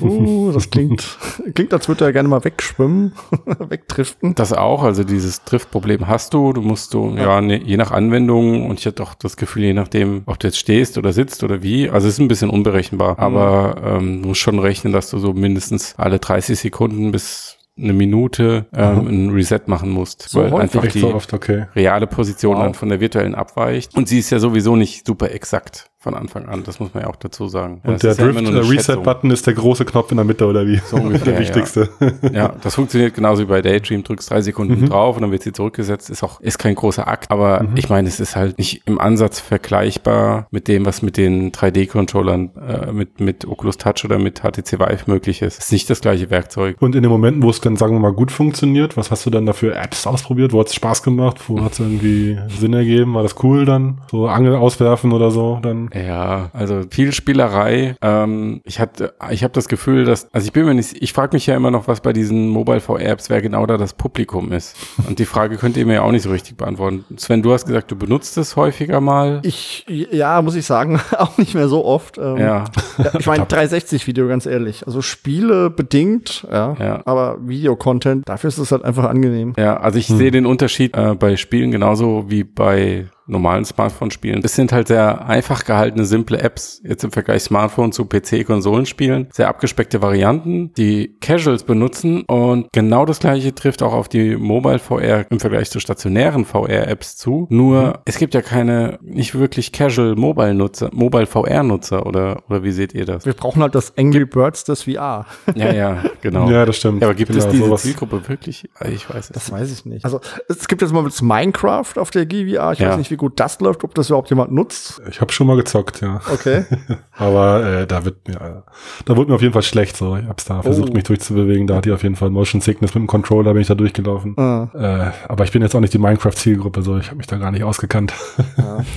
Uh, 0.00 0.52
das 0.52 0.70
klingt, 0.70 1.18
klingt, 1.54 1.72
als 1.72 1.88
würde 1.88 2.04
er 2.04 2.12
gerne 2.12 2.28
mal 2.28 2.44
wegschwimmen, 2.44 3.12
wegdriften. 3.58 4.34
Das 4.34 4.52
auch, 4.52 4.82
also 4.82 5.04
dieses 5.04 5.44
Driftproblem 5.44 6.06
hast 6.08 6.34
du. 6.34 6.52
Du 6.52 6.62
musst 6.62 6.94
du, 6.94 7.14
ja, 7.16 7.22
ja 7.22 7.40
ne, 7.40 7.62
je 7.62 7.76
nach 7.76 7.90
Anwendung 7.90 8.68
und 8.68 8.78
ich 8.80 8.86
hatte 8.86 9.02
auch 9.02 9.14
das 9.14 9.36
Gefühl, 9.36 9.64
je 9.64 9.74
nachdem, 9.74 10.22
ob 10.26 10.38
du 10.38 10.46
jetzt 10.46 10.58
stehst 10.58 10.98
oder 10.98 11.12
sitzt 11.12 11.42
oder 11.44 11.62
wie, 11.62 11.88
also 11.88 12.06
es 12.06 12.14
ist 12.14 12.20
ein 12.20 12.28
bisschen 12.28 12.50
unberechenbar, 12.50 13.12
mhm. 13.12 13.18
aber 13.20 13.82
ähm, 13.84 14.22
du 14.22 14.28
musst 14.28 14.40
schon 14.40 14.58
rechnen, 14.58 14.92
dass 14.92 15.10
du 15.10 15.18
so 15.18 15.32
mindestens 15.32 15.94
alle 15.96 16.18
30 16.18 16.58
Sekunden 16.58 17.12
bis 17.12 17.58
eine 17.80 17.92
Minute 17.92 18.66
ähm, 18.74 19.06
ein 19.06 19.30
Reset 19.30 19.60
machen 19.66 19.90
musst, 19.90 20.22
so 20.22 20.40
weil 20.40 20.52
einfach 20.54 20.86
die 20.86 20.98
so 20.98 21.14
oft, 21.14 21.32
okay. 21.32 21.66
reale 21.74 22.06
Position 22.06 22.56
wow. 22.56 22.64
dann 22.64 22.74
von 22.74 22.88
der 22.88 23.00
virtuellen 23.00 23.34
abweicht. 23.34 23.94
Und 23.96 24.08
sie 24.08 24.18
ist 24.18 24.30
ja 24.30 24.38
sowieso 24.38 24.76
nicht 24.76 25.06
super 25.06 25.30
exakt 25.30 25.90
von 26.08 26.14
Anfang 26.14 26.48
an. 26.48 26.62
Das 26.64 26.80
muss 26.80 26.94
man 26.94 27.02
ja 27.02 27.10
auch 27.10 27.16
dazu 27.16 27.48
sagen. 27.48 27.82
Und 27.84 28.02
der 28.02 28.14
Drift, 28.14 28.40
ja 28.40 28.60
Reset-Button 28.60 29.30
ist 29.30 29.46
der 29.46 29.52
große 29.52 29.84
Knopf 29.84 30.10
in 30.10 30.16
der 30.16 30.24
Mitte 30.24 30.46
oder 30.46 30.66
wie? 30.66 30.78
So 30.78 30.96
ungefähr, 30.96 31.32
der 31.32 31.38
wichtigste. 31.38 31.90
Ja. 32.22 32.30
ja. 32.30 32.54
das 32.62 32.76
funktioniert 32.76 33.14
genauso 33.14 33.42
wie 33.42 33.46
bei 33.46 33.60
Daydream. 33.60 34.02
Drückst 34.02 34.30
drei 34.30 34.40
Sekunden 34.40 34.80
mhm. 34.80 34.88
drauf 34.88 35.16
und 35.16 35.22
dann 35.22 35.30
wird 35.30 35.42
sie 35.42 35.52
zurückgesetzt. 35.52 36.08
Ist 36.08 36.22
auch, 36.22 36.40
ist 36.40 36.58
kein 36.58 36.74
großer 36.74 37.06
Akt. 37.06 37.30
Aber 37.30 37.62
mhm. 37.62 37.76
ich 37.76 37.90
meine, 37.90 38.08
es 38.08 38.20
ist 38.20 38.36
halt 38.36 38.56
nicht 38.56 38.82
im 38.86 38.98
Ansatz 38.98 39.38
vergleichbar 39.38 40.46
mit 40.50 40.66
dem, 40.66 40.86
was 40.86 41.02
mit 41.02 41.18
den 41.18 41.52
3D-Controllern, 41.52 42.50
äh, 42.56 42.92
mit, 42.92 43.20
mit 43.20 43.46
Oculus 43.46 43.76
Touch 43.76 44.06
oder 44.06 44.18
mit 44.18 44.40
HTC 44.40 44.80
Vive 44.80 45.02
möglich 45.06 45.42
ist. 45.42 45.58
Ist 45.58 45.72
nicht 45.72 45.90
das 45.90 46.00
gleiche 46.00 46.30
Werkzeug. 46.30 46.76
Und 46.80 46.94
in 46.94 47.02
den 47.02 47.10
Momenten, 47.10 47.42
wo 47.42 47.50
es 47.50 47.60
dann, 47.60 47.76
sagen 47.76 47.94
wir 47.94 48.00
mal, 48.00 48.14
gut 48.14 48.32
funktioniert, 48.32 48.96
was 48.96 49.10
hast 49.10 49.26
du 49.26 49.30
dann 49.30 49.44
dafür 49.44 49.76
Apps 49.76 50.06
ausprobiert? 50.06 50.54
Wo 50.54 50.60
hat 50.60 50.68
es 50.68 50.74
Spaß 50.74 51.02
gemacht? 51.02 51.48
Wo 51.48 51.60
hat 51.62 51.72
es 51.72 51.80
irgendwie 51.80 52.38
Sinn 52.48 52.72
ergeben? 52.72 53.12
War 53.12 53.22
das 53.22 53.34
cool 53.42 53.66
dann? 53.66 54.00
So 54.10 54.26
Angel 54.26 54.54
auswerfen 54.54 55.12
oder 55.12 55.30
so 55.30 55.58
dann? 55.60 55.90
Ja, 56.06 56.50
also 56.52 56.82
viel 56.90 57.12
Spielerei. 57.12 57.96
Ähm, 58.02 58.60
ich 58.64 58.80
hatte, 58.80 59.14
ich 59.30 59.44
habe 59.44 59.52
das 59.52 59.68
Gefühl, 59.68 60.04
dass, 60.04 60.32
also 60.32 60.46
ich 60.46 60.52
bin 60.52 60.64
mir 60.64 60.74
nicht, 60.74 61.00
ich 61.00 61.12
frage 61.12 61.34
mich 61.34 61.46
ja 61.46 61.56
immer 61.56 61.70
noch, 61.70 61.88
was 61.88 62.00
bei 62.00 62.12
diesen 62.12 62.48
Mobile 62.48 62.80
VR 62.80 63.00
Apps, 63.00 63.30
wer 63.30 63.40
genau 63.42 63.66
da 63.66 63.76
das 63.76 63.94
Publikum 63.94 64.52
ist. 64.52 64.76
Und 65.06 65.18
die 65.18 65.24
Frage 65.24 65.56
könnt 65.56 65.76
ihr 65.76 65.86
mir 65.86 65.94
ja 65.94 66.02
auch 66.02 66.12
nicht 66.12 66.22
so 66.22 66.30
richtig 66.30 66.56
beantworten. 66.56 67.04
Sven, 67.16 67.42
du 67.42 67.52
hast 67.52 67.66
gesagt, 67.66 67.90
du 67.90 67.96
benutzt 67.96 68.36
es 68.38 68.56
häufiger 68.56 69.00
mal. 69.00 69.40
Ich, 69.42 69.86
ja, 69.88 70.40
muss 70.42 70.54
ich 70.54 70.66
sagen, 70.66 71.00
auch 71.18 71.38
nicht 71.38 71.54
mehr 71.54 71.68
so 71.68 71.84
oft. 71.84 72.18
Ähm, 72.18 72.36
ja. 72.36 72.64
ja. 72.98 73.12
Ich 73.18 73.26
meine 73.26 73.46
360 73.46 74.06
Video, 74.06 74.28
ganz 74.28 74.46
ehrlich. 74.46 74.86
Also 74.86 75.02
Spiele 75.02 75.70
bedingt, 75.70 76.46
ja, 76.50 76.76
ja. 76.78 77.02
aber 77.04 77.38
Videocontent, 77.40 78.28
dafür 78.28 78.48
ist 78.48 78.58
es 78.58 78.72
halt 78.72 78.84
einfach 78.84 79.04
angenehm. 79.04 79.54
Ja, 79.56 79.78
also 79.78 79.98
ich 79.98 80.08
hm. 80.08 80.18
sehe 80.18 80.30
den 80.30 80.46
Unterschied 80.46 80.96
äh, 80.96 81.14
bei 81.14 81.36
Spielen 81.36 81.70
genauso 81.70 82.24
wie 82.28 82.44
bei 82.44 83.06
normalen 83.28 83.64
Smartphone-Spielen. 83.64 84.42
Es 84.44 84.54
sind 84.54 84.72
halt 84.72 84.88
sehr 84.88 85.26
einfach 85.26 85.64
gehaltene, 85.64 86.04
simple 86.04 86.38
Apps, 86.38 86.80
jetzt 86.84 87.04
im 87.04 87.12
Vergleich 87.12 87.42
Smartphone 87.42 87.92
zu 87.92 88.06
PC-Konsolenspielen. 88.06 89.28
Sehr 89.32 89.48
abgespeckte 89.48 90.02
Varianten, 90.02 90.72
die 90.74 91.16
Casuals 91.20 91.62
benutzen 91.62 92.22
und 92.22 92.68
genau 92.72 93.04
das 93.04 93.20
gleiche 93.20 93.54
trifft 93.54 93.82
auch 93.82 93.92
auf 93.92 94.08
die 94.08 94.36
Mobile 94.36 94.78
VR 94.78 95.26
im 95.30 95.40
Vergleich 95.40 95.70
zu 95.70 95.80
stationären 95.80 96.44
VR-Apps 96.44 97.16
zu. 97.16 97.46
Nur 97.50 97.82
mhm. 97.82 97.92
es 98.04 98.18
gibt 98.18 98.34
ja 98.34 98.42
keine, 98.42 98.98
nicht 99.02 99.34
wirklich 99.34 99.72
Casual 99.72 100.16
Mobile-Nutzer, 100.16 100.90
Mobile 100.92 101.26
VR-Nutzer 101.26 102.06
oder, 102.06 102.42
oder 102.48 102.62
wie 102.62 102.72
seht 102.72 102.94
ihr 102.94 103.04
das? 103.04 103.26
Wir 103.26 103.34
brauchen 103.34 103.62
halt 103.62 103.74
das 103.74 103.96
Angry 103.96 104.24
Birds 104.24 104.64
des 104.64 104.84
VR. 104.84 105.26
Ja, 105.54 105.72
ja, 105.72 106.04
genau. 106.20 106.50
ja, 106.50 106.64
das 106.64 106.76
stimmt. 106.76 107.02
Ja, 107.02 107.08
aber 107.08 107.14
gibt 107.14 107.32
genau, 107.32 107.44
es 107.44 107.50
diese 107.50 107.64
sowas. 107.64 107.82
Zielgruppe 107.82 108.26
wirklich? 108.28 108.68
Ich 108.88 109.08
weiß 109.08 109.26
es 109.26 109.28
Das 109.30 109.50
nicht. 109.50 109.60
weiß 109.60 109.72
ich 109.72 109.84
nicht. 109.84 110.04
Also 110.04 110.20
es 110.48 110.68
gibt 110.68 110.82
jetzt 110.82 110.92
mal 110.92 111.08
Minecraft 111.20 111.96
auf 111.96 112.10
der 112.10 112.26
GVR. 112.26 112.72
Ich 112.72 112.78
ja. 112.78 112.90
weiß 112.90 112.98
nicht, 112.98 113.10
wie 113.10 113.16
gut 113.18 113.38
das 113.40 113.60
läuft, 113.60 113.84
ob 113.84 113.94
das 113.94 114.08
überhaupt 114.08 114.30
jemand 114.30 114.52
nutzt. 114.52 115.02
Ich 115.10 115.20
habe 115.20 115.32
schon 115.32 115.46
mal 115.46 115.56
gezockt, 115.56 116.00
ja. 116.00 116.20
Okay. 116.32 116.64
Aber 117.16 117.64
äh, 117.82 117.86
da 117.86 118.04
wird 118.04 118.26
mir, 118.28 118.36
äh, 118.36 118.70
da 119.04 119.16
wurde 119.16 119.30
mir 119.30 119.34
auf 119.34 119.42
jeden 119.42 119.52
Fall 119.52 119.62
schlecht. 119.62 119.96
So, 119.96 120.16
ich 120.16 120.26
hab's 120.26 120.44
da 120.46 120.62
versucht, 120.62 120.90
Oh. 120.90 120.94
mich 120.94 121.04
durchzubewegen. 121.04 121.66
Da 121.66 121.76
hatte 121.76 121.90
ich 121.90 121.94
auf 121.94 122.02
jeden 122.02 122.16
Fall 122.16 122.30
Motion 122.30 122.60
Sickness 122.60 122.94
mit 122.94 123.02
dem 123.02 123.06
Controller, 123.08 123.52
bin 123.52 123.60
ich 123.62 123.68
da 123.68 123.74
durchgelaufen. 123.74 124.34
Ah. 124.38 124.68
Äh, 124.74 125.10
aber 125.28 125.44
ich 125.44 125.52
bin 125.52 125.60
jetzt 125.62 125.74
auch 125.74 125.80
nicht 125.80 125.92
die 125.92 125.98
Minecraft-Zielgruppe, 125.98 126.82
so 126.82 126.96
ich 126.96 127.08
habe 127.08 127.16
mich 127.16 127.26
da 127.26 127.36
gar 127.36 127.50
nicht 127.50 127.64
ausgekannt. 127.64 128.14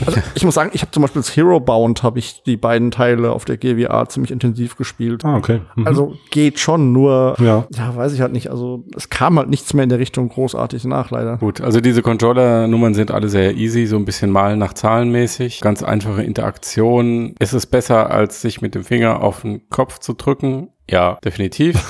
Also 0.05 0.19
ich 0.35 0.45
muss 0.45 0.53
sagen, 0.55 0.69
ich 0.73 0.81
habe 0.81 0.91
zum 0.91 1.01
Beispiel 1.01 1.21
das 1.21 1.35
Hero 1.35 1.59
Bound, 1.59 2.03
habe 2.03 2.19
ich 2.19 2.43
die 2.43 2.55
beiden 2.57 2.91
Teile 2.91 3.31
auf 3.31 3.45
der 3.45 3.57
GWA 3.57 4.07
ziemlich 4.07 4.31
intensiv 4.31 4.75
gespielt. 4.77 5.25
ah, 5.25 5.37
okay. 5.37 5.61
Mhm. 5.75 5.87
Also 5.87 6.13
geht 6.29 6.59
schon, 6.59 6.91
nur 6.91 7.35
ja. 7.39 7.65
ja, 7.75 7.95
weiß 7.95 8.13
ich 8.13 8.21
halt 8.21 8.31
nicht. 8.31 8.49
Also 8.51 8.83
es 8.95 9.09
kam 9.09 9.37
halt 9.37 9.49
nichts 9.49 9.73
mehr 9.73 9.83
in 9.83 9.89
der 9.89 9.99
Richtung 9.99 10.29
großartig 10.29 10.85
nach, 10.85 11.09
leider. 11.11 11.37
Gut, 11.37 11.61
also 11.61 11.81
diese 11.81 12.01
Controller-Nummern 12.01 12.93
sind 12.93 13.11
alle 13.11 13.29
sehr 13.29 13.55
easy, 13.55 13.85
so 13.87 13.95
ein 13.95 14.05
bisschen 14.05 14.10
malen 14.31 14.59
nach 14.59 14.73
Zahlen 14.73 15.09
mäßig. 15.11 15.61
Ganz 15.61 15.83
einfache 15.83 16.23
Interaktion. 16.23 17.35
Ist 17.39 17.53
es 17.53 17.65
besser, 17.65 18.11
als 18.11 18.41
sich 18.41 18.61
mit 18.61 18.75
dem 18.75 18.83
Finger 18.83 19.21
auf 19.21 19.41
den 19.41 19.69
Kopf 19.69 19.99
zu 19.99 20.13
drücken? 20.13 20.69
Ja, 20.91 21.17
definitiv. 21.23 21.81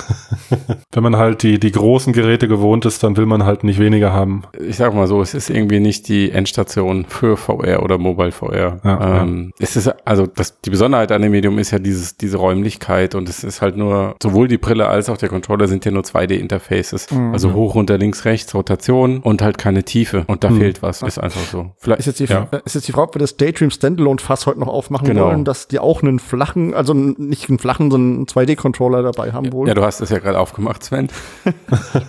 Wenn 0.92 1.04
man 1.04 1.16
halt 1.16 1.42
die, 1.44 1.60
die 1.60 1.72
großen 1.72 2.14
Geräte 2.14 2.48
gewohnt 2.48 2.86
ist, 2.86 3.04
dann 3.04 3.18
will 3.18 3.26
man 3.26 3.46
halt 3.46 3.64
nicht 3.64 3.80
weniger 3.80 4.14
haben. 4.14 4.44
Ich 4.60 4.78
sag 4.78 4.94
mal 4.94 5.08
so, 5.08 5.22
es 5.22 5.34
ist 5.34 5.50
irgendwie 5.50 5.80
nicht 5.80 6.08
die 6.08 6.32
Endstation 6.32 7.06
für 7.08 7.36
VR 7.36 7.82
oder 7.82 7.98
Mobile 7.98 8.32
VR. 8.32 8.80
Ja, 8.84 9.22
ähm, 9.22 9.54
ja. 9.58 9.66
Es 9.66 9.76
ist, 9.76 9.88
also 10.06 10.28
das, 10.28 10.60
die 10.62 10.70
Besonderheit 10.70 11.12
an 11.12 11.22
dem 11.22 11.32
Medium 11.32 11.58
ist 11.58 11.72
ja 11.72 11.80
dieses, 11.80 12.18
diese 12.18 12.38
Räumlichkeit 12.38 13.16
und 13.16 13.28
es 13.28 13.44
ist 13.44 13.62
halt 13.62 13.76
nur, 13.76 14.16
sowohl 14.22 14.48
die 14.48 14.58
Brille 14.58 14.88
als 14.88 15.10
auch 15.10 15.18
der 15.18 15.30
Controller 15.30 15.68
sind 15.68 15.84
ja 15.86 15.92
nur 15.92 16.04
2D-Interfaces. 16.04 17.12
Mhm. 17.12 17.34
Also 17.34 17.54
hoch, 17.54 17.76
runter, 17.76 17.98
links, 17.98 18.26
rechts, 18.26 18.54
Rotation 18.54 19.20
und 19.20 19.42
halt 19.42 19.58
keine 19.58 19.84
Tiefe. 19.84 20.26
Und 20.28 20.44
da 20.44 20.50
mhm. 20.52 20.60
fehlt 20.60 20.82
was. 20.84 21.02
Ist 21.02 21.18
einfach 21.18 21.42
so. 21.42 21.72
Vielleicht, 21.78 22.02
ist, 22.02 22.06
jetzt 22.08 22.20
die, 22.20 22.26
ja. 22.26 22.48
ist 22.66 22.76
jetzt 22.76 22.88
die 22.88 22.92
Frage, 22.92 23.08
ob 23.08 23.16
wir 23.16 23.20
das 23.20 23.38
Daydream 23.38 23.72
Standalone 23.72 24.20
Fass 24.20 24.46
heute 24.46 24.60
noch 24.60 24.68
aufmachen 24.68 25.08
genau. 25.08 25.26
wollen, 25.26 25.46
dass 25.46 25.68
die 25.68 25.80
auch 25.80 26.04
einen 26.04 26.20
flachen, 26.20 26.74
also 26.76 26.94
nicht 26.94 27.50
einen 27.50 27.58
flachen, 27.58 27.90
sondern 27.90 28.26
2D-Controller 28.26 28.91
Controller 28.92 29.12
dabei 29.12 29.32
haben 29.32 29.52
wohl. 29.52 29.68
Ja, 29.68 29.74
du 29.74 29.84
hast 29.84 30.02
das 30.02 30.10
ja 30.10 30.20
gerade 30.20 30.40
aufgemacht, 30.40 30.84
Sven. 30.84 31.10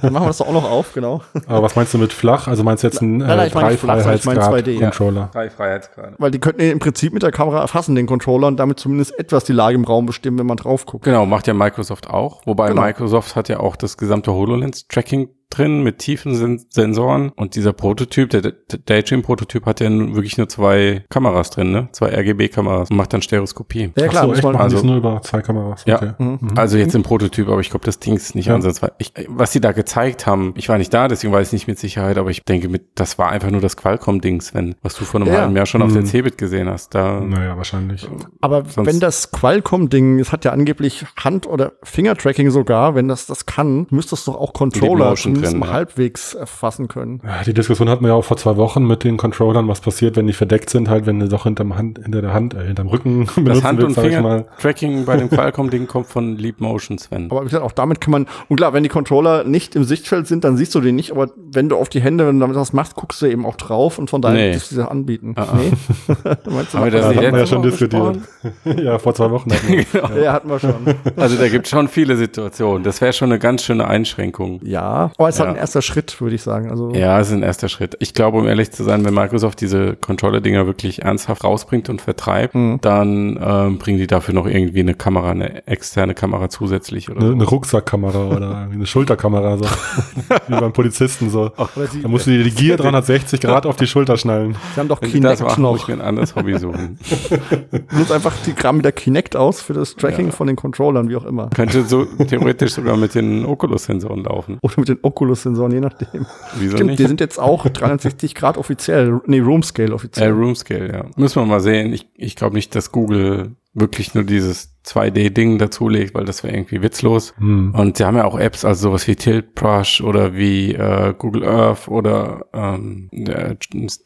Dann 0.03 0.13
machen 0.13 0.25
wir 0.25 0.29
das 0.29 0.39
doch 0.39 0.49
auch 0.49 0.53
noch 0.53 0.71
auf, 0.71 0.93
genau. 0.93 1.23
Aber 1.47 1.63
was 1.63 1.77
meinst 1.77 1.95
du 1.95 1.99
mit 1.99 2.13
flach? 2.13 2.49
Also 2.49 2.65
meinst 2.65 2.83
du 2.83 2.89
jetzt 2.89 3.01
einen 3.01 3.21
äh, 3.21 3.27
nein, 3.27 3.37
nein, 3.37 3.45
äh, 3.45 3.47
ich 3.49 3.55
meine 3.55 4.15
ich 4.15 4.25
meine 4.25 4.41
2D-Controller? 4.41 5.31
Ja, 5.35 5.49
drei 5.49 5.81
Weil 6.19 6.31
die 6.31 6.39
könnten 6.39 6.63
ja 6.63 6.71
im 6.71 6.79
Prinzip 6.79 7.13
mit 7.13 7.23
der 7.23 7.33
Kamera 7.33 7.61
erfassen, 7.61 7.95
den 7.95 8.07
Controller, 8.07 8.49
und 8.49 8.59
damit 8.59 8.81
zumindest 8.81 9.19
etwas 9.19 9.45
die 9.45 9.53
Lage 9.53 9.75
im 9.75 9.85
Raum 9.85 10.07
bestimmen, 10.07 10.39
wenn 10.39 10.47
man 10.47 10.57
drauf 10.57 10.87
guckt. 10.87 11.05
Genau, 11.05 11.27
macht 11.27 11.47
ja 11.47 11.55
Microsoft 11.55 12.09
auch. 12.09 12.43
Wobei 12.47 12.69
genau. 12.69 12.83
Microsoft 12.83 13.37
hat 13.37 13.49
ja 13.49 13.61
auch 13.61 13.77
das 13.77 13.97
gesamte 13.97 14.33
HoloLens-Tracking 14.33 15.29
drin 15.57 15.83
mit 15.83 15.99
tiefen 15.99 16.35
Sen 16.35 16.65
Sensoren. 16.69 17.31
Und 17.37 17.55
dieser 17.57 17.73
Prototyp, 17.73 18.31
der, 18.31 18.41
der 18.41 18.53
Daydream-Prototyp 18.85 19.67
hat 19.67 19.81
ja 19.81 19.91
nun 19.91 20.15
wirklich 20.15 20.39
nur 20.39 20.49
zwei 20.49 21.05
Kameras 21.09 21.51
drin, 21.51 21.71
ne? 21.73 21.89
Zwei 21.93 22.09
RGB-Kameras 22.15 22.91
und 22.91 22.97
macht 22.97 23.13
dann 23.13 23.23
Stereoskopie. 23.23 23.93
Ja, 23.97 24.09
klar, 24.09 24.23
Ach 24.25 24.29
so, 24.29 24.33
echt? 24.35 24.43
man, 24.45 24.55
es 24.55 24.61
also- 24.61 24.87
nur 24.87 24.97
über 24.97 25.21
zwei 25.23 25.43
Kameras? 25.43 25.85
Ja. 25.87 25.97
Okay. 25.97 26.13
Mhm. 26.19 26.39
Also 26.57 26.79
jetzt 26.79 26.95
im 26.95 27.03
Prototyp, 27.03 27.49
aber 27.49 27.61
ich 27.61 27.71
glaube, 27.71 27.85
das 27.85 27.99
Ding 27.99 28.15
ist 28.17 28.35
nicht 28.35 28.47
Ja. 28.47 28.55
ansatzweise. 28.55 28.93
Ich, 28.99 29.13
was 29.29 29.53
sie 29.53 29.61
da 29.61 29.73
gezeigt 29.73 30.27
haben, 30.27 30.55
ich 30.57 30.69
war 30.69 30.79
nicht 30.79 30.93
da, 30.95 31.09
deswegen 31.09 31.33
weiß 31.33 31.49
ich 31.49 31.53
nicht 31.53 31.69
mit 31.69 31.79
Sicherheit, 31.79 32.19
aber 32.19 32.31
ich 32.31 32.43
denke, 32.45 32.69
mit, 32.69 32.83
das 32.95 33.19
war 33.19 33.31
einfach 33.31 33.51
nur 33.51 33.61
das 33.61 33.77
Qualcomm-Ding, 33.77 34.41
Sven, 34.41 34.75
was 34.83 34.95
du 34.95 35.05
vor 35.05 35.21
einem 35.21 35.33
Ja. 35.33 35.41
halben 35.41 35.57
Jahr 35.57 35.67
schon 35.67 35.83
auf 35.83 35.93
der 35.93 36.03
Mhm. 36.03 36.07
Cebit 36.07 36.39
gesehen 36.39 36.69
hast. 36.69 36.95
Da, 36.95 37.21
Naja, 37.21 37.57
wahrscheinlich. 37.57 38.09
Aber 38.41 38.65
Sonst- 38.65 38.87
wenn 38.89 39.01
das 39.01 39.31
Qualcomm-Ding, 39.33 40.19
es 40.21 40.33
hat 40.33 40.45
ja 40.45 40.53
angeblich 40.53 41.05
Hand- 41.19 41.47
oder 41.47 41.73
Fingertracking 41.83 42.51
sogar, 42.51 42.95
wenn 42.95 43.09
das 43.09 43.27
das 43.27 43.47
kann, 43.47 43.87
müsste 43.91 44.15
es 44.15 44.25
doch 44.25 44.37
auch 44.37 44.53
Controller 44.53 45.17
zumindest 45.51 45.71
ja. 45.71 45.73
halbwegs 45.75 46.35
erfassen 46.35 46.89
können. 46.89 47.21
Ja, 47.25 47.43
die 47.45 47.55
Diskussion 47.55 47.89
hatten 47.89 48.03
wir 48.05 48.09
ja 48.09 48.15
auch 48.15 48.25
vor 48.25 48.37
zwei 48.37 48.57
Wochen 48.57 48.87
mit 48.87 49.05
den 49.05 49.17
Controllern, 49.17 49.69
was 49.69 49.81
passiert, 49.81 50.17
wenn 50.17 50.27
die 50.27 50.33
verdeckt 50.33 50.71
sind, 50.71 50.89
halt, 50.89 51.07
wenn 51.07 51.21
du 51.21 51.29
doch 51.29 51.45
hinterm 51.45 51.77
Hand, 51.77 52.01
hinter 52.03 52.23
der 52.23 52.33
Hand, 52.33 52.55
äh, 52.55 52.65
hinterm 52.67 52.89
Rücken 52.89 53.27
das 53.27 53.35
benutzen 53.35 53.65
Hand- 53.65 53.83
und 53.83 53.97
willst, 53.97 54.21
mal. 54.21 54.45
Finger-Tracking 54.57 55.05
bei 55.05 55.17
dem 55.17 55.31
Qualcomm-Ding 55.31 55.87
kommt 55.87 56.07
von 56.07 56.37
Leap 56.37 56.61
Motion, 56.61 56.99
Sven. 56.99 57.31
Aber 57.31 57.41
wie 57.43 57.47
gesagt, 57.47 57.65
auch 57.65 57.73
damit 57.73 58.01
kann 58.01 58.13
man, 58.13 58.27
und 58.49 58.57
klar, 58.57 58.73
wenn 58.73 58.83
die 58.83 58.89
Controller 58.89 59.45
nicht 59.45 59.77
im 59.77 59.85
Sichtfeld 59.85 60.27
sind, 60.27 60.45
dann 60.45 60.57
siehst 60.57 60.75
du 60.75 60.81
den 60.81 60.97
nicht, 60.97 61.13
aber 61.13 61.29
wenn 61.37 61.69
du 61.69 61.77
auf 61.77 61.89
die 61.89 62.01
Hände, 62.01 62.27
wenn 62.27 62.37
du 62.37 62.41
damit 62.41 62.57
was 62.57 62.73
machst, 62.73 62.95
guckst 62.95 63.21
du 63.23 63.27
eben 63.27 63.47
auch 63.47 63.57
drauf 63.57 63.99
und 63.99 64.11
von 64.11 64.23
daher 64.23 64.37
Nee. 64.37 64.49
würdest 64.51 64.71
du 64.71 64.77
sie 64.77 64.91
anbieten. 64.91 65.35
Ah, 65.37 65.43
ah. 65.43 65.57
Nee? 65.57 65.71
Meinst 66.51 66.75
du, 66.75 66.79
Haben 66.79 66.85
wir 66.85 66.91
das 66.91 67.03
Ja, 67.03 67.09
nicht 67.09 67.19
hatten 67.19 67.33
wir 67.33 67.39
ja 67.41 67.47
schon 67.47 67.63
diskutiert. 67.63 68.19
ja, 68.83 68.99
vor 68.99 69.15
zwei 69.15 69.31
Wochen 69.31 69.53
hatten 69.53 69.69
wir. 69.69 69.85
Genau. 69.85 70.23
Ja, 70.23 70.33
hatten 70.33 70.49
wir 70.49 70.59
schon. 70.59 70.75
Also 71.17 71.37
da 71.37 71.49
gibt 71.49 71.67
es 71.67 71.71
schon 71.71 71.89
viele 71.89 72.17
Situationen. 72.17 72.83
Das 72.83 73.01
wäre 73.01 73.13
schon 73.13 73.31
eine 73.31 73.39
ganz 73.39 73.63
schöne 73.63 73.87
Einschränkung. 73.87 74.61
Ja, 74.63 75.11
aber 75.17 75.29
ist 75.35 75.39
Ja. 75.41 75.47
halt 75.47 75.57
ein 75.57 75.61
erster 75.61 75.83
Schritt, 75.83 76.21
würde 76.21 76.35
ich 76.35 76.43
sagen. 76.43 76.71
Also, 76.71 76.93
Ja, 76.95 77.19
es 77.21 77.29
ist 77.29 77.35
ein 77.35 77.43
erster 77.43 77.69
Schritt. 77.69 77.97
Ich 78.01 78.15
glaube, 78.15 78.39
um 78.39 78.47
ehrlich 78.47 78.71
zu 78.73 78.85
sein, 78.85 79.05
wenn 79.05 79.15
Microsoft 79.15 79.61
diese 79.61 79.97
Controller-Dinger 79.97 80.67
wirklich 80.67 81.03
ernsthaft 81.03 81.45
rausbringt 81.45 81.89
und 81.89 82.01
vertreibt, 82.01 82.55
Mhm. 82.55 82.79
dann 82.81 83.39
ähm, 83.43 83.79
bringen 83.79 83.99
die 83.99 84.07
dafür 84.07 84.35
noch 84.35 84.47
irgendwie 84.47 84.81
eine 84.81 84.95
Kamera, 84.95 85.31
eine 85.31 85.67
externe 85.67 86.15
Kamera 86.15 86.49
zusätzlich 86.49 87.11
oder 87.11 87.21
Eine, 87.21 87.29
so. 87.29 87.35
eine 87.35 87.45
Rucksackkamera 87.45 88.29
oder 88.29 88.69
eine 88.73 88.87
Schulterkamera, 88.87 89.59
so. 89.59 89.65
Wie 90.49 90.55
beim 90.61 90.73
Polizisten, 90.73 91.31
so. 91.31 91.51
Da 91.51 92.09
musst 92.09 92.27
du 92.27 92.31
dir 92.31 92.45
die 92.45 92.51
Gear 92.51 92.77
360 92.77 93.41
Grad 93.41 93.67
auf 93.67 93.77
die 93.77 93.87
Schulter 93.87 94.17
schnallen. 94.17 94.57
sie 94.75 94.81
haben 94.81 94.89
doch 94.89 95.01
Wenn 95.03 95.11
sie 95.11 95.21
das 95.21 95.39
Kinect 95.39 95.51
machen, 95.51 95.63
muss 95.63 95.81
ich 95.83 95.89
noch. 95.89 95.97
mir 95.97 96.03
ein 96.03 96.09
anderes 96.09 96.35
Hobby 96.37 96.59
suchen. 96.59 96.99
Nutzt 97.93 98.13
einfach 98.13 98.35
die 98.47 98.55
Gramm 98.55 98.77
mit 98.77 98.85
der 98.85 98.93
Kinect 98.93 99.37
aus 99.37 99.61
für 99.61 99.73
das 99.73 99.95
Tracking 99.97 100.33
von 100.33 100.47
den 100.47 100.57
Controllern, 100.57 101.09
wie 101.09 101.17
auch 101.17 101.25
immer. 101.25 101.49
Könnte 101.55 101.83
so 101.85 102.05
theoretisch 102.05 102.73
sogar 102.75 102.97
mit 102.97 103.15
den 103.15 103.45
Oculus-Sensoren 103.45 104.25
laufen. 104.25 104.59
Oder 104.63 104.75
mit 104.79 104.89
den 104.89 104.99
Oculus-Sensoren, 105.13 105.73
je 105.73 105.81
nachdem. 105.81 106.27
Wieso 106.57 106.77
Stimmt, 106.77 106.91
nicht? 106.91 106.99
die 107.01 107.07
sind 107.07 107.21
jetzt 107.21 107.39
auch 107.39 107.67
360 107.69 108.35
Grad 108.35 108.57
offiziell, 108.59 109.21
nee, 109.27 109.41
Room 109.41 109.63
Scale 109.63 109.91
Äh, 109.91 109.93
offiziell. 109.93 110.31
Room 110.33 110.55
Scale, 110.55 110.93
ja. 110.93 111.05
Müssen 111.17 111.41
wir 111.43 111.47
mal 111.47 111.61
sehen. 111.61 111.93
Ich, 111.93 112.09
ich 112.17 112.35
glaube 112.37 112.55
nicht, 112.57 112.75
dass 112.75 112.91
Google 112.93 113.57
wirklich 113.75 114.15
nur 114.15 114.25
dieses 114.25 114.75
2D-Ding 114.85 115.57
dazulegt, 115.57 116.15
weil 116.15 116.27
das 116.27 116.45
wäre 116.45 116.55
irgendwie 116.55 116.83
witzlos. 116.83 117.33
Hm. 117.39 117.75
Und 117.75 117.97
sie 117.97 118.05
haben 118.05 118.17
ja 118.19 118.25
auch 118.25 118.39
Apps, 118.39 118.65
also 118.67 118.89
sowas 118.91 119.07
wie 119.09 119.17
Tilt 119.17 119.55
Brush 119.55 120.03
oder 120.03 120.35
wie 120.35 120.75
äh, 120.75 121.15
Google 121.17 121.45
Earth 121.45 121.89
oder 121.89 122.45
ähm, 122.53 123.09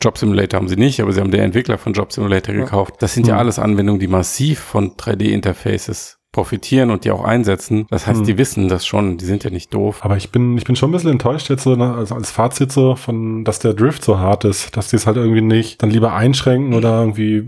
Job 0.01 0.19
Simulator 0.19 0.59
haben 0.61 0.69
sie 0.69 0.77
nicht, 0.77 1.01
aber 1.01 1.12
sie 1.12 1.21
haben 1.21 1.33
den 1.33 1.40
Entwickler 1.40 1.79
von 1.79 1.95
Job 1.95 2.12
Simulator 2.12 2.55
gekauft. 2.55 2.95
Das 3.01 3.14
sind 3.14 3.27
ja 3.27 3.35
Hm. 3.35 3.40
alles 3.40 3.59
Anwendungen, 3.59 3.99
die 4.01 4.07
massiv 4.09 4.61
von 4.61 4.92
3D-Interfaces 4.97 6.15
profitieren 6.37 6.90
und 6.90 7.05
die 7.07 7.11
auch 7.11 7.25
einsetzen. 7.25 7.87
Das 7.88 8.07
heißt, 8.07 8.20
Hm. 8.20 8.27
die 8.27 8.37
wissen 8.37 8.68
das 8.68 8.85
schon, 8.85 9.16
die 9.16 9.25
sind 9.25 9.42
ja 9.42 9.49
nicht 9.49 9.72
doof. 9.72 10.01
Aber 10.03 10.18
ich 10.18 10.31
bin, 10.31 10.59
ich 10.59 10.64
bin 10.64 10.77
schon 10.77 10.90
ein 10.90 10.92
bisschen 10.92 11.12
enttäuscht 11.12 11.49
jetzt 11.49 11.62
so 11.62 11.72
also 11.72 12.14
als 12.14 12.31
Fazit 12.31 12.70
so 12.70 12.94
von, 12.94 13.42
dass 13.42 13.59
der 13.59 13.72
Drift 13.72 14.05
so 14.05 14.18
hart 14.18 14.44
ist, 14.44 14.77
dass 14.77 14.90
die 14.90 14.96
es 14.96 15.07
halt 15.07 15.16
irgendwie 15.16 15.40
nicht 15.40 15.83
dann 15.83 15.88
lieber 15.88 16.12
einschränken 16.12 16.75
oder 16.75 17.01
irgendwie, 17.01 17.46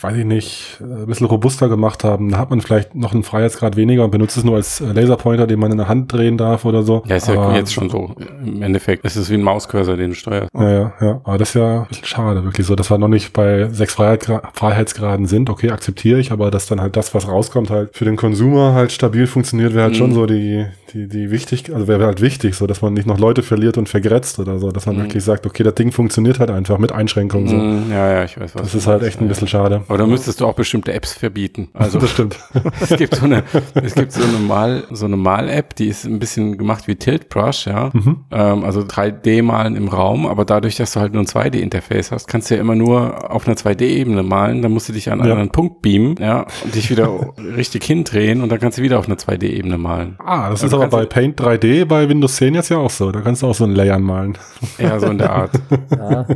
weiß 0.00 0.16
ich 0.16 0.24
nicht, 0.24 0.78
äh, 0.80 0.84
ein 1.02 1.06
bisschen 1.06 1.26
robuster 1.26 1.68
gemacht 1.68 2.04
haben. 2.04 2.30
Da 2.30 2.38
hat 2.38 2.50
man 2.50 2.60
vielleicht 2.60 2.94
noch 2.94 3.12
einen 3.12 3.22
Freiheitsgrad 3.22 3.76
weniger 3.76 4.04
und 4.04 4.10
benutzt 4.10 4.36
es 4.36 4.44
nur 4.44 4.56
als 4.56 4.80
äh, 4.80 4.92
Laserpointer, 4.92 5.46
den 5.46 5.58
man 5.58 5.70
in 5.72 5.78
der 5.78 5.88
Hand 5.88 6.12
drehen 6.12 6.36
darf 6.38 6.64
oder 6.64 6.82
so. 6.82 7.02
Ja, 7.06 7.16
ist 7.16 7.28
ja 7.28 7.34
Aber- 7.40 7.54
jetzt 7.54 7.72
schon 7.72 7.90
so. 7.90 8.14
Im 8.44 8.62
Endeffekt 8.62 9.04
ist 9.04 9.16
es 9.16 9.30
wie 9.30 9.34
ein 9.34 9.42
Mauscursor, 9.42 9.96
den 9.96 10.10
du 10.10 10.14
steuerst. 10.16 10.50
Ja, 10.54 10.70
ja, 10.70 10.92
ja. 11.00 11.20
Aber 11.24 11.38
das 11.38 11.50
ist 11.50 11.54
ja 11.54 11.82
ein 11.82 11.86
bisschen 11.88 12.04
schade, 12.06 12.44
wirklich 12.44 12.66
so, 12.66 12.74
dass 12.76 12.90
wir 12.90 12.98
noch 12.98 13.08
nicht 13.08 13.32
bei 13.32 13.68
sechs 13.70 13.94
Freiheitsgra 13.94 14.42
Freiheitsgraden 14.54 15.26
sind. 15.26 15.50
Okay, 15.50 15.70
akzeptiere 15.70 16.18
ich, 16.18 16.32
aber 16.32 16.50
dass 16.50 16.66
dann 16.66 16.80
halt 16.80 16.96
das, 16.96 17.14
was 17.14 17.28
rauskommt, 17.28 17.70
halt 17.70 17.90
für 17.96 18.04
den 18.04 18.16
Consumer 18.16 18.72
halt 18.74 18.92
stabil 18.92 19.26
funktioniert, 19.26 19.72
wäre 19.74 19.84
halt 19.84 19.92
Mhm. 19.94 19.98
schon 19.98 20.12
so 20.14 20.26
die, 20.26 20.66
die, 20.92 21.08
die 21.08 21.30
wichtig, 21.30 21.72
also 21.74 21.88
wäre 21.88 22.06
halt 22.06 22.20
wichtig, 22.20 22.54
so, 22.54 22.66
dass 22.66 22.82
man 22.82 22.94
nicht 22.94 23.06
noch 23.06 23.18
Leute 23.18 23.42
verliert 23.42 23.78
und 23.78 23.88
vergrätzt 23.88 24.38
oder 24.38 24.58
so, 24.58 24.70
dass 24.72 24.86
man 24.86 24.96
Mhm. 24.96 25.00
wirklich 25.02 25.24
sagt, 25.24 25.46
okay, 25.46 25.62
das 25.62 25.74
Ding 25.74 25.92
funktioniert 25.92 26.38
halt 26.40 26.50
einfach 26.50 26.78
mit 26.78 26.92
Einschränkungen 26.92 27.48
so. 27.48 27.56
Mm, 27.56 27.90
Ja, 27.90 28.12
ja, 28.12 28.24
ich 28.24 28.38
weiß 28.38 28.54
was. 28.54 28.62
Das 28.62 28.74
ist 28.74 28.86
halt 28.86 29.02
echt 29.02 29.20
ein 29.20 29.24
ja. 29.24 29.28
bisschen 29.28 29.48
schade. 29.48 29.55
Aber 29.60 29.98
da 29.98 30.06
müsstest 30.06 30.40
du 30.40 30.46
auch 30.46 30.54
bestimmte 30.54 30.92
Apps 30.92 31.12
verbieten. 31.12 31.68
Also 31.74 31.98
Das 31.98 32.10
stimmt. 32.10 32.38
es 32.80 32.96
gibt 32.96 33.14
so 33.14 33.24
eine, 33.24 33.42
es 33.74 33.94
gibt 33.94 34.12
so 34.12 34.22
eine 34.22 34.38
Mal, 34.38 34.84
so 34.90 35.06
eine 35.06 35.16
Mal-App, 35.16 35.74
die 35.76 35.86
ist 35.88 36.04
ein 36.04 36.18
bisschen 36.18 36.58
gemacht 36.58 36.86
wie 36.88 36.96
Tilt 36.96 37.28
Brush, 37.28 37.66
ja. 37.66 37.90
Mhm. 37.92 38.24
Ähm, 38.30 38.64
also 38.64 38.80
3D-Malen 38.80 39.76
im 39.76 39.88
Raum, 39.88 40.26
aber 40.26 40.44
dadurch, 40.44 40.76
dass 40.76 40.92
du 40.92 41.00
halt 41.00 41.12
nur 41.12 41.22
ein 41.22 41.26
2D-Interface 41.26 42.10
hast, 42.12 42.28
kannst 42.28 42.50
du 42.50 42.54
ja 42.54 42.60
immer 42.60 42.74
nur 42.74 43.30
auf 43.32 43.46
einer 43.46 43.56
2D-Ebene 43.56 44.22
malen. 44.22 44.62
Dann 44.62 44.72
musst 44.72 44.88
du 44.88 44.92
dich 44.92 45.10
an 45.10 45.20
einen 45.20 45.28
Ja. 45.28 45.34
anderen 45.34 45.50
Punkt 45.50 45.82
beamen, 45.82 46.16
ja, 46.20 46.46
und 46.64 46.74
dich 46.74 46.90
wieder 46.90 47.08
richtig 47.56 47.84
hindrehen 47.84 48.40
und 48.42 48.50
dann 48.50 48.60
kannst 48.60 48.78
du 48.78 48.82
wieder 48.82 48.98
auf 48.98 49.06
einer 49.06 49.16
2D-Ebene 49.16 49.78
malen. 49.78 50.16
Ah, 50.24 50.50
das 50.50 50.62
Also 50.62 50.66
ist 50.78 50.82
aber 50.82 50.88
bei 50.88 51.06
Paint 51.06 51.40
3D 51.40 51.84
bei 51.86 52.08
Windows 52.08 52.36
10 52.36 52.54
jetzt 52.54 52.68
ja 52.68 52.78
auch 52.78 52.90
so. 52.90 53.10
Da 53.12 53.20
kannst 53.20 53.42
du 53.42 53.46
auch 53.46 53.54
so 53.54 53.64
ein 53.64 53.74
Layern 53.74 54.02
malen. 54.02 54.36
Ja, 54.78 54.98
so 54.98 55.06
in 55.06 55.18
der 55.18 55.30
Art. 55.32 55.50
Ja. 55.96 56.26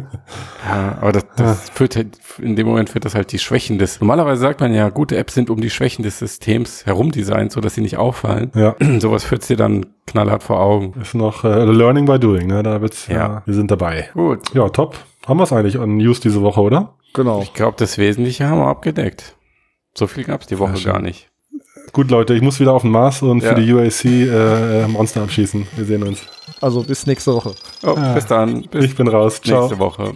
Ja, 0.68 0.98
aber 1.00 1.12
das, 1.12 1.26
das 1.36 1.70
führt 1.70 1.96
halt, 1.96 2.18
in 2.40 2.54
dem 2.56 2.66
Moment 2.66 2.90
führt 2.90 3.04
das 3.04 3.09
halt 3.14 3.32
die 3.32 3.38
Schwächen 3.38 3.78
des. 3.78 4.00
Normalerweise 4.00 4.40
sagt 4.40 4.60
man 4.60 4.72
ja, 4.74 4.88
gute 4.90 5.16
Apps 5.16 5.34
sind 5.34 5.50
um 5.50 5.60
die 5.60 5.70
Schwächen 5.70 6.02
des 6.02 6.18
Systems 6.18 6.86
herum 6.86 7.10
designt, 7.12 7.52
so 7.52 7.60
dass 7.60 7.74
sie 7.74 7.80
nicht 7.80 7.96
auffallen. 7.96 8.50
Ja. 8.54 8.76
Sowas 8.98 9.24
führt 9.24 9.48
dir 9.48 9.56
dann 9.56 9.86
knallhart 10.06 10.42
vor 10.42 10.60
Augen. 10.60 10.94
Ist 11.00 11.14
noch 11.14 11.44
äh, 11.44 11.64
Learning 11.64 12.06
by 12.06 12.18
Doing, 12.18 12.46
ne? 12.46 12.62
Da 12.62 12.80
wird's, 12.80 13.06
Ja. 13.08 13.14
ja. 13.16 13.42
wir 13.46 13.54
sind 13.54 13.70
dabei. 13.70 14.10
Gut. 14.14 14.54
Ja, 14.54 14.68
top. 14.68 14.96
Haben 15.26 15.38
wir 15.38 15.44
es 15.44 15.52
eigentlich 15.52 15.78
an 15.78 15.96
News 15.96 16.20
diese 16.20 16.42
Woche, 16.42 16.60
oder? 16.60 16.94
Genau. 17.14 17.42
Ich 17.42 17.52
glaube, 17.54 17.76
das 17.78 17.98
Wesentliche 17.98 18.48
haben 18.48 18.58
wir 18.58 18.66
abgedeckt. 18.68 19.36
So 19.94 20.06
viel 20.06 20.24
gab's 20.24 20.46
die 20.46 20.58
Woche 20.58 20.80
gar 20.82 21.00
nicht. 21.00 21.28
Gut, 21.92 22.10
Leute, 22.10 22.34
ich 22.34 22.42
muss 22.42 22.60
wieder 22.60 22.72
auf 22.72 22.82
den 22.82 22.92
Mars 22.92 23.20
und 23.22 23.42
Ja. 23.42 23.48
für 23.54 23.60
die 23.60 23.72
UAC 23.72 24.04
äh, 24.04 24.82
äh, 24.84 24.86
Monster 24.86 25.22
abschießen. 25.22 25.66
Wir 25.76 25.84
sehen 25.84 26.04
uns. 26.04 26.22
Also 26.60 26.84
bis 26.84 27.06
nächste 27.06 27.34
Woche. 27.34 27.54
Oh, 27.84 27.94
Ah. 27.96 28.12
Bis 28.14 28.26
dann. 28.26 28.62
Bis 28.70 28.84
Ich 28.84 28.94
bin 28.96 29.08
raus. 29.08 29.40
Ciao. 29.42 29.62
nächste 29.62 29.78
Woche. 29.80 30.12